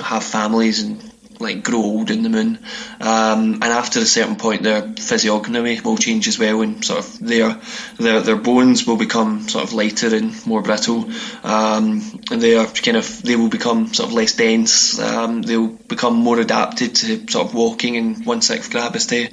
have 0.02 0.24
families 0.24 0.82
and 0.82 1.13
like 1.44 1.62
grow 1.62 1.80
old 1.80 2.10
in 2.10 2.22
the 2.22 2.28
moon, 2.28 2.58
um, 3.00 3.54
and 3.54 3.64
after 3.64 4.00
a 4.00 4.04
certain 4.04 4.36
point, 4.36 4.62
their 4.62 4.82
physiognomy 4.82 5.80
will 5.80 5.96
change 5.96 6.26
as 6.26 6.38
well, 6.38 6.62
and 6.62 6.84
sort 6.84 7.00
of 7.00 7.18
their 7.20 7.60
their 7.98 8.20
their 8.20 8.36
bones 8.36 8.86
will 8.86 8.96
become 8.96 9.48
sort 9.48 9.64
of 9.64 9.72
lighter 9.72 10.14
and 10.14 10.46
more 10.46 10.62
brittle. 10.62 11.10
Um, 11.44 12.20
and 12.30 12.42
they 12.42 12.56
are 12.56 12.66
kind 12.66 12.96
of 12.96 13.22
they 13.22 13.36
will 13.36 13.48
become 13.48 13.94
sort 13.94 14.08
of 14.08 14.14
less 14.14 14.32
dense. 14.34 14.98
Um, 14.98 15.42
they'll 15.42 15.68
become 15.68 16.14
more 16.14 16.40
adapted 16.40 16.96
to 16.96 17.30
sort 17.30 17.46
of 17.46 17.54
walking 17.54 17.94
in 17.94 18.24
one 18.24 18.42
sixth 18.42 18.70
gravity, 18.70 19.28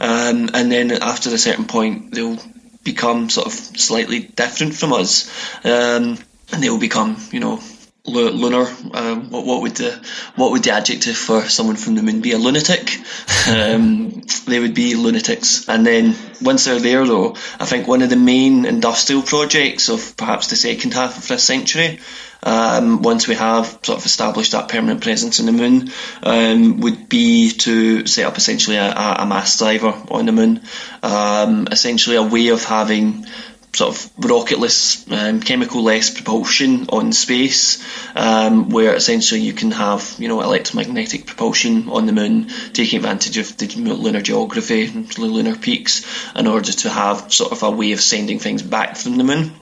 um, 0.00 0.50
and 0.54 0.70
then 0.70 0.92
after 0.92 1.30
a 1.30 1.38
certain 1.38 1.64
point, 1.64 2.12
they'll 2.12 2.38
become 2.84 3.30
sort 3.30 3.46
of 3.46 3.52
slightly 3.52 4.20
different 4.20 4.74
from 4.74 4.92
us, 4.92 5.28
um, 5.64 6.18
and 6.52 6.62
they 6.62 6.70
will 6.70 6.78
become 6.78 7.16
you 7.32 7.40
know 7.40 7.60
lunar. 8.06 8.66
Um, 8.92 9.30
what, 9.30 9.46
what, 9.46 9.62
would 9.62 9.76
the 9.76 10.04
what 10.36 10.50
would 10.52 10.62
the 10.62 10.72
adjective 10.72 11.16
for 11.16 11.42
someone 11.42 11.76
from 11.76 11.94
the 11.94 12.02
moon 12.02 12.20
be? 12.20 12.32
A 12.32 12.38
lunatic. 12.38 12.90
Um, 13.46 14.22
they 14.46 14.58
would 14.58 14.74
be 14.74 14.94
lunatics. 14.94 15.68
And 15.68 15.86
then 15.86 16.16
once 16.40 16.64
they're 16.64 16.78
there, 16.78 17.06
though, 17.06 17.36
I 17.60 17.66
think 17.66 17.86
one 17.86 18.00
of 18.00 18.08
the 18.08 18.16
main 18.16 18.64
industrial 18.64 19.20
projects 19.20 19.90
of 19.90 20.16
perhaps 20.16 20.46
the 20.46 20.56
second 20.56 20.94
half 20.94 21.18
of 21.18 21.28
this 21.28 21.44
century. 21.44 22.00
Um, 22.42 23.02
once 23.02 23.28
we 23.28 23.34
have 23.34 23.66
sort 23.82 23.98
of 23.98 24.06
established 24.06 24.52
that 24.52 24.68
permanent 24.68 25.02
presence 25.02 25.40
in 25.40 25.46
the 25.46 25.52
moon, 25.52 25.90
um, 26.22 26.80
would 26.80 27.08
be 27.08 27.50
to 27.50 28.06
set 28.06 28.26
up 28.26 28.38
essentially 28.38 28.76
a, 28.76 28.92
a 28.92 29.26
mass 29.26 29.58
driver 29.58 29.94
on 30.10 30.26
the 30.26 30.32
moon, 30.32 30.62
um, 31.02 31.68
essentially 31.70 32.16
a 32.16 32.22
way 32.22 32.48
of 32.48 32.64
having 32.64 33.26
sort 33.74 33.94
of 33.94 34.16
rocketless, 34.16 35.10
um, 35.12 35.40
chemical-less 35.40 36.10
propulsion 36.10 36.86
on 36.88 37.12
space, 37.12 37.84
um, 38.14 38.70
where 38.70 38.94
essentially 38.94 39.40
you 39.40 39.52
can 39.52 39.70
have, 39.72 40.14
you 40.18 40.28
know, 40.28 40.40
electromagnetic 40.40 41.26
propulsion 41.26 41.88
on 41.88 42.06
the 42.06 42.12
moon, 42.12 42.48
taking 42.72 42.98
advantage 42.98 43.38
of 43.38 43.56
the 43.56 43.66
lunar 43.66 44.22
geography, 44.22 44.86
the 44.86 45.20
lunar 45.20 45.56
peaks, 45.56 46.04
in 46.36 46.46
order 46.46 46.72
to 46.72 46.90
have 46.90 47.32
sort 47.32 47.52
of 47.52 47.62
a 47.62 47.70
way 47.70 47.92
of 47.92 48.00
sending 48.00 48.38
things 48.38 48.62
back 48.62 48.96
from 48.96 49.16
the 49.16 49.24
moon. 49.24 49.52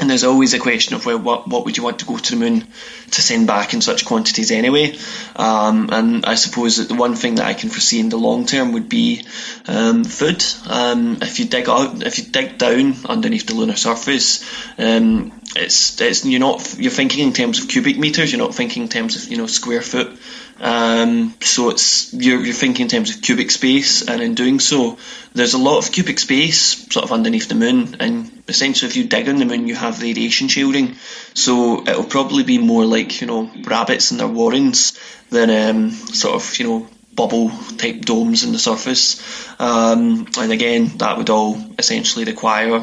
And 0.00 0.10
there's 0.10 0.24
always 0.24 0.54
a 0.54 0.58
question 0.58 0.94
of 0.94 1.06
well, 1.06 1.18
what 1.18 1.46
what 1.46 1.64
would 1.64 1.76
you 1.76 1.82
want 1.82 2.00
to 2.00 2.04
go 2.04 2.18
to 2.18 2.30
the 2.30 2.36
moon 2.36 2.66
to 3.12 3.22
send 3.22 3.46
back 3.46 3.74
in 3.74 3.80
such 3.80 4.04
quantities 4.04 4.50
anyway? 4.50 4.96
Um, 5.36 5.88
and 5.92 6.26
I 6.26 6.34
suppose 6.34 6.78
that 6.78 6.88
the 6.88 6.94
one 6.94 7.14
thing 7.14 7.36
that 7.36 7.46
I 7.46 7.54
can 7.54 7.70
foresee 7.70 8.00
in 8.00 8.08
the 8.08 8.16
long 8.16 8.46
term 8.46 8.72
would 8.72 8.88
be 8.88 9.24
um, 9.66 10.04
food. 10.04 10.44
Um, 10.68 11.18
if 11.22 11.38
you 11.38 11.44
dig 11.44 11.68
out, 11.68 12.04
if 12.04 12.18
you 12.18 12.24
dig 12.24 12.58
down 12.58 12.96
underneath 13.04 13.46
the 13.46 13.54
lunar 13.54 13.76
surface, 13.76 14.44
um, 14.78 15.40
it's 15.56 16.00
it's 16.00 16.24
you're 16.24 16.40
not 16.40 16.76
you're 16.78 16.90
thinking 16.90 17.26
in 17.26 17.32
terms 17.32 17.60
of 17.60 17.68
cubic 17.68 17.96
meters. 17.96 18.32
You're 18.32 18.44
not 18.44 18.54
thinking 18.54 18.82
in 18.82 18.88
terms 18.88 19.16
of 19.16 19.30
you 19.30 19.36
know 19.36 19.46
square 19.46 19.82
foot. 19.82 20.18
Um, 20.60 21.34
so 21.40 21.70
it's 21.70 22.12
you're, 22.12 22.40
you're 22.40 22.54
thinking 22.54 22.84
in 22.84 22.88
terms 22.88 23.14
of 23.14 23.22
cubic 23.22 23.50
space, 23.50 24.06
and 24.08 24.22
in 24.22 24.34
doing 24.34 24.60
so, 24.60 24.98
there's 25.34 25.54
a 25.54 25.58
lot 25.58 25.78
of 25.78 25.92
cubic 25.92 26.18
space 26.18 26.90
sort 26.92 27.04
of 27.04 27.12
underneath 27.12 27.48
the 27.48 27.54
moon. 27.54 27.96
And 28.00 28.42
essentially, 28.48 28.88
if 28.88 28.96
you 28.96 29.04
dig 29.04 29.28
on 29.28 29.36
the 29.36 29.44
moon, 29.44 29.66
you 29.66 29.74
have 29.74 30.02
radiation 30.02 30.48
shielding. 30.48 30.96
So 31.34 31.82
it'll 31.82 32.04
probably 32.04 32.44
be 32.44 32.58
more 32.58 32.84
like 32.84 33.20
you 33.20 33.26
know 33.26 33.50
rabbits 33.64 34.12
in 34.12 34.18
their 34.18 34.28
warrens 34.28 34.98
than 35.30 35.50
um, 35.50 35.90
sort 35.90 36.36
of 36.36 36.58
you 36.58 36.66
know 36.66 36.88
bubble 37.14 37.50
type 37.76 38.00
domes 38.02 38.44
in 38.44 38.52
the 38.52 38.58
surface. 38.58 39.20
Um, 39.60 40.26
and 40.38 40.52
again, 40.52 40.98
that 40.98 41.16
would 41.18 41.30
all 41.30 41.58
essentially 41.78 42.24
require 42.24 42.80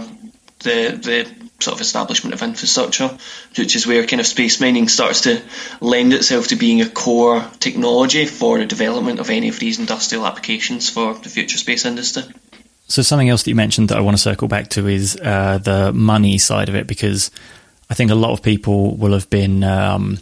the 0.59 0.99
the 1.01 1.40
sort 1.61 1.75
of 1.75 1.81
establishment 1.81 2.33
of 2.33 2.41
infrastructure, 2.41 3.09
which 3.57 3.75
is 3.75 3.85
where 3.87 4.05
kind 4.05 4.19
of 4.19 4.27
space 4.27 4.59
mining 4.59 4.87
starts 4.87 5.21
to 5.21 5.41
lend 5.79 6.13
itself 6.13 6.47
to 6.47 6.55
being 6.55 6.81
a 6.81 6.89
core 6.89 7.45
technology 7.59 8.25
for 8.25 8.57
the 8.57 8.65
development 8.65 9.19
of 9.19 9.29
any 9.29 9.49
of 9.49 9.59
these 9.59 9.79
industrial 9.79 10.25
applications 10.25 10.89
for 10.89 11.13
the 11.13 11.29
future 11.29 11.57
space 11.57 11.85
industry. 11.85 12.23
So 12.87 13.01
something 13.01 13.29
else 13.29 13.43
that 13.43 13.49
you 13.49 13.55
mentioned 13.55 13.89
that 13.89 13.97
I 13.97 14.01
want 14.01 14.17
to 14.17 14.21
circle 14.21 14.47
back 14.47 14.69
to 14.71 14.87
is 14.87 15.15
uh, 15.15 15.59
the 15.59 15.93
money 15.93 16.37
side 16.37 16.67
of 16.67 16.75
it, 16.75 16.87
because 16.87 17.31
I 17.89 17.93
think 17.93 18.11
a 18.11 18.15
lot 18.15 18.31
of 18.31 18.41
people 18.41 18.97
will 18.97 19.13
have 19.13 19.29
been 19.29 19.63
um, 19.63 20.17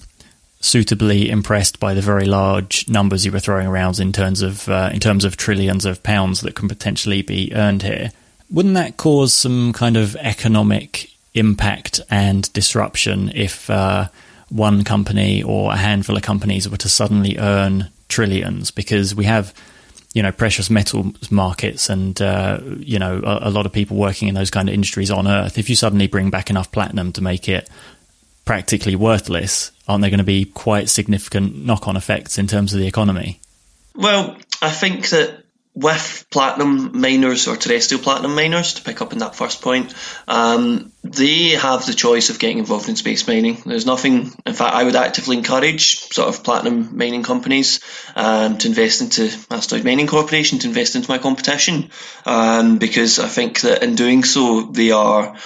suitably 0.62 1.30
impressed 1.30 1.80
by 1.80 1.94
the 1.94 2.02
very 2.02 2.26
large 2.26 2.88
numbers 2.90 3.26
you 3.26 3.32
were 3.32 3.40
throwing 3.40 3.68
around 3.68 4.00
in 4.00 4.12
terms 4.12 4.42
of 4.42 4.68
uh, 4.70 4.90
in 4.94 5.00
terms 5.00 5.24
of 5.24 5.38
trillions 5.38 5.86
of 5.86 6.04
pounds 6.04 6.42
that 6.42 6.56
can 6.56 6.68
potentially 6.68 7.22
be 7.22 7.52
earned 7.56 7.84
here. 7.84 8.12
wouldn't 8.50 8.74
that 8.74 8.98
cause 8.98 9.34
some 9.34 9.74
kind 9.74 9.96
of 9.96 10.16
economic 10.18 11.10
impact 11.34 12.02
and 12.10 12.52
disruption 12.54 13.32
if 13.36 13.70
uh, 13.70 14.08
one 14.50 14.84
company 14.84 15.44
or 15.44 15.72
a 15.72 15.78
handful 15.78 16.18
of 16.18 16.24
companies 16.24 16.68
were 16.68 16.78
to 16.78 16.90
suddenly 16.90 17.38
earn 17.38 17.90
trillions? 18.08 18.72
Because 18.72 19.14
we 19.16 19.26
have 19.26 19.54
you 20.14 20.24
know 20.24 20.32
precious 20.32 20.70
metals 20.70 21.32
markets 21.32 21.90
and 21.90 22.22
uh, 22.22 22.60
you 22.78 23.00
know 23.00 23.22
a, 23.24 23.50
a, 23.50 23.52
lot 23.52 23.66
of 23.66 23.72
people 23.72 23.98
working 23.98 24.28
in 24.28 24.36
those 24.36 24.50
kind 24.50 24.68
of 24.68 24.74
industries 24.74 25.12
on 25.12 25.28
earth 25.28 25.58
if 25.58 25.70
you 25.70 25.76
suddenly 25.76 26.08
bring 26.08 26.30
back 26.30 26.50
enough 26.50 26.72
platinum 26.72 27.12
to 27.12 27.22
make 27.22 27.48
it 27.48 27.70
practically 28.46 28.96
worthless 28.96 29.72
aren't 29.88 30.02
there 30.02 30.10
going 30.10 30.18
to 30.18 30.24
be 30.24 30.46
quite 30.46 30.90
significant 30.90 31.56
knock-on 31.56 31.96
effects 31.96 32.38
in 32.38 32.48
terms 32.48 32.74
of 32.74 32.80
the 32.80 32.88
economy 32.88 33.40
well 33.96 34.36
i 34.62 34.70
think 34.70 35.08
that 35.10 35.44
with 35.80 36.26
platinum 36.30 37.00
miners 37.00 37.48
or 37.48 37.56
terrestrial 37.56 38.04
platinum 38.04 38.36
miners, 38.36 38.74
to 38.74 38.84
pick 38.84 39.02
up 39.02 39.14
on 39.14 39.20
that 39.20 39.36
first 39.36 39.62
point, 39.62 39.94
um, 40.28 40.92
they 41.04 41.52
have 41.52 41.86
the 41.86 41.94
choice 41.94 42.30
of 42.30 42.38
getting 42.38 42.58
involved 42.58 42.90
in 42.90 42.98
space 42.98 43.26
mining. 43.28 43.62
There's 43.66 43.86
nothing, 43.86 44.34
in 44.46 44.54
fact, 44.54 44.76
I 44.76 44.84
would 44.84 44.98
actively 44.98 45.38
encourage 45.38 46.00
sort 46.14 46.28
of 46.28 46.44
platinum 46.44 46.98
mining 46.98 47.24
companies 47.24 47.80
um, 48.16 48.58
to 48.58 48.68
invest 48.68 49.02
into 49.02 49.32
Asteroid 49.50 49.86
Mining 49.86 50.08
Corporation, 50.08 50.60
to 50.60 50.68
invest 50.68 50.96
into 50.96 51.10
my 51.10 51.18
competition, 51.18 51.90
um, 52.26 52.78
because 52.78 53.20
I 53.20 53.28
think 53.28 53.62
that 53.62 53.82
in 53.82 53.96
doing 53.96 54.24
so, 54.26 54.64
they 54.64 54.92
are 54.92 55.38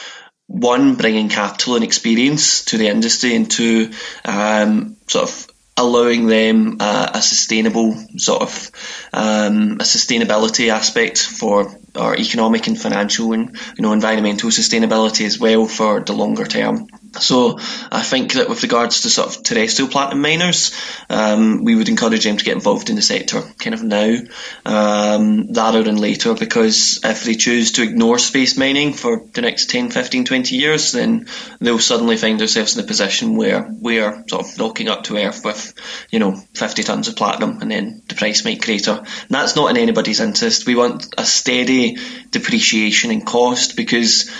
one, 0.47 0.95
bringing 0.95 1.29
capital 1.29 1.75
and 1.75 1.83
experience 1.83 2.65
to 2.65 2.77
the 2.77 2.87
industry, 2.87 3.35
and 3.35 3.49
two, 3.49 3.91
um, 4.25 4.97
sort 5.07 5.29
of 5.29 5.52
allowing 5.75 6.27
them 6.27 6.77
uh, 6.79 7.11
a 7.13 7.21
sustainable 7.21 7.95
sort 8.17 8.41
of 8.41 8.71
um, 9.11 9.73
a 9.73 9.83
sustainability 9.83 10.69
aspect 10.69 11.17
for 11.17 11.75
our 11.95 12.15
economic 12.15 12.67
and 12.67 12.79
financial 12.79 13.33
and 13.33 13.57
you 13.77 13.81
know 13.81 13.93
environmental 13.93 14.49
sustainability 14.49 15.25
as 15.25 15.39
well 15.39 15.65
for 15.65 16.01
the 16.01 16.13
longer 16.13 16.45
term. 16.45 16.87
So 17.19 17.59
I 17.91 18.01
think 18.01 18.33
that 18.33 18.49
with 18.49 18.63
regards 18.63 19.01
to 19.01 19.09
sort 19.09 19.35
of 19.35 19.43
terrestrial 19.43 19.91
platinum 19.91 20.21
miners, 20.21 20.73
um, 21.09 21.63
we 21.63 21.75
would 21.75 21.89
encourage 21.89 22.23
them 22.23 22.37
to 22.37 22.45
get 22.45 22.55
involved 22.55 22.89
in 22.89 22.95
the 22.95 23.03
sector 23.03 23.41
kind 23.59 23.75
of 23.75 23.83
now 23.83 24.17
um, 24.65 25.51
rather 25.53 25.83
than 25.83 25.97
later 25.97 26.33
because 26.33 26.99
if 27.03 27.23
they 27.23 27.35
choose 27.35 27.73
to 27.73 27.83
ignore 27.83 28.17
space 28.17 28.57
mining 28.57 28.93
for 28.93 29.27
the 29.33 29.41
next 29.41 29.69
10, 29.69 29.91
15, 29.91 30.25
20 30.25 30.55
years, 30.55 30.91
then 30.91 31.27
they'll 31.59 31.77
suddenly 31.77 32.17
find 32.17 32.39
themselves 32.39 32.75
in 32.75 32.83
a 32.83 32.87
position 32.87 33.35
where 33.37 33.67
we're 33.69 34.23
sort 34.27 34.45
of 34.45 34.57
knocking 34.57 34.89
up 34.89 35.03
to 35.03 35.17
earth 35.17 35.45
with, 35.45 35.73
you 36.09 36.17
know, 36.17 36.35
50 36.55 36.81
tons 36.81 37.07
of 37.07 37.15
platinum 37.15 37.61
and 37.61 37.69
then 37.69 38.01
the 38.07 38.15
price 38.15 38.43
might 38.43 38.63
crater. 38.63 38.97
And 38.97 39.29
that's 39.29 39.55
not 39.55 39.69
in 39.69 39.77
anybody's 39.77 40.19
interest. 40.19 40.65
We 40.65 40.75
want 40.75 41.13
a 41.17 41.25
steady 41.25 41.82
depreciation 42.31 43.11
in 43.11 43.21
cost 43.21 43.75
because 43.75 44.31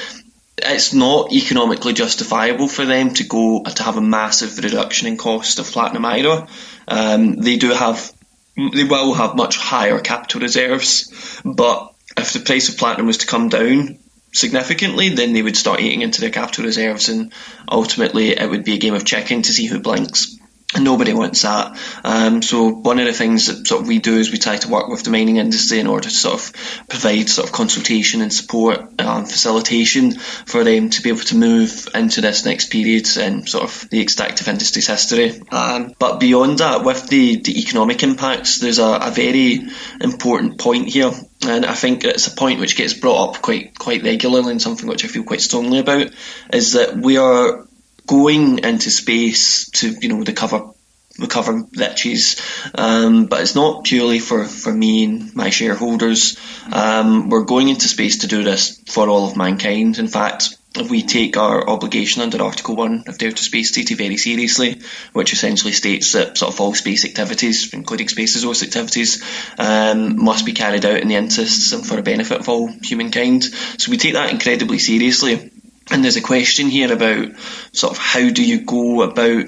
it's 0.58 0.94
not 0.94 1.32
economically 1.34 1.94
justifiable 1.94 2.68
for 2.68 2.86
them 2.86 3.14
to 3.16 3.24
go 3.24 3.64
to 3.64 3.84
have 3.84 3.98
a 3.98 4.02
massive 4.02 4.58
reduction 4.58 5.08
in 5.08 5.18
cost 5.18 5.60
of 5.60 5.66
platinum 5.66 6.06
either. 6.06 6.48
Um, 6.88 7.36
they 7.36 7.58
do 7.58 7.70
have, 7.72 8.12
they 8.56 8.84
will 8.84 9.14
have 9.14 9.36
much 9.36 9.58
higher 9.58 10.00
capital 10.00 10.42
reserves, 10.42 11.42
but 11.44 11.94
if 12.18 12.34
the 12.34 12.40
price 12.40 12.70
of 12.70 12.78
platinum 12.78 13.08
was 13.08 13.20
to 13.20 13.28
come 13.28 13.50
down 13.50 13.98
significantly, 14.32 15.10
then 15.10 15.34
they 15.34 15.42
would 15.42 15.58
start 15.58 15.80
eating 15.80 16.02
into 16.02 16.22
their 16.22 16.30
capital 16.30 16.66
reserves, 16.66 17.10
and 17.10 17.34
ultimately 17.70 18.30
it 18.30 18.50
would 18.50 18.64
be 18.64 18.74
a 18.74 18.80
game 18.80 18.94
of 18.94 19.06
chicken 19.06 19.42
to 19.44 19.54
see 19.54 19.66
who 19.66 19.80
blinks. 19.80 20.38
Nobody 20.80 21.14
wants 21.14 21.44
that. 21.44 21.78
Um, 22.04 22.42
so 22.42 22.70
one 22.70 23.00
of 23.00 23.06
the 23.06 23.14
things 23.14 23.48
that 23.48 23.68
sort 23.68 23.82
of 23.82 23.88
we 23.88 24.00
do 24.00 24.18
is 24.18 24.32
we 24.32 24.38
try 24.40 24.58
to 24.58 24.70
work 24.70 24.88
with 24.88 25.04
the 25.04 25.12
mining 25.12 25.38
industry 25.38 25.80
in 25.80 25.88
order 25.88 26.10
to 26.10 26.16
sort 26.16 26.36
of 26.36 26.88
provide 26.90 27.30
sort 27.30 27.48
of 27.48 27.54
consultation 27.54 28.22
and 28.22 28.34
support 28.34 28.80
and 28.80 29.02
um, 29.02 29.26
facilitation 29.26 30.14
for 30.14 30.64
them 30.64 30.90
to 30.90 31.02
be 31.02 31.10
able 31.10 31.20
to 31.20 31.36
move 31.36 31.88
into 31.94 32.22
this 32.22 32.46
next 32.46 32.72
period 32.72 33.08
in 33.18 33.46
sort 33.46 33.64
of 33.64 33.90
the 33.90 34.02
extractive 34.02 34.48
industry's 34.48 34.88
history. 34.88 35.42
Um, 35.52 35.94
but 36.00 36.20
beyond 36.20 36.60
that, 36.60 36.84
with 36.84 37.08
the, 37.08 37.38
the 37.38 37.60
economic 37.60 38.02
impacts, 38.02 38.60
there's 38.60 38.80
a, 38.80 38.98
a 39.02 39.12
very 39.12 39.62
important 40.02 40.60
point 40.60 40.88
here 40.90 41.12
and 41.46 41.66
I 41.66 41.74
think 41.74 42.04
it's 42.04 42.28
a 42.28 42.36
point 42.36 42.60
which 42.60 42.78
gets 42.78 42.94
brought 42.94 43.36
up 43.36 43.42
quite 43.42 43.78
quite 43.78 44.04
regularly 44.04 44.52
and 44.52 44.62
something 44.62 44.88
which 44.88 45.04
I 45.04 45.08
feel 45.08 45.24
quite 45.24 45.42
strongly 45.42 45.80
about 45.80 46.12
is 46.54 46.74
that 46.74 46.96
we 46.96 47.18
are 47.18 47.68
going 48.08 48.60
into 48.60 48.90
space 48.92 49.70
to 49.72 49.96
you 50.02 50.10
know 50.10 50.18
recover 50.18 50.74
recover 51.20 51.64
riches, 51.78 52.42
um, 52.74 53.28
but 53.28 53.42
it's 53.42 53.56
not 53.56 53.84
purely 53.84 54.20
for, 54.20 54.46
for 54.46 54.74
me 54.74 55.04
and 55.04 55.36
my 55.36 55.52
shareholders. 55.52 56.38
Um, 56.72 57.30
we're 57.30 57.44
going 57.44 57.70
into 57.70 57.88
space 57.88 58.20
to 58.20 58.28
do 58.28 58.44
this 58.44 58.82
for 58.88 59.08
all 59.08 59.28
of 59.28 59.38
mankind. 59.38 60.00
In 60.00 60.08
fact, 60.08 60.58
we 60.90 61.04
take 61.04 61.38
our 61.38 61.70
obligation 61.70 62.24
under 62.24 62.42
Article 62.42 62.76
1 62.76 63.04
of 63.08 63.18
the 63.20 63.28
Outer 63.28 63.44
Space 63.44 63.72
Treaty 63.72 63.94
very 63.94 64.18
seriously, 64.18 64.82
which 65.14 65.32
essentially 65.32 65.72
states 65.72 66.14
that 66.14 66.36
sort 66.36 66.52
of 66.52 66.60
all 66.60 66.74
space 66.74 67.06
activities, 67.06 67.72
including 67.74 68.08
space 68.08 68.36
resource 68.36 68.64
activities, 68.64 69.24
um, 69.60 70.24
must 70.24 70.48
be 70.48 70.54
carried 70.54 70.86
out 70.86 70.98
in 71.00 71.10
the 71.10 71.16
interests 71.16 71.74
and 71.74 71.86
for 71.86 71.96
the 71.96 72.02
benefit 72.02 72.40
of 72.40 72.50
all 72.50 72.72
humankind. 72.82 73.44
So 73.44 73.92
we 73.92 73.98
take 73.98 74.14
that 74.14 74.32
incredibly 74.32 74.80
seriously. 74.80 75.52
And 75.92 76.04
there's 76.04 76.16
a 76.16 76.22
question 76.22 76.68
here 76.68 76.92
about 76.92 77.28
sort 77.74 77.92
of 77.92 77.98
how 77.98 78.30
do 78.30 78.44
you 78.44 78.62
go 78.62 79.02
about 79.02 79.46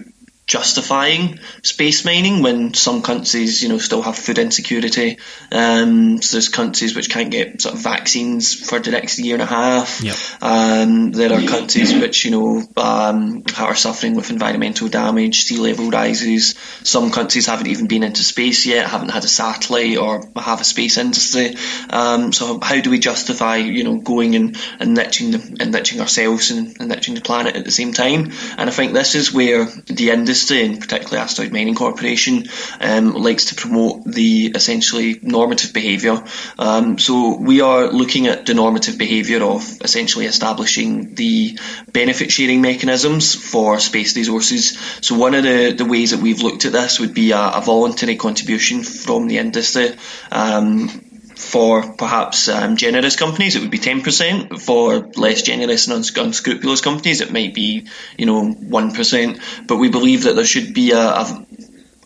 justifying 0.47 1.39
space 1.63 2.05
mining 2.05 2.43
when 2.43 2.73
some 2.73 3.01
countries, 3.01 3.63
you 3.63 3.69
know, 3.69 3.79
still 3.79 4.01
have 4.03 4.15
food 4.15 4.37
insecurity. 4.37 5.17
Um, 5.51 6.21
so 6.21 6.35
there's 6.35 6.49
countries 6.49 6.95
which 6.95 7.09
can't 7.09 7.31
get 7.31 7.61
sort 7.61 7.73
of 7.73 7.81
vaccines 7.81 8.53
for 8.53 8.79
the 8.79 8.91
next 8.91 9.17
year 9.17 9.35
and 9.35 9.41
a 9.41 9.47
half. 9.47 10.01
Yep. 10.03 10.15
Um, 10.41 11.11
there 11.11 11.33
are 11.33 11.41
countries 11.41 11.93
which, 11.93 12.25
you 12.25 12.31
know, 12.31 12.63
um, 12.77 13.43
are 13.57 13.75
suffering 13.75 14.15
with 14.15 14.29
environmental 14.29 14.87
damage, 14.87 15.45
sea 15.45 15.57
level 15.57 15.89
rises. 15.89 16.53
Some 16.83 17.11
countries 17.11 17.47
haven't 17.47 17.67
even 17.67 17.87
been 17.87 18.03
into 18.03 18.23
space 18.23 18.67
yet, 18.67 18.87
haven't 18.87 19.09
had 19.09 19.23
a 19.23 19.27
satellite 19.27 19.97
or 19.97 20.29
have 20.35 20.61
a 20.61 20.65
space 20.65 20.97
industry. 20.97 21.55
Um, 21.89 22.31
so 22.33 22.59
how 22.61 22.79
do 22.81 22.91
we 22.91 22.99
justify, 22.99 23.57
you 23.57 23.83
know, 23.83 23.97
going 23.97 24.35
and 24.35 24.57
enriching 24.79 25.31
the, 25.31 25.57
enriching 25.59 26.01
ourselves 26.01 26.51
and 26.51 26.77
enriching 26.79 27.15
the 27.15 27.21
planet 27.21 27.55
at 27.55 27.65
the 27.65 27.71
same 27.71 27.93
time? 27.93 28.31
And 28.57 28.69
I 28.69 28.71
think 28.71 28.93
this 28.93 29.15
is 29.15 29.33
where 29.33 29.65
the 29.87 30.11
industry 30.11 30.34
industry, 30.35 30.65
and 30.65 30.81
particularly 30.81 31.17
Asteroid 31.17 31.53
Mining 31.53 31.75
Corporation, 31.75 32.43
um, 32.81 33.13
likes 33.13 33.45
to 33.45 33.55
promote 33.55 34.03
the 34.03 34.51
essentially 34.53 35.17
normative 35.21 35.71
behaviour. 35.71 36.23
Um, 36.59 36.97
so 36.97 37.37
we 37.37 37.61
are 37.61 37.87
looking 37.87 38.27
at 38.27 38.45
the 38.45 38.53
normative 38.53 38.97
behaviour 38.97 39.41
of 39.43 39.63
essentially 39.81 40.25
establishing 40.25 41.15
the 41.15 41.57
benefit 41.91 42.31
sharing 42.31 42.61
mechanisms 42.61 43.33
for 43.33 43.79
space 43.79 44.17
resources. 44.17 44.77
So 44.99 45.15
one 45.15 45.35
of 45.35 45.43
the, 45.43 45.71
the 45.71 45.85
ways 45.85 46.11
that 46.11 46.19
we've 46.19 46.41
looked 46.41 46.65
at 46.65 46.73
this 46.73 46.99
would 46.99 47.13
be 47.13 47.31
a, 47.31 47.39
a 47.39 47.61
voluntary 47.61 48.17
contribution 48.17 48.83
from 48.83 49.27
the 49.27 49.37
industry. 49.37 49.95
Um, 50.31 51.04
for 51.35 51.93
perhaps 51.93 52.47
um, 52.47 52.77
generous 52.77 53.15
companies, 53.15 53.55
it 53.55 53.61
would 53.61 53.71
be 53.71 53.79
10%. 53.79 54.59
For 54.59 55.11
less 55.15 55.41
generous 55.41 55.87
and 55.87 56.05
unscrupulous 56.17 56.81
companies, 56.81 57.21
it 57.21 57.31
might 57.31 57.53
be, 57.53 57.87
you 58.17 58.25
know, 58.25 58.53
1%. 58.53 59.67
But 59.67 59.77
we 59.77 59.89
believe 59.89 60.23
that 60.23 60.35
there 60.35 60.45
should 60.45 60.73
be 60.73 60.91
a, 60.91 60.99
a 60.99 61.45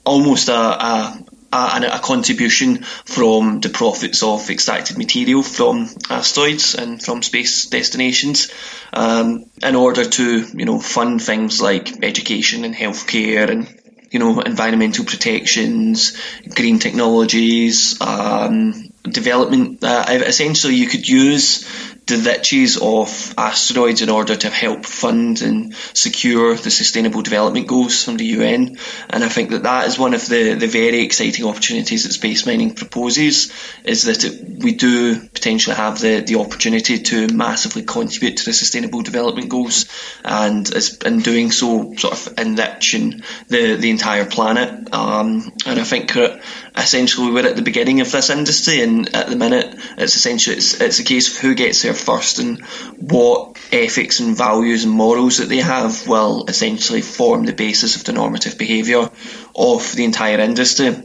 almost 0.06 0.50
a, 0.50 0.54
a 0.54 1.26
a, 1.52 1.82
a, 1.94 2.00
contribution 2.00 2.84
from 2.84 3.60
the 3.60 3.70
profits 3.70 4.22
of 4.22 4.50
extracted 4.50 4.98
material 5.00 5.42
from 5.42 5.90
asteroids 6.10 6.76
and 6.76 7.02
from 7.02 7.24
space 7.24 7.66
destinations 7.66 8.52
um, 8.94 9.46
in 9.64 9.76
order 9.76 10.06
to 10.06 10.46
you 10.54 10.66
know 10.66 10.80
fund 10.80 11.22
things 11.22 11.60
like 11.60 12.04
education 12.04 12.66
and 12.66 12.76
healthcare 12.76 13.50
and 13.50 13.68
you 14.12 14.20
know 14.20 14.42
environmental 14.42 15.06
protections, 15.06 16.18
green 16.56 16.80
technologies, 16.80 18.00
um, 18.02 18.89
development. 19.04 19.84
Uh, 19.84 20.06
essentially, 20.10 20.76
you 20.76 20.88
could 20.88 21.08
use 21.08 21.68
the 22.10 22.30
riches 22.30 22.78
of 22.78 23.34
asteroids 23.38 24.02
in 24.02 24.10
order 24.10 24.36
to 24.36 24.50
help 24.50 24.86
fund 24.86 25.42
and 25.42 25.76
secure 25.94 26.56
the 26.56 26.72
Sustainable 26.72 27.22
Development 27.22 27.68
Goals 27.68 28.04
from 28.04 28.18
the 28.18 28.26
UN. 28.26 28.78
And 29.10 29.24
I 29.24 29.30
think 29.30 29.52
that 29.52 29.64
that 29.64 29.88
is 29.88 30.00
one 30.00 30.14
of 30.14 30.28
the, 30.28 30.56
the 30.56 30.68
very 30.68 31.02
exciting 31.02 31.46
opportunities 31.46 32.04
that 32.04 32.14
space 32.14 32.46
mining 32.46 32.76
proposes, 32.76 33.52
is 33.84 34.04
that 34.04 34.24
it, 34.24 34.64
we 34.64 34.74
do 34.74 35.20
potentially 35.20 35.76
have 35.76 36.00
the, 36.00 36.22
the 36.22 36.36
opportunity 36.36 37.00
to 37.00 37.28
massively 37.28 37.84
contribute 37.84 38.38
to 38.38 38.46
the 38.46 38.54
Sustainable 38.54 39.02
Development 39.02 39.50
Goals 39.50 39.86
and 40.24 40.72
as, 40.74 40.98
in 40.98 41.20
doing 41.20 41.52
so 41.52 41.94
sort 41.96 42.14
of 42.14 42.40
enriching 42.40 43.22
the, 43.48 43.76
the 43.76 43.90
entire 43.90 44.26
planet. 44.26 44.94
Um, 44.94 45.52
and 45.66 45.80
I 45.80 45.84
think 45.84 46.14
that 46.14 46.42
essentially 46.76 47.32
we're 47.32 47.48
at 47.48 47.56
the 47.56 47.62
beginning 47.62 48.02
of 48.02 48.12
this 48.12 48.30
industry 48.30 48.82
and 48.82 49.14
at 49.16 49.28
the 49.28 49.36
minute 49.36 49.76
it's 49.98 50.16
essentially 50.16 50.58
it's, 50.58 50.80
it's 50.80 51.00
a 51.00 51.04
case 51.04 51.36
of 51.36 51.42
who 51.42 51.56
gets 51.56 51.84
there 51.84 51.94
first 52.00 52.40
and 52.40 52.64
what 52.98 53.58
ethics 53.72 54.20
and 54.20 54.38
values 54.38 54.84
and 54.84 54.94
morals 54.94 55.38
that 55.38 55.50
they 55.50 55.58
have 55.58 56.08
will 56.08 56.46
essentially 56.48 57.02
form 57.02 57.46
the 57.46 57.54
basis 57.54 57.96
of 57.96 58.04
the 58.04 58.14
normative 58.14 58.58
behaviour 58.58 59.10
of 59.56 59.96
the 59.96 60.04
entire 60.04 60.40
industry. 60.40 60.96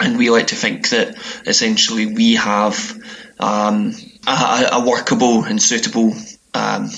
And 0.00 0.18
we 0.18 0.30
like 0.30 0.48
to 0.48 0.56
think 0.56 0.88
that 0.90 1.16
essentially 1.46 2.06
we 2.06 2.34
have 2.34 3.00
um, 3.38 3.94
a, 4.26 4.68
a 4.72 4.84
workable 4.86 5.44
and 5.44 5.62
suitable 5.62 6.14
um, 6.52 6.90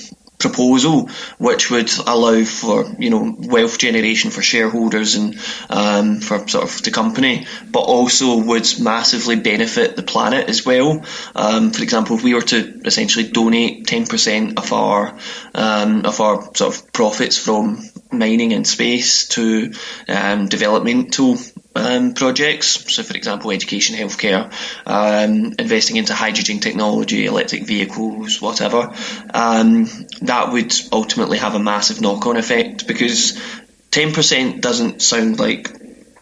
proposal 0.48 1.08
which 1.38 1.70
would 1.70 1.90
allow 2.06 2.44
for 2.44 2.84
you 2.98 3.10
know 3.10 3.36
wealth 3.38 3.78
generation 3.78 4.30
for 4.30 4.42
shareholders 4.42 5.14
and 5.14 5.38
um, 5.70 6.20
for 6.20 6.46
sort 6.48 6.64
of 6.64 6.82
the 6.82 6.90
company, 6.90 7.46
but 7.70 7.80
also 7.80 8.38
would 8.38 8.66
massively 8.80 9.36
benefit 9.36 9.96
the 9.96 10.02
planet 10.02 10.48
as 10.48 10.64
well. 10.64 11.04
Um, 11.34 11.70
for 11.70 11.82
example, 11.82 12.16
if 12.16 12.24
we 12.24 12.34
were 12.34 12.42
to 12.42 12.80
essentially 12.84 13.28
donate 13.28 13.86
ten 13.86 14.06
percent 14.06 14.58
of 14.58 14.72
our 14.72 15.16
um, 15.54 16.04
of 16.04 16.20
our 16.20 16.54
sort 16.54 16.74
of 16.74 16.92
profits 16.92 17.38
from 17.38 17.82
mining 18.10 18.52
in 18.52 18.64
space 18.64 19.28
to 19.28 19.72
um, 20.08 20.46
developmental 20.48 21.36
um, 21.76 22.14
projects. 22.14 22.92
So, 22.94 23.02
for 23.02 23.16
example, 23.16 23.50
education, 23.50 23.96
healthcare, 23.96 24.52
um, 24.86 25.54
investing 25.58 25.96
into 25.96 26.14
hydrogen 26.14 26.60
technology, 26.60 27.26
electric 27.26 27.64
vehicles, 27.64 28.40
whatever. 28.40 28.94
Um, 29.32 29.86
that 30.22 30.52
would 30.52 30.74
ultimately 30.92 31.38
have 31.38 31.54
a 31.54 31.60
massive 31.60 32.00
knock-on 32.00 32.36
effect 32.36 32.86
because 32.86 33.38
10% 33.90 34.60
doesn't 34.60 35.02
sound 35.02 35.38
like 35.38 35.68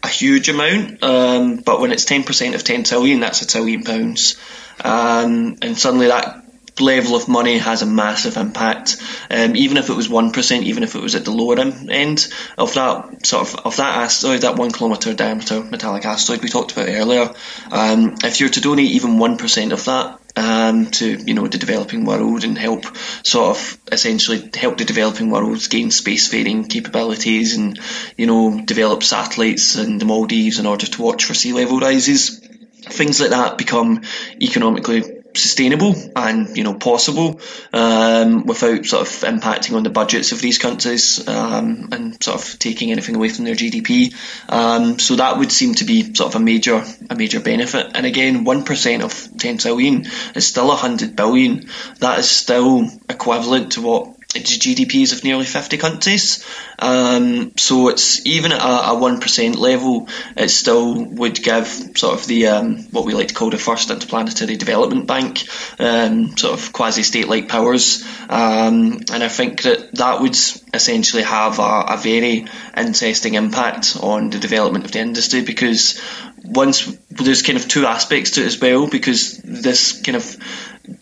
a 0.03 0.07
huge 0.07 0.49
amount, 0.49 1.03
um, 1.03 1.57
but 1.57 1.81
when 1.81 1.91
it's 1.91 2.05
10% 2.05 2.55
of 2.55 2.63
10 2.63 2.83
trillion, 2.83 3.19
that's 3.19 3.41
a 3.41 3.47
trillion 3.47 3.83
pounds. 3.83 4.37
Um, 4.83 5.57
and 5.61 5.77
suddenly 5.77 6.07
that 6.07 6.44
level 6.79 7.15
of 7.15 7.27
money 7.27 7.57
has 7.57 7.81
a 7.81 7.85
massive 7.85 8.37
impact. 8.37 8.97
Um, 9.29 9.55
even 9.55 9.77
if 9.77 9.89
it 9.89 9.95
was 9.95 10.09
one 10.09 10.31
percent, 10.31 10.65
even 10.65 10.83
if 10.83 10.95
it 10.95 11.01
was 11.01 11.15
at 11.15 11.25
the 11.25 11.31
lower 11.31 11.59
end 11.59 12.27
of 12.57 12.73
that 12.73 13.25
sort 13.25 13.47
of 13.47 13.65
of 13.65 13.77
that 13.77 13.97
asteroid, 14.03 14.41
that 14.41 14.57
one 14.57 14.71
kilometer 14.71 15.13
diameter 15.13 15.63
metallic 15.63 16.05
asteroid 16.05 16.41
we 16.41 16.49
talked 16.49 16.73
about 16.73 16.89
earlier, 16.89 17.33
um, 17.71 18.15
if 18.23 18.39
you're 18.39 18.49
to 18.49 18.61
donate 18.61 18.91
even 18.91 19.17
one 19.17 19.37
percent 19.37 19.71
of 19.71 19.85
that. 19.85 20.19
Um, 20.37 20.87
to 20.87 21.15
you 21.25 21.33
know 21.33 21.47
the 21.47 21.57
developing 21.57 22.03
world 22.03 22.43
and 22.43 22.57
help 22.57 22.85
sort 23.23 23.55
of 23.55 23.77
essentially 23.89 24.49
help 24.53 24.77
the 24.77 24.83
developing 24.83 25.29
world 25.29 25.65
gain 25.69 25.87
spacefaring 25.87 26.69
capabilities 26.69 27.55
and 27.55 27.79
you 28.17 28.25
know 28.25 28.61
develop 28.61 29.01
satellites 29.01 29.77
in 29.77 29.97
the 29.97 30.03
Maldives 30.03 30.59
in 30.59 30.65
order 30.65 30.87
to 30.87 31.01
watch 31.01 31.23
for 31.23 31.33
sea 31.33 31.53
level 31.53 31.79
rises 31.79 32.41
things 32.81 33.21
like 33.21 33.29
that 33.29 33.57
become 33.57 34.01
economically 34.41 35.23
sustainable 35.37 35.95
and 36.15 36.57
you 36.57 36.63
know 36.63 36.73
possible 36.73 37.39
um, 37.73 38.45
without 38.45 38.85
sort 38.85 39.01
of 39.01 39.07
impacting 39.07 39.75
on 39.75 39.83
the 39.83 39.89
budgets 39.89 40.31
of 40.31 40.41
these 40.41 40.57
countries 40.57 41.27
um, 41.27 41.89
and 41.91 42.23
sort 42.23 42.39
of 42.39 42.59
taking 42.59 42.91
anything 42.91 43.15
away 43.15 43.29
from 43.29 43.45
their 43.45 43.55
GDP. 43.55 44.13
Um, 44.49 44.99
so 44.99 45.15
that 45.15 45.37
would 45.37 45.51
seem 45.51 45.75
to 45.75 45.85
be 45.85 46.13
sort 46.13 46.33
of 46.33 46.41
a 46.41 46.43
major 46.43 46.83
a 47.09 47.15
major 47.15 47.39
benefit. 47.39 47.91
And 47.95 48.05
again, 48.05 48.43
one 48.43 48.63
percent 48.63 49.03
of 49.03 49.29
ten 49.37 49.57
billion 49.57 50.05
is 50.35 50.47
still 50.47 50.71
hundred 50.75 51.15
billion. 51.15 51.69
That 51.99 52.19
is 52.19 52.29
still 52.29 52.89
equivalent 53.09 53.73
to 53.73 53.81
what 53.81 54.14
GDPs 54.43 55.13
of 55.13 55.23
nearly 55.23 55.45
50 55.45 55.77
countries. 55.77 56.45
Um, 56.77 57.53
so 57.57 57.89
it's 57.89 58.25
even 58.25 58.51
at 58.51 58.61
a, 58.61 58.91
a 58.91 58.95
1% 58.95 59.57
level, 59.57 60.07
it 60.35 60.49
still 60.49 61.05
would 61.05 61.41
give 61.41 61.67
sort 61.95 62.19
of 62.19 62.27
the 62.27 62.47
um, 62.47 62.77
what 62.91 63.05
we 63.05 63.13
like 63.13 63.29
to 63.29 63.33
call 63.33 63.49
the 63.49 63.57
first 63.57 63.89
interplanetary 63.89 64.57
development 64.57 65.07
bank, 65.07 65.43
um, 65.79 66.35
sort 66.37 66.53
of 66.53 66.73
quasi 66.73 67.03
state 67.03 67.27
like 67.27 67.47
powers. 67.47 68.03
Um, 68.29 69.01
and 69.11 69.23
I 69.23 69.29
think 69.29 69.63
that 69.63 69.95
that 69.95 70.21
would 70.21 70.35
essentially 70.73 71.23
have 71.23 71.59
a, 71.59 71.85
a 71.89 71.97
very 71.97 72.45
interesting 72.75 73.35
impact 73.35 73.97
on 74.01 74.29
the 74.29 74.39
development 74.39 74.85
of 74.85 74.91
the 74.91 74.99
industry 74.99 75.41
because 75.41 76.01
once 76.43 76.85
there's 77.09 77.41
kind 77.41 77.57
of 77.57 77.67
two 77.67 77.85
aspects 77.85 78.31
to 78.31 78.41
it 78.41 78.47
as 78.47 78.59
well 78.59 78.87
because 78.87 79.37
this 79.37 80.01
kind 80.01 80.15
of 80.15 80.37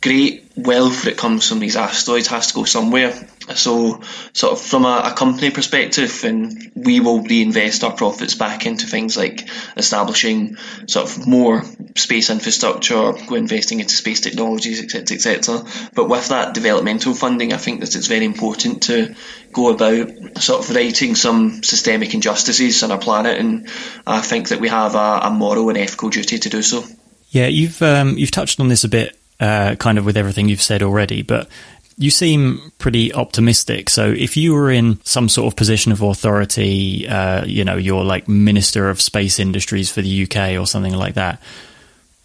great 0.02 0.52
wealth 0.56 1.04
that 1.04 1.18
comes 1.18 1.48
from 1.48 1.60
these 1.60 1.76
asteroids 1.76 2.28
has 2.28 2.48
to 2.48 2.54
go 2.54 2.64
somewhere. 2.64 3.14
So, 3.56 4.02
sort 4.32 4.54
of 4.54 4.62
from 4.62 4.86
a, 4.86 5.02
a, 5.06 5.14
company 5.14 5.50
perspective, 5.50 6.24
and 6.24 6.72
we 6.76 7.02
will 7.02 7.22
reinvest 7.22 7.84
our 7.84 7.92
profits 7.92 8.36
back 8.36 8.66
into 8.66 8.88
things 8.88 9.18
like 9.18 9.50
establishing 9.76 10.56
sort 10.88 11.10
of 11.10 11.28
more 11.28 11.64
space 11.98 12.30
infrastructure, 12.30 13.14
investing 13.36 13.82
into 13.82 13.94
space 13.96 14.22
technologies, 14.22 14.82
etc., 14.82 15.16
etc. 15.16 15.64
But 15.94 16.08
with 16.08 16.30
that 16.30 16.54
developmental 16.54 17.14
funding, 17.14 17.52
I 17.52 17.58
think 17.58 17.82
that 17.82 17.96
it's 17.96 18.08
very 18.08 18.26
important 18.26 18.84
to 18.84 19.14
go 19.52 19.74
about 19.74 20.42
sort 20.42 20.64
of 20.64 20.74
righting 20.74 21.16
some 21.16 21.64
systemic 21.64 22.14
injustices 22.14 22.82
on 22.82 22.92
our 22.92 23.00
planet, 23.00 23.38
and 23.40 23.68
I 24.08 24.22
think 24.22 24.50
that 24.50 24.62
we 24.62 24.70
have 24.70 24.96
a, 24.96 25.20
a 25.24 25.30
moral 25.32 25.68
and 25.68 25.78
ethical 25.78 26.10
duty 26.10 26.40
to 26.40 26.50
do 26.50 26.62
so. 26.62 26.86
Yeah, 27.30 27.48
you've 27.48 27.82
um, 27.82 28.18
you've 28.18 28.32
touched 28.32 28.62
on 28.62 28.70
this 28.70 28.86
a 28.86 28.90
bit 28.90 29.18
uh, 29.44 29.76
kind 29.76 29.98
of 29.98 30.06
with 30.06 30.16
everything 30.16 30.48
you've 30.48 30.62
said 30.62 30.82
already, 30.82 31.22
but 31.22 31.50
you 31.98 32.10
seem 32.10 32.72
pretty 32.78 33.14
optimistic. 33.14 33.90
So 33.90 34.10
if 34.10 34.38
you 34.38 34.54
were 34.54 34.72
in 34.72 35.04
some 35.04 35.28
sort 35.28 35.52
of 35.52 35.58
position 35.58 35.92
of 35.92 36.02
authority, 36.02 37.06
uh, 37.10 37.44
you 37.46 37.66
know, 37.66 37.76
you're 37.76 38.06
like 38.06 38.30
Minister 38.30 38.90
of 38.90 39.02
Space 39.02 39.40
Industries 39.40 39.92
for 39.92 40.02
the 40.02 40.24
UK 40.24 40.58
or 40.58 40.66
something 40.66 40.94
like 40.94 41.16
that, 41.16 41.42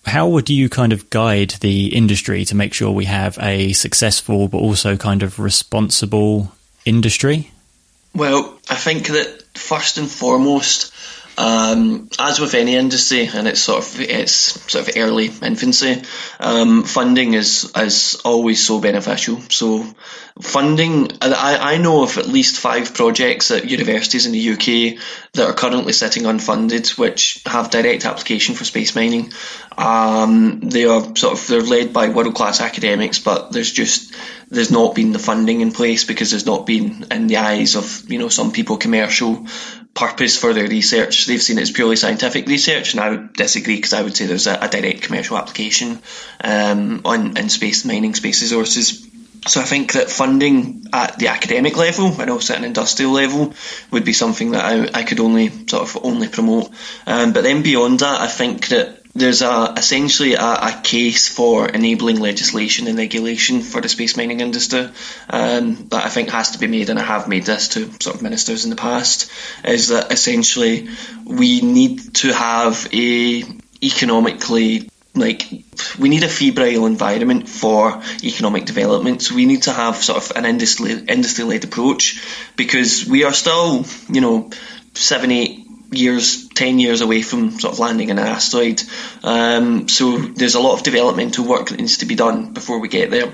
how 0.07 0.29
would 0.29 0.49
you 0.49 0.69
kind 0.69 0.93
of 0.93 1.11
guide 1.11 1.51
the 1.61 1.89
industry 1.89 2.45
to 2.45 2.55
make 2.55 2.73
sure 2.73 2.93
we 2.93 3.07
have 3.07 3.37
a 3.43 3.73
successful 3.73 4.47
but 4.47 4.59
also 4.59 4.97
kind 4.97 5.25
of 5.25 5.41
responsible 5.41 6.53
industry? 6.85 7.51
Well, 8.14 8.59
I 8.71 8.77
think 8.77 9.09
that 9.09 9.43
first 9.55 9.99
and 9.99 10.09
foremost, 10.09 10.95
um, 11.39 12.09
as 12.18 12.41
with 12.41 12.55
any 12.55 12.74
industry, 12.74 13.28
and 13.32 13.47
it's 13.47 13.61
sort 13.61 13.84
of 13.84 14.01
it's 14.01 14.61
sort 14.70 14.89
of 14.89 14.97
early 14.97 15.26
infancy, 15.26 16.03
um, 16.41 16.82
funding 16.82 17.34
is 17.34 17.72
is 17.76 18.20
always 18.24 18.66
so 18.66 18.80
beneficial. 18.80 19.41
So 19.49 19.86
funding, 20.41 21.12
I, 21.22 21.74
I 21.74 21.78
know 21.78 22.03
of 22.03 22.18
at 22.18 22.26
least 22.26 22.59
five 22.59 22.93
projects 22.93 23.53
at 23.53 23.70
universities 23.70 24.26
in 24.26 24.32
the 24.32 24.51
UK 24.51 25.01
that 25.34 25.47
are 25.47 25.55
currently 25.55 25.93
sitting 25.93 26.24
unfunded, 26.24 26.99
which 26.99 27.41
have 27.47 27.70
direct 27.70 28.05
application 28.05 28.57
for 28.57 28.64
space 28.64 28.97
mining. 28.97 29.32
Um, 29.76 30.59
they 30.59 30.86
are 30.86 31.14
sort 31.14 31.39
of 31.39 31.47
they're 31.47 31.62
led 31.62 31.93
by 31.93 32.09
world 32.09 32.34
class 32.34 32.61
academics, 32.61 33.20
but 33.20 33.53
there's 33.53 33.70
just 33.70 34.12
there's 34.51 34.70
not 34.70 34.94
been 34.94 35.12
the 35.12 35.18
funding 35.18 35.61
in 35.61 35.72
place 35.72 36.05
because 36.05 36.30
there's 36.30 36.46
not 36.46 36.66
been 36.66 37.07
in 37.11 37.26
the 37.26 37.36
eyes 37.36 37.76
of 37.76 38.11
you 38.11 38.18
know 38.18 38.28
some 38.28 38.53
people 38.53 38.76
commercial 38.76 39.46
purpose 39.94 40.38
for 40.38 40.53
their 40.55 40.68
research. 40.68 41.26
They've 41.26 41.42
seen 41.42 41.59
it 41.59 41.62
as 41.62 41.70
purely 41.70 41.96
scientific 41.96 42.46
research, 42.46 42.94
and 42.94 43.01
I 43.01 43.11
would 43.11 43.32
disagree 43.32 43.76
because 43.76 43.92
I 43.92 44.03
would 44.03 44.16
say 44.16 44.26
there's 44.26 44.46
a, 44.46 44.55
a 44.55 44.68
direct 44.68 45.03
commercial 45.03 45.36
application 45.36 46.01
um, 46.42 47.03
on 47.05 47.36
in 47.36 47.49
space 47.49 47.84
mining 47.84 48.14
space 48.14 48.42
resources. 48.42 49.07
So 49.46 49.61
I 49.61 49.64
think 49.64 49.92
that 49.92 50.11
funding 50.11 50.86
at 50.92 51.18
the 51.18 51.28
academic 51.28 51.76
level 51.76 52.20
and 52.20 52.28
also 52.28 52.55
at 52.55 52.59
an 52.59 52.64
industrial 52.64 53.12
level 53.12 53.55
would 53.90 54.05
be 54.05 54.12
something 54.12 54.51
that 54.51 54.64
I, 54.64 55.01
I 55.01 55.05
could 55.05 55.20
only 55.20 55.49
sort 55.68 55.82
of 55.82 56.05
only 56.05 56.28
promote. 56.28 56.70
Um, 57.07 57.32
but 57.32 57.44
then 57.44 57.62
beyond 57.62 58.01
that, 58.01 58.20
I 58.20 58.26
think 58.26 58.68
that 58.68 58.97
there's 59.19 59.43
a 59.43 59.75
essentially 59.77 60.35
a, 60.35 60.43
a, 60.43 60.81
case 60.83 61.29
for 61.29 61.69
enabling 61.69 62.21
legislation 62.21 62.87
and 62.87 62.97
regulation 62.97 63.61
for 63.61 63.81
the 63.81 63.89
space 63.89 64.16
mining 64.16 64.41
industry 64.41 64.89
um, 65.29 65.89
that 65.89 66.05
I 66.05 66.09
think 66.09 66.31
has 66.31 66.53
to 66.53 66.59
be 66.59 66.66
made, 66.66 66.91
and 66.91 66.99
I 66.99 67.03
have 67.03 67.29
made 67.29 67.45
this 67.45 67.69
to 67.71 67.91
sort 68.01 68.16
of 68.16 68.23
ministers 68.23 68.64
in 68.64 68.71
the 68.71 68.77
past, 68.77 69.31
is 69.64 69.89
that 69.89 70.12
essentially 70.12 70.89
we 71.25 71.61
need 71.61 72.14
to 72.16 72.33
have 72.33 72.89
a 72.93 73.43
economically 73.83 74.89
like 75.14 75.43
we 75.99 76.09
need 76.09 76.23
a 76.23 76.29
febrile 76.29 76.87
environment 76.87 77.49
for 77.49 78.03
economic 78.23 78.64
development. 78.64 79.23
So 79.23 79.35
we 79.35 79.47
need 79.47 79.62
to 79.62 79.73
have 79.73 79.97
sort 79.97 80.19
of 80.19 80.37
an 80.37 80.45
industry 80.45 80.93
industry 80.93 81.45
led 81.45 81.64
approach 81.64 82.23
because 82.57 83.07
we 83.07 83.25
are 83.25 83.33
still, 83.33 83.85
you 84.09 84.21
know, 84.21 84.51
seven, 84.95 85.31
eight 85.33 85.68
years, 85.91 86.49
10 86.49 86.78
years 86.78 87.01
away 87.01 87.22
from 87.22 87.59
sort 87.59 87.74
of 87.74 87.78
landing 87.78 88.11
an 88.11 88.18
asteroid. 88.18 88.82
Um, 89.22 89.89
so 89.89 90.18
there's 90.18 90.55
a 90.55 90.61
lot 90.61 90.74
of 90.74 90.82
developmental 90.82 91.47
work 91.47 91.68
that 91.68 91.78
needs 91.78 91.99
to 91.99 92.07
be 92.07 92.14
done 92.14 92.53
before 92.53 92.78
we 92.78 92.89
get 92.89 93.11
there. 93.11 93.32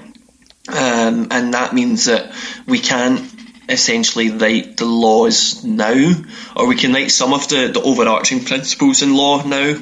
Um, 0.66 1.28
and 1.30 1.54
that 1.54 1.74
means 1.74 2.06
that 2.06 2.34
we 2.66 2.78
can't 2.78 3.30
essentially 3.68 4.30
write 4.30 4.76
the 4.76 4.84
laws 4.84 5.64
now, 5.64 6.12
or 6.56 6.66
we 6.66 6.76
can 6.76 6.92
write 6.92 7.10
some 7.10 7.32
of 7.32 7.48
the, 7.48 7.68
the 7.68 7.82
overarching 7.82 8.44
principles 8.44 9.02
in 9.02 9.14
law 9.14 9.42
now, 9.42 9.76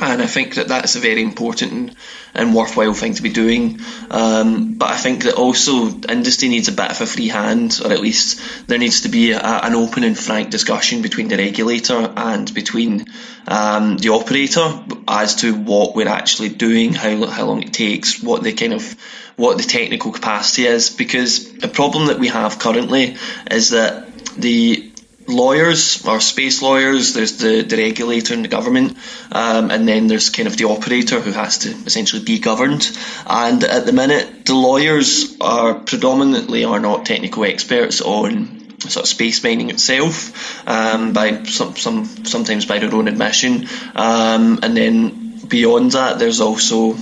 and 0.00 0.22
I 0.22 0.26
think 0.26 0.54
that 0.54 0.68
that's 0.68 0.96
a 0.96 1.00
very 1.00 1.22
important 1.22 1.94
and 2.34 2.54
worthwhile 2.54 2.94
thing 2.94 3.14
to 3.14 3.22
be 3.22 3.30
doing. 3.30 3.80
Um, 4.10 4.74
but 4.74 4.90
I 4.90 4.96
think 4.96 5.24
that 5.24 5.34
also 5.34 5.88
industry 5.88 6.48
needs 6.48 6.68
a 6.68 6.72
bit 6.72 6.90
of 6.90 7.00
a 7.00 7.06
free 7.06 7.28
hand, 7.28 7.80
or 7.84 7.92
at 7.92 8.00
least 8.00 8.66
there 8.68 8.78
needs 8.78 9.02
to 9.02 9.10
be 9.10 9.32
a, 9.32 9.40
an 9.40 9.74
open 9.74 10.02
and 10.02 10.18
frank 10.18 10.50
discussion 10.50 11.02
between 11.02 11.28
the 11.28 11.36
regulator 11.36 12.12
and 12.16 12.52
between 12.54 13.06
um, 13.46 13.98
the 13.98 14.10
operator 14.10 14.82
as 15.06 15.36
to 15.36 15.54
what 15.54 15.94
we're 15.94 16.08
actually 16.08 16.48
doing, 16.48 16.94
how 16.94 17.26
how 17.26 17.44
long 17.44 17.62
it 17.62 17.74
takes, 17.74 18.22
what 18.22 18.42
the 18.42 18.52
kind 18.52 18.72
of 18.72 18.96
what 19.36 19.58
the 19.58 19.64
technical 19.64 20.12
capacity 20.12 20.64
is. 20.64 20.88
Because 20.88 21.52
the 21.52 21.68
problem 21.68 22.06
that 22.06 22.18
we 22.18 22.28
have 22.28 22.58
currently 22.58 23.16
is 23.50 23.70
that 23.70 24.08
the 24.36 24.91
lawyers 25.32 26.06
or 26.06 26.20
space 26.20 26.62
lawyers, 26.62 27.14
there's 27.14 27.38
the, 27.38 27.62
the 27.62 27.76
regulator 27.76 28.34
and 28.34 28.44
the 28.44 28.48
government, 28.48 28.96
um, 29.32 29.70
and 29.70 29.88
then 29.88 30.06
there's 30.06 30.30
kind 30.30 30.46
of 30.46 30.56
the 30.56 30.64
operator 30.64 31.20
who 31.20 31.32
has 31.32 31.58
to 31.58 31.70
essentially 31.70 32.22
be 32.22 32.38
governed. 32.38 32.88
And 33.26 33.64
at 33.64 33.86
the 33.86 33.92
minute, 33.92 34.46
the 34.46 34.54
lawyers 34.54 35.36
are 35.40 35.74
predominantly 35.74 36.64
are 36.64 36.80
not 36.80 37.06
technical 37.06 37.44
experts 37.44 38.00
on 38.00 38.78
sort 38.80 39.04
of 39.04 39.08
space 39.08 39.42
mining 39.42 39.70
itself, 39.70 40.68
um, 40.68 41.12
by 41.12 41.44
some, 41.44 41.76
some 41.76 42.04
sometimes 42.24 42.66
by 42.66 42.78
their 42.78 42.94
own 42.94 43.08
admission, 43.08 43.68
um, 43.94 44.60
and 44.62 44.76
then 44.76 45.46
beyond 45.48 45.92
that, 45.92 46.18
there's 46.18 46.40
also 46.40 46.96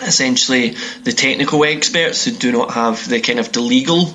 essentially 0.00 0.76
the 1.04 1.12
technical 1.12 1.64
experts 1.64 2.24
who 2.24 2.32
do 2.32 2.52
not 2.52 2.72
have 2.72 3.08
the 3.08 3.20
kind 3.20 3.38
of 3.38 3.52
the 3.52 3.60
legal 3.60 4.08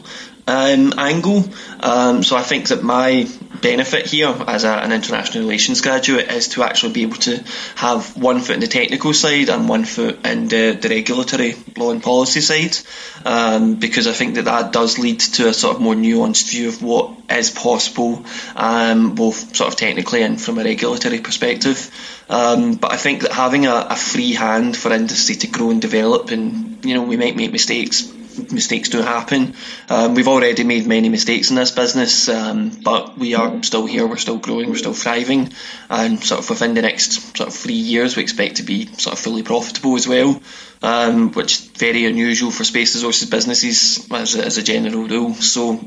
um, 0.47 0.93
angle. 0.97 1.43
Um, 1.79 2.23
so 2.23 2.35
I 2.35 2.43
think 2.43 2.67
that 2.67 2.83
my 2.83 3.27
benefit 3.59 4.05
here 4.05 4.33
as 4.47 4.63
a, 4.63 4.69
an 4.69 4.91
international 4.91 5.43
relations 5.43 5.81
graduate 5.81 6.31
is 6.31 6.49
to 6.49 6.63
actually 6.63 6.93
be 6.93 7.03
able 7.03 7.17
to 7.17 7.43
have 7.75 8.15
one 8.15 8.39
foot 8.39 8.55
in 8.55 8.59
the 8.59 8.67
technical 8.67 9.13
side 9.13 9.49
and 9.49 9.67
one 9.67 9.85
foot 9.85 10.25
in 10.25 10.47
the, 10.47 10.77
the 10.79 10.89
regulatory 10.89 11.55
law 11.77 11.91
and 11.91 12.01
policy 12.01 12.41
side, 12.41 12.77
um, 13.25 13.75
because 13.75 14.07
I 14.07 14.13
think 14.13 14.35
that 14.35 14.45
that 14.45 14.71
does 14.71 14.97
lead 14.99 15.19
to 15.19 15.49
a 15.49 15.53
sort 15.53 15.75
of 15.75 15.81
more 15.81 15.95
nuanced 15.95 16.49
view 16.51 16.69
of 16.69 16.81
what 16.81 17.11
is 17.29 17.49
possible, 17.49 18.25
um, 18.55 19.15
both 19.15 19.55
sort 19.55 19.73
of 19.73 19.77
technically 19.77 20.21
and 20.23 20.39
from 20.39 20.57
a 20.57 20.63
regulatory 20.63 21.19
perspective. 21.19 21.89
Um, 22.29 22.75
but 22.75 22.91
I 22.93 22.97
think 22.97 23.23
that 23.23 23.31
having 23.31 23.65
a, 23.65 23.87
a 23.89 23.95
free 23.95 24.33
hand 24.33 24.77
for 24.77 24.93
industry 24.93 25.35
to 25.35 25.47
grow 25.47 25.71
and 25.71 25.81
develop, 25.81 26.31
and 26.31 26.83
you 26.85 26.93
know, 26.93 27.03
we 27.03 27.17
might 27.17 27.35
make 27.35 27.51
mistakes 27.51 28.11
mistakes 28.51 28.89
do 28.89 29.01
happen. 29.01 29.55
Um, 29.89 30.15
we've 30.15 30.27
already 30.27 30.63
made 30.63 30.87
many 30.87 31.09
mistakes 31.09 31.49
in 31.49 31.55
this 31.55 31.71
business, 31.71 32.29
um, 32.29 32.69
but 32.83 33.17
we 33.17 33.35
are 33.35 33.63
still 33.63 33.85
here. 33.85 34.05
We're 34.07 34.17
still 34.17 34.37
growing. 34.37 34.69
We're 34.69 34.77
still 34.77 34.93
thriving, 34.93 35.53
and 35.89 36.23
sort 36.23 36.39
of 36.41 36.49
within 36.49 36.73
the 36.73 36.81
next 36.81 37.37
sort 37.37 37.49
of 37.49 37.53
three 37.53 37.73
years, 37.73 38.15
we 38.15 38.23
expect 38.23 38.57
to 38.57 38.63
be 38.63 38.87
sort 38.97 39.13
of 39.13 39.19
fully 39.19 39.43
profitable 39.43 39.95
as 39.95 40.07
well, 40.07 40.41
um, 40.81 41.31
which 41.31 41.59
is 41.59 41.65
very 41.67 42.05
unusual 42.05 42.51
for 42.51 42.63
space 42.63 42.95
resources 42.95 43.29
businesses 43.29 44.07
as 44.11 44.35
a, 44.35 44.45
as 44.45 44.57
a 44.57 44.63
general 44.63 45.07
rule. 45.07 45.33
So. 45.35 45.79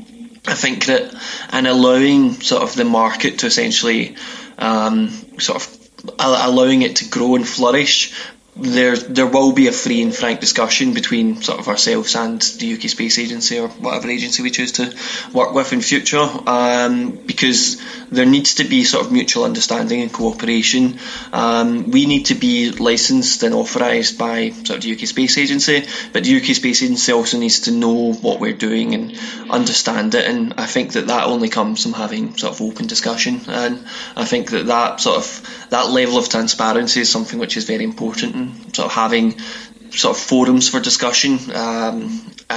I 0.47 0.53
think 0.53 0.85
that 0.85 1.11
in 1.53 1.65
allowing 1.65 2.33
sort 2.33 2.61
of 2.61 2.75
the 2.75 2.85
market 2.85 3.39
to 3.39 3.47
essentially 3.47 4.15
um, 4.59 5.09
sort 5.39 5.55
of 5.55 5.85
allowing 6.19 6.81
it 6.81 6.97
to 6.97 7.09
grow 7.09 7.35
and 7.35 7.47
flourish 7.47 8.13
there 8.57 8.95
there 8.95 9.27
will 9.27 9.51
be 9.51 9.67
a 9.67 9.71
free 9.71 10.01
and 10.01 10.15
frank 10.15 10.39
discussion 10.39 10.93
between 10.93 11.41
sort 11.41 11.59
of 11.59 11.67
ourselves 11.67 12.15
and 12.15 12.41
the 12.41 12.73
UK 12.73 12.89
Space 12.89 13.19
Agency 13.19 13.59
or 13.59 13.67
whatever 13.67 14.09
agency 14.09 14.43
we 14.43 14.49
choose 14.49 14.71
to 14.73 14.95
work 15.33 15.53
with 15.53 15.73
in 15.73 15.81
future 15.81 16.25
um, 16.47 17.11
because 17.25 17.81
there 18.09 18.25
needs 18.25 18.55
to 18.55 18.63
be 18.63 18.85
sort 18.85 19.05
of 19.05 19.11
mutual 19.11 19.43
understanding 19.43 20.01
and 20.01 20.13
cooperation. 20.13 20.99
Um, 21.33 21.91
we 21.91 22.05
need 22.05 22.27
to 22.27 22.35
be 22.35 22.71
licensed 22.71 23.43
and 23.43 23.53
authorised 23.53 24.17
by 24.17 24.51
sort 24.51 24.77
of 24.77 24.81
the 24.83 24.93
UK 24.93 24.99
Space 24.99 25.37
Agency, 25.37 25.85
but 26.13 26.23
the 26.23 26.37
UK 26.37 26.55
Space 26.55 26.81
Agency 26.81 27.11
also 27.11 27.37
needs 27.37 27.61
to 27.61 27.71
know 27.71 28.13
what 28.13 28.39
we're 28.39 28.53
doing 28.53 28.93
and 28.93 29.19
understand 29.49 30.15
it. 30.15 30.25
And 30.25 30.53
I 30.57 30.65
think 30.65 30.93
that 30.93 31.07
that 31.07 31.25
only 31.25 31.49
comes 31.49 31.83
from 31.83 31.91
having 31.91 32.37
sort 32.37 32.53
of 32.53 32.61
open 32.61 32.87
discussion. 32.87 33.41
And 33.47 33.85
I 34.15 34.23
think 34.23 34.51
that 34.51 34.67
that 34.67 35.01
sort 35.01 35.17
of 35.17 35.67
that 35.71 35.89
level 35.89 36.17
of 36.17 36.29
transparency 36.29 37.01
is 37.01 37.09
something 37.09 37.37
which 37.37 37.57
is 37.57 37.65
very 37.65 37.83
important 37.83 38.44
sort 38.73 38.87
of 38.87 38.91
having 38.91 39.39
sort 39.91 40.17
of 40.17 40.21
forums 40.21 40.69
for 40.69 40.79
discussion 40.79 41.39
um, 41.53 42.09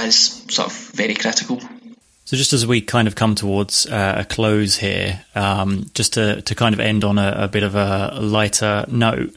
sort 0.09 0.67
of 0.67 0.73
very 0.93 1.15
critical. 1.15 1.59
So 2.25 2.37
just 2.37 2.53
as 2.53 2.67
we 2.67 2.81
kind 2.81 3.07
of 3.07 3.15
come 3.15 3.33
towards 3.33 3.87
uh, 3.87 4.17
a 4.19 4.25
close 4.25 4.77
here, 4.77 5.25
um, 5.33 5.89
just 5.95 6.13
to, 6.13 6.43
to 6.43 6.53
kind 6.53 6.75
of 6.75 6.79
end 6.79 7.03
on 7.03 7.17
a, 7.17 7.33
a 7.35 7.47
bit 7.47 7.63
of 7.63 7.73
a 7.73 8.19
lighter 8.21 8.85
note, 8.87 9.35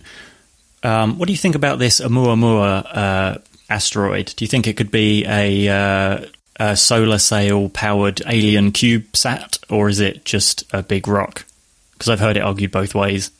um, 0.82 1.18
what 1.18 1.26
do 1.26 1.32
you 1.32 1.38
think 1.38 1.54
about 1.54 1.78
this 1.78 2.00
Oumuamua 2.00 2.84
uh, 2.94 3.38
asteroid? 3.70 4.34
Do 4.36 4.44
you 4.44 4.48
think 4.48 4.66
it 4.66 4.76
could 4.76 4.90
be 4.90 5.24
a, 5.26 5.68
uh, 5.68 6.26
a 6.60 6.76
solar 6.76 7.18
sail 7.18 7.70
powered 7.70 8.20
alien 8.26 8.72
CubeSat, 8.72 9.58
or 9.70 9.88
is 9.88 10.00
it 10.00 10.26
just 10.26 10.64
a 10.72 10.82
big 10.82 11.08
rock? 11.08 11.46
Because 11.92 12.10
I've 12.10 12.20
heard 12.20 12.36
it 12.36 12.42
argued 12.42 12.72
both 12.72 12.94
ways. 12.94 13.30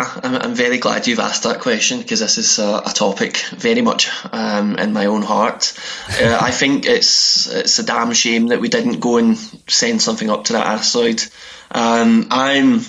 I'm, 0.00 0.34
I'm 0.34 0.54
very 0.54 0.78
glad 0.78 1.06
you've 1.06 1.18
asked 1.18 1.42
that 1.44 1.60
question 1.60 1.98
because 1.98 2.20
this 2.20 2.38
is 2.38 2.58
a, 2.58 2.82
a 2.86 2.92
topic 2.94 3.36
very 3.52 3.82
much 3.82 4.08
um, 4.32 4.76
in 4.76 4.92
my 4.92 5.06
own 5.06 5.22
heart. 5.22 5.78
Uh, 6.20 6.38
I 6.40 6.50
think 6.50 6.86
it's 6.86 7.46
it's 7.46 7.78
a 7.78 7.84
damn 7.84 8.12
shame 8.12 8.48
that 8.48 8.60
we 8.60 8.68
didn't 8.68 9.00
go 9.00 9.18
and 9.18 9.36
send 9.68 10.00
something 10.00 10.30
up 10.30 10.44
to 10.44 10.54
that 10.54 10.66
asteroid. 10.66 11.22
Um, 11.70 12.28
I'm 12.30 12.80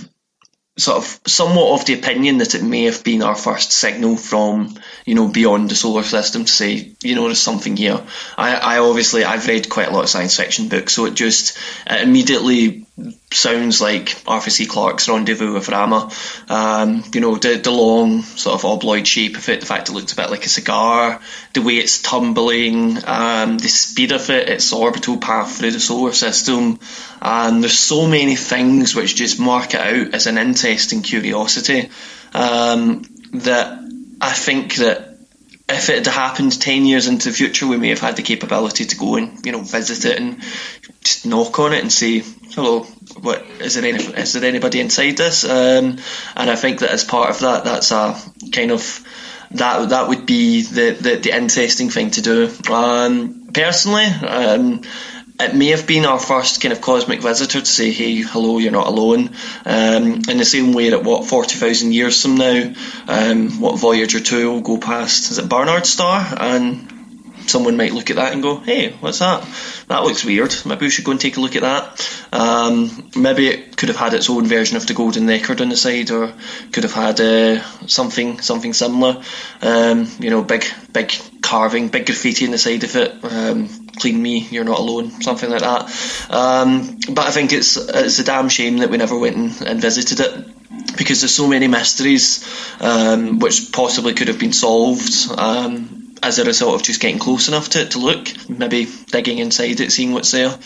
sort 0.77 0.97
of 0.97 1.19
somewhat 1.27 1.79
of 1.79 1.85
the 1.85 1.93
opinion 1.93 2.37
that 2.37 2.55
it 2.55 2.63
may 2.63 2.83
have 2.83 3.03
been 3.03 3.21
our 3.21 3.35
first 3.35 3.71
signal 3.71 4.15
from 4.15 4.73
you 5.05 5.13
know 5.15 5.27
beyond 5.27 5.69
the 5.69 5.75
solar 5.75 6.03
system 6.03 6.45
to 6.45 6.51
say 6.51 6.93
you 7.03 7.15
know 7.15 7.25
there's 7.25 7.39
something 7.39 7.75
here. 7.75 8.01
I, 8.37 8.55
I 8.55 8.79
obviously 8.79 9.23
I've 9.23 9.47
read 9.47 9.69
quite 9.69 9.89
a 9.89 9.91
lot 9.91 10.03
of 10.03 10.09
science 10.09 10.37
fiction 10.37 10.69
books, 10.69 10.93
so 10.93 11.05
it 11.05 11.13
just 11.13 11.57
it 11.85 12.01
immediately 12.01 12.87
sounds 13.31 13.81
like 13.81 14.15
Arthur 14.27 14.49
C. 14.49 14.65
Clarke's 14.65 15.07
Rendezvous 15.07 15.53
with 15.53 15.69
Rama. 15.69 16.11
Um, 16.49 17.03
you 17.13 17.21
know, 17.21 17.35
the, 17.37 17.55
the 17.55 17.71
long 17.71 18.21
sort 18.21 18.55
of 18.55 18.69
obloid 18.69 19.05
shape 19.05 19.37
of 19.37 19.47
it, 19.49 19.59
the 19.59 19.65
fact 19.65 19.89
it 19.89 19.93
looks 19.93 20.13
a 20.13 20.15
bit 20.15 20.29
like 20.29 20.45
a 20.45 20.49
cigar, 20.49 21.19
the 21.53 21.61
way 21.61 21.75
it's 21.77 22.01
tumbling, 22.01 22.97
um, 23.05 23.57
the 23.57 23.67
speed 23.67 24.11
of 24.11 24.29
it, 24.29 24.49
its 24.49 24.73
orbital 24.73 25.17
path 25.17 25.57
through 25.57 25.71
the 25.71 25.79
solar 25.79 26.13
system. 26.13 26.79
And 27.21 27.63
there's 27.63 27.77
so 27.77 28.07
many 28.07 28.35
things 28.35 28.95
which 28.95 29.15
just 29.15 29.39
mark 29.39 29.73
it 29.73 29.81
out 29.81 30.13
as 30.13 30.27
an 30.27 30.37
interesting 30.37 31.01
curiosity 31.01 31.89
um, 32.33 33.03
that 33.33 33.79
I 34.21 34.31
think 34.31 34.75
that 34.75 35.10
if 35.71 35.89
it 35.89 36.05
had 36.05 36.07
happened 36.07 36.59
10 36.59 36.85
years 36.85 37.07
into 37.07 37.29
the 37.29 37.35
future, 37.35 37.67
we 37.67 37.77
may 37.77 37.89
have 37.89 37.99
had 37.99 38.15
the 38.15 38.21
capability 38.21 38.85
to 38.85 38.97
go 38.97 39.15
and, 39.15 39.45
you 39.45 39.51
know, 39.51 39.61
visit 39.61 40.05
it 40.05 40.19
and 40.19 40.41
just 41.03 41.25
knock 41.25 41.59
on 41.59 41.73
it 41.73 41.81
and 41.81 41.91
say, 41.91 42.19
hello, 42.51 42.83
what, 43.21 43.45
is 43.59 43.75
there 43.75 43.85
any, 43.85 44.03
is 44.03 44.33
there 44.33 44.45
anybody 44.45 44.79
inside 44.79 45.17
this? 45.17 45.43
Um, 45.43 45.97
and 46.35 46.49
I 46.49 46.55
think 46.55 46.79
that 46.79 46.91
as 46.91 47.03
part 47.03 47.29
of 47.29 47.39
that, 47.39 47.63
that's 47.63 47.91
a 47.91 48.15
kind 48.51 48.71
of, 48.71 49.05
that, 49.51 49.89
that 49.89 50.07
would 50.07 50.25
be 50.25 50.61
the, 50.61 50.91
the, 50.91 51.15
the 51.17 51.35
interesting 51.35 51.89
thing 51.89 52.11
to 52.11 52.21
do. 52.21 52.51
Um, 52.71 53.49
personally, 53.53 54.05
um, 54.05 54.81
it 55.43 55.55
may 55.55 55.67
have 55.67 55.87
been 55.87 56.05
our 56.05 56.19
first 56.19 56.61
kind 56.61 56.71
of 56.71 56.81
cosmic 56.81 57.21
visitor 57.21 57.59
to 57.59 57.65
say, 57.65 57.91
hey, 57.91 58.15
hello, 58.21 58.57
you're 58.57 58.71
not 58.71 58.87
alone. 58.87 59.31
Um, 59.65 60.21
in 60.29 60.37
the 60.37 60.45
same 60.45 60.73
way 60.73 60.89
that, 60.89 61.03
what, 61.03 61.25
40,000 61.25 61.93
years 61.93 62.21
from 62.21 62.35
now, 62.35 62.73
um, 63.07 63.59
what 63.59 63.79
Voyager 63.79 64.19
2 64.19 64.51
will 64.51 64.61
go 64.61 64.77
past, 64.77 65.31
is 65.31 65.37
it 65.37 65.49
Barnard 65.49 65.85
Star? 65.85 66.25
And 66.39 67.00
someone 67.47 67.77
might 67.77 67.93
look 67.93 68.09
at 68.09 68.15
that 68.17 68.33
and 68.33 68.41
go, 68.41 68.57
hey, 68.57 68.91
what's 68.99 69.19
that? 69.19 69.45
That 69.87 70.03
looks 70.03 70.23
weird. 70.25 70.53
Maybe 70.65 70.85
we 70.85 70.89
should 70.89 71.05
go 71.05 71.11
and 71.11 71.19
take 71.19 71.37
a 71.37 71.41
look 71.41 71.55
at 71.55 71.61
that. 71.61 72.25
Um, 72.31 73.09
maybe 73.15 73.47
it 73.47 73.77
could 73.77 73.89
have 73.89 73.97
had 73.97 74.13
its 74.13 74.29
own 74.29 74.45
version 74.45 74.77
of 74.77 74.87
the 74.87 74.93
golden 74.93 75.27
record 75.27 75.61
on 75.61 75.69
the 75.69 75.77
side, 75.77 76.11
or 76.11 76.33
could 76.71 76.83
have 76.83 76.93
had 76.93 77.19
uh, 77.19 77.61
something 77.87 78.41
something 78.41 78.73
similar. 78.73 79.21
Um, 79.61 80.09
you 80.19 80.29
know, 80.29 80.43
big 80.43 80.65
big 80.93 81.13
carving, 81.41 81.89
big 81.89 82.05
graffiti 82.05 82.45
on 82.45 82.51
the 82.51 82.57
side 82.57 82.83
of 82.83 82.95
it. 82.95 83.23
Um, 83.23 83.87
clean 83.97 84.21
me, 84.21 84.47
you're 84.49 84.63
not 84.63 84.79
alone, 84.79 85.21
something 85.21 85.49
like 85.49 85.61
that. 85.61 86.29
Um, 86.29 86.99
but 87.09 87.27
I 87.27 87.31
think 87.31 87.53
it's 87.53 87.75
it's 87.77 88.19
a 88.19 88.23
damn 88.23 88.49
shame 88.49 88.77
that 88.77 88.89
we 88.89 88.97
never 88.97 89.17
went 89.17 89.35
and, 89.35 89.61
and 89.61 89.81
visited 89.81 90.19
it 90.19 90.97
because 90.97 91.21
there's 91.21 91.33
so 91.33 91.47
many 91.47 91.67
mysteries 91.67 92.47
um, 92.79 93.39
which 93.39 93.71
possibly 93.71 94.13
could 94.13 94.27
have 94.27 94.39
been 94.39 94.53
solved 94.53 95.29
um, 95.37 96.10
as 96.23 96.39
a 96.39 96.45
result 96.45 96.75
of 96.75 96.83
just 96.83 97.01
getting 97.01 97.19
close 97.19 97.47
enough 97.47 97.69
to 97.69 97.81
it 97.81 97.91
to 97.91 97.99
look, 97.99 98.27
maybe 98.49 98.87
digging 99.07 99.39
inside 99.39 99.79
it, 99.79 99.91
seeing 99.91 100.13
what's 100.13 100.31
there. 100.31 100.57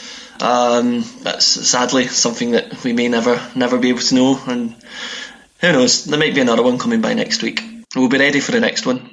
Um, 0.42 1.04
that's 1.22 1.46
sadly 1.46 2.08
something 2.08 2.52
that 2.52 2.84
we 2.84 2.94
may 2.94 3.08
never 3.08 3.42
never 3.56 3.78
be 3.78 3.90
able 3.90 4.00
to 4.00 4.16
know, 4.16 4.40
and 4.48 4.76
who 5.62 5.72
knows? 5.72 6.06
There 6.06 6.20
might 6.20 6.36
be 6.36 6.42
another 6.42 6.64
one 6.64 6.78
coming 6.78 7.02
by 7.02 7.14
next 7.14 7.42
week. 7.42 7.64
We'll 7.96 8.10
be 8.10 8.18
ready 8.18 8.40
for 8.40 8.52
the 8.52 8.60
next 8.60 8.86
one. 8.86 9.10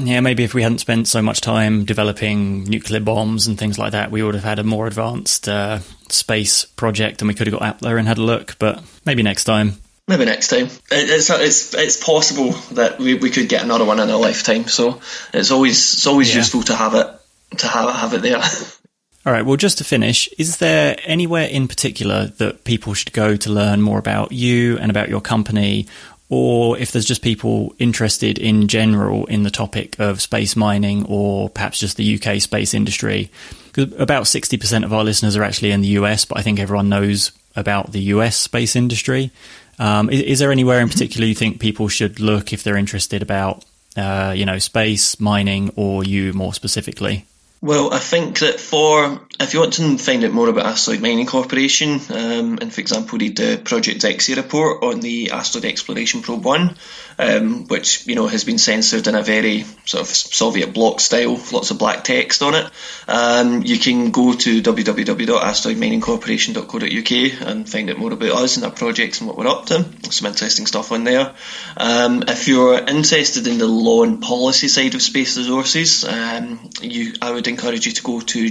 Yeah, 0.00 0.20
maybe 0.20 0.44
if 0.44 0.54
we 0.54 0.62
hadn't 0.62 0.78
spent 0.78 1.08
so 1.08 1.20
much 1.20 1.40
time 1.40 1.84
developing 1.84 2.64
nuclear 2.64 3.00
bombs 3.00 3.48
and 3.48 3.58
things 3.58 3.78
like 3.78 3.92
that, 3.92 4.12
we 4.12 4.22
would 4.22 4.34
have 4.34 4.44
had 4.44 4.60
a 4.60 4.64
more 4.64 4.86
advanced 4.86 5.48
uh, 5.48 5.80
space 6.08 6.64
project 6.64 7.20
and 7.20 7.28
we 7.28 7.34
could 7.34 7.48
have 7.48 7.58
got 7.58 7.62
out 7.62 7.80
there 7.80 7.98
and 7.98 8.06
had 8.06 8.18
a 8.18 8.22
look. 8.22 8.56
But 8.60 8.82
maybe 9.04 9.24
next 9.24 9.44
time. 9.44 9.78
Maybe 10.08 10.24
next 10.24 10.48
time. 10.48 10.68
It's 10.90 11.28
it's 11.28 11.74
it's 11.74 12.02
possible 12.02 12.52
that 12.72 12.98
we, 12.98 13.14
we 13.14 13.28
could 13.28 13.48
get 13.48 13.62
another 13.62 13.84
one 13.84 14.00
in 14.00 14.08
a 14.08 14.16
lifetime. 14.16 14.66
So 14.66 15.00
it's 15.34 15.50
always 15.50 15.76
it's 15.76 16.06
always 16.06 16.30
yeah. 16.30 16.38
useful 16.38 16.62
to 16.62 16.74
have 16.74 16.94
it 16.94 17.58
to 17.58 17.68
have 17.68 17.94
have 17.94 18.14
it 18.14 18.22
there. 18.22 18.42
All 19.26 19.32
right. 19.34 19.44
Well, 19.44 19.56
just 19.56 19.76
to 19.78 19.84
finish, 19.84 20.26
is 20.38 20.56
there 20.56 20.96
anywhere 21.04 21.46
in 21.46 21.68
particular 21.68 22.28
that 22.38 22.64
people 22.64 22.94
should 22.94 23.12
go 23.12 23.36
to 23.36 23.50
learn 23.50 23.82
more 23.82 23.98
about 23.98 24.32
you 24.32 24.78
and 24.78 24.90
about 24.90 25.10
your 25.10 25.20
company, 25.20 25.86
or 26.30 26.78
if 26.78 26.92
there's 26.92 27.04
just 27.04 27.20
people 27.20 27.74
interested 27.78 28.38
in 28.38 28.68
general 28.68 29.26
in 29.26 29.42
the 29.42 29.50
topic 29.50 30.00
of 30.00 30.22
space 30.22 30.56
mining 30.56 31.04
or 31.06 31.50
perhaps 31.50 31.78
just 31.78 31.98
the 31.98 32.18
UK 32.18 32.40
space 32.40 32.72
industry. 32.72 33.30
Because 33.66 33.92
about 34.00 34.24
60% 34.24 34.84
of 34.84 34.94
our 34.94 35.04
listeners 35.04 35.36
are 35.36 35.42
actually 35.42 35.72
in 35.72 35.82
the 35.82 35.88
US, 35.88 36.24
but 36.24 36.38
I 36.38 36.42
think 36.42 36.58
everyone 36.58 36.88
knows 36.88 37.32
about 37.54 37.92
the 37.92 38.00
US 38.00 38.36
space 38.36 38.76
industry. 38.76 39.30
Um, 39.78 40.10
is, 40.10 40.22
is, 40.22 40.38
there 40.38 40.50
anywhere 40.52 40.80
in 40.80 40.88
particular 40.88 41.26
you 41.26 41.34
think 41.34 41.60
people 41.60 41.88
should 41.88 42.20
look 42.20 42.52
if 42.52 42.62
they're 42.64 42.76
interested 42.76 43.22
about, 43.22 43.64
uh, 43.96 44.34
you 44.36 44.44
know, 44.44 44.58
space, 44.58 45.20
mining, 45.20 45.72
or 45.76 46.04
you 46.04 46.32
more 46.32 46.52
specifically? 46.52 47.26
Well, 47.60 47.92
I 47.92 47.98
think 47.98 48.38
that 48.40 48.60
for 48.60 49.20
if 49.40 49.54
you 49.54 49.60
want 49.60 49.74
to 49.74 49.98
find 49.98 50.24
out 50.24 50.32
more 50.32 50.48
about 50.48 50.66
Asteroid 50.66 51.00
Mining 51.00 51.26
Corporation, 51.26 52.00
um, 52.10 52.58
and 52.60 52.72
for 52.72 52.80
example, 52.80 53.18
read 53.18 53.36
the 53.36 53.60
Project 53.62 54.02
Exia 54.02 54.34
report 54.36 54.82
on 54.82 54.98
the 55.00 55.30
Asteroid 55.30 55.64
Exploration 55.64 56.22
Probe 56.22 56.44
One, 56.44 56.74
um, 57.18 57.68
which 57.68 58.04
you 58.06 58.16
know 58.16 58.26
has 58.26 58.44
been 58.44 58.58
censored 58.58 59.06
in 59.06 59.14
a 59.14 59.22
very 59.22 59.64
sort 59.84 60.02
of 60.02 60.08
Soviet 60.08 60.74
bloc 60.74 60.98
style, 61.00 61.40
lots 61.52 61.70
of 61.70 61.78
black 61.78 62.02
text 62.02 62.42
on 62.42 62.56
it. 62.56 62.68
Um, 63.06 63.62
you 63.62 63.78
can 63.78 64.10
go 64.10 64.34
to 64.34 64.60
www.asteroidminingcorporation.co.uk 64.60 67.48
and 67.48 67.68
find 67.68 67.90
out 67.90 67.98
more 67.98 68.12
about 68.12 68.32
us 68.32 68.56
and 68.56 68.64
our 68.64 68.72
projects 68.72 69.20
and 69.20 69.28
what 69.28 69.38
we're 69.38 69.46
up 69.46 69.66
to. 69.66 69.84
Some 70.10 70.26
interesting 70.26 70.66
stuff 70.66 70.90
on 70.90 71.04
there. 71.04 71.32
Um, 71.76 72.24
if 72.26 72.48
you're 72.48 72.76
interested 72.78 73.46
in 73.46 73.58
the 73.58 73.68
law 73.68 74.02
and 74.02 74.20
policy 74.20 74.66
side 74.66 74.96
of 74.96 75.02
space 75.02 75.38
resources, 75.38 76.02
um, 76.04 76.70
you 76.82 77.14
I 77.22 77.30
would 77.30 77.46
encourage 77.46 77.86
you 77.86 77.92
to 77.92 78.02
go 78.02 78.20
to 78.20 78.50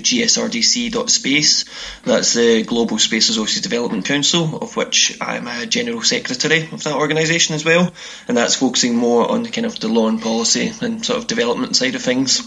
gsrdc.space. 0.78 1.65
That's 2.03 2.34
the 2.34 2.63
Global 2.63 2.97
Space 2.97 3.30
Resources 3.30 3.61
Development 3.61 4.05
Council, 4.05 4.57
of 4.61 4.75
which 4.75 5.17
I'm 5.21 5.47
a 5.47 5.65
General 5.65 6.01
Secretary 6.01 6.69
of 6.71 6.84
that 6.84 6.95
organisation 6.95 7.55
as 7.55 7.65
well. 7.65 7.91
And 8.28 8.38
that's 8.38 8.55
focusing 8.55 8.95
more 8.95 9.30
on 9.30 9.43
the 9.43 9.49
kind 9.49 9.65
of 9.65 9.80
the 9.80 9.88
law 9.88 10.07
and 10.07 10.21
policy 10.21 10.71
and 10.82 11.05
sort 11.05 11.19
of 11.19 11.28
development 11.28 11.75
side 11.75 11.95
of 11.95 12.01
things. 12.01 12.41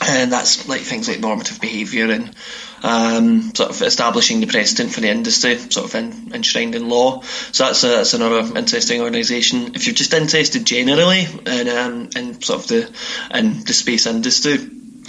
And 0.00 0.32
that's 0.32 0.68
like 0.68 0.80
things 0.80 1.08
like 1.08 1.20
normative 1.20 1.60
behaviour 1.60 2.10
and 2.10 2.34
um, 2.82 3.54
sort 3.54 3.70
of 3.70 3.80
establishing 3.80 4.40
the 4.40 4.46
precedent 4.46 4.92
for 4.92 5.00
the 5.00 5.08
industry, 5.08 5.56
sort 5.56 5.86
of 5.86 5.94
in, 5.94 6.34
enshrined 6.34 6.74
in 6.74 6.88
law. 6.88 7.22
So 7.22 7.64
that's 7.64 7.82
a, 7.84 7.88
that's 7.88 8.12
another 8.12 8.58
interesting 8.58 9.00
organisation. 9.00 9.74
If 9.74 9.86
you're 9.86 9.94
just 9.94 10.12
interested 10.12 10.66
generally 10.66 11.26
in, 11.46 11.68
um, 11.68 12.10
in 12.14 12.42
sort 12.42 12.60
of 12.60 12.68
the 12.68 12.92
in 13.38 13.64
the 13.64 13.72
space 13.72 14.06
industry, 14.06 14.58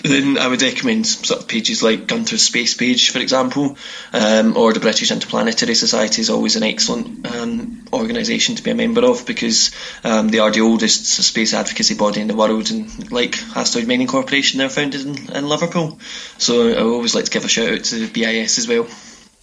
then 0.08 0.38
I 0.38 0.48
would 0.48 0.62
recommend 0.62 1.08
sort 1.08 1.42
of 1.42 1.48
pages 1.48 1.82
like 1.82 2.08
Gunter's 2.08 2.44
Space 2.44 2.74
Page, 2.74 3.12
for 3.12 3.20
example, 3.20 3.78
um, 4.14 4.58
or 4.58 4.74
the 4.74 4.80
British 4.80 5.12
Interplanetary 5.12 5.76
Society 5.76 6.22
is 6.22 6.30
always 6.30 6.56
an 6.56 6.64
excellent 6.64 7.26
um, 7.28 7.86
organisation 7.94 8.56
to 8.56 8.64
be 8.64 8.72
a 8.72 8.76
member 8.76 9.06
of 9.06 9.26
because 9.26 9.72
um, 10.04 10.30
they 10.30 10.40
are 10.40 10.52
the 10.52 10.62
oldest 10.62 11.06
space 11.06 11.54
advocacy 11.54 11.96
body 11.96 12.22
in 12.22 12.28
the 12.28 12.36
world, 12.36 12.72
and 12.72 13.12
like 13.12 13.38
Asteroid 13.56 13.88
Mining 13.88 14.08
Corporation, 14.08 14.60
they're 14.60 14.70
founded 14.70 15.06
in, 15.06 15.36
in 15.36 15.48
Liverpool. 15.48 16.00
So 16.38 16.70
I 16.70 16.82
always 16.82 17.16
like 17.16 17.26
to 17.26 17.32
give 17.32 17.46
a 17.46 17.50
shout 17.50 17.70
out 17.70 17.84
to 17.86 18.08
BIS 18.08 18.58
as 18.60 18.68
well. 18.68 18.88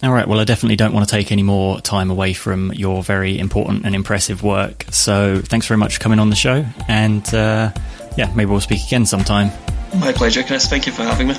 All 0.03 0.11
right. 0.11 0.27
Well, 0.27 0.39
I 0.39 0.43
definitely 0.43 0.75
don't 0.75 0.93
want 0.93 1.07
to 1.07 1.15
take 1.15 1.31
any 1.31 1.43
more 1.43 1.79
time 1.79 2.11
away 2.11 2.33
from 2.33 2.73
your 2.73 3.01
very 3.01 3.39
important 3.39 3.85
and 3.85 3.95
impressive 3.95 4.43
work. 4.43 4.85
So 4.91 5.39
thanks 5.39 5.65
very 5.67 5.77
much 5.77 5.95
for 5.95 6.01
coming 6.01 6.19
on 6.19 6.29
the 6.29 6.35
show. 6.35 6.65
And 6.89 7.25
uh, 7.33 7.71
yeah, 8.17 8.31
maybe 8.35 8.51
we'll 8.51 8.61
speak 8.61 8.85
again 8.85 9.05
sometime. 9.05 9.51
My 9.99 10.11
pleasure, 10.11 10.43
Chris. 10.43 10.67
Thank 10.67 10.85
you 10.87 10.91
for 10.91 11.03
having 11.03 11.27
me. 11.27 11.35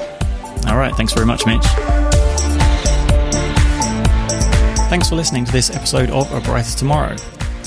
All 0.67 0.77
right. 0.77 0.95
Thanks 0.95 1.13
very 1.13 1.27
much, 1.27 1.45
Mitch. 1.47 1.65
Thanks 4.89 5.09
for 5.09 5.17
listening 5.17 5.45
to 5.45 5.53
this 5.53 5.71
episode 5.71 6.11
of 6.11 6.31
A 6.33 6.41
Brighter 6.41 6.77
Tomorrow. 6.77 7.17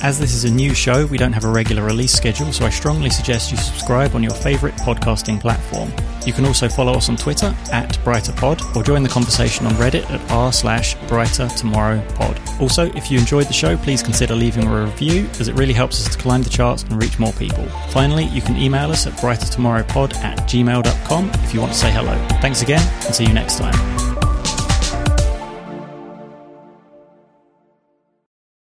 As 0.03 0.19
this 0.19 0.35
is 0.35 0.43
a 0.43 0.51
new 0.51 0.75
show, 0.75 1.07
we 1.07 1.17
don't 1.17 1.33
have 1.33 1.43
a 1.43 1.49
regular 1.49 1.83
release 1.83 2.13
schedule, 2.13 2.53
so 2.53 2.65
I 2.65 2.69
strongly 2.69 3.09
suggest 3.09 3.51
you 3.51 3.57
subscribe 3.57 4.13
on 4.13 4.21
your 4.21 4.33
favourite 4.33 4.75
podcasting 4.75 5.41
platform. 5.41 5.91
You 6.25 6.33
can 6.33 6.45
also 6.45 6.69
follow 6.69 6.93
us 6.93 7.09
on 7.09 7.17
Twitter 7.17 7.55
at 7.71 7.97
BrighterPod 8.05 8.75
or 8.75 8.83
join 8.83 9.01
the 9.01 9.09
conversation 9.09 9.65
on 9.65 9.73
Reddit 9.73 10.09
at 10.11 10.31
r 10.31 10.53
slash 10.53 10.95
Brighter 11.07 11.47
Tomorrow 11.47 12.05
Pod. 12.13 12.39
Also, 12.59 12.91
if 12.93 13.09
you 13.09 13.17
enjoyed 13.17 13.47
the 13.47 13.53
show, 13.53 13.75
please 13.77 14.03
consider 14.03 14.35
leaving 14.35 14.67
a 14.67 14.85
review 14.85 15.27
as 15.39 15.47
it 15.47 15.55
really 15.55 15.73
helps 15.73 16.05
us 16.05 16.15
to 16.15 16.21
climb 16.21 16.43
the 16.43 16.49
charts 16.49 16.83
and 16.83 17.01
reach 17.01 17.17
more 17.17 17.33
people. 17.33 17.65
Finally, 17.89 18.25
you 18.25 18.41
can 18.41 18.55
email 18.55 18.91
us 18.91 19.07
at 19.07 19.13
brightertomorrowpod 19.13 20.15
at 20.17 20.37
gmail.com 20.39 21.31
if 21.43 21.53
you 21.53 21.59
want 21.59 21.73
to 21.73 21.77
say 21.77 21.91
hello. 21.91 22.15
Thanks 22.39 22.61
again 22.61 22.87
and 23.05 23.15
see 23.15 23.25
you 23.25 23.33
next 23.33 23.57
time. 23.57 24.06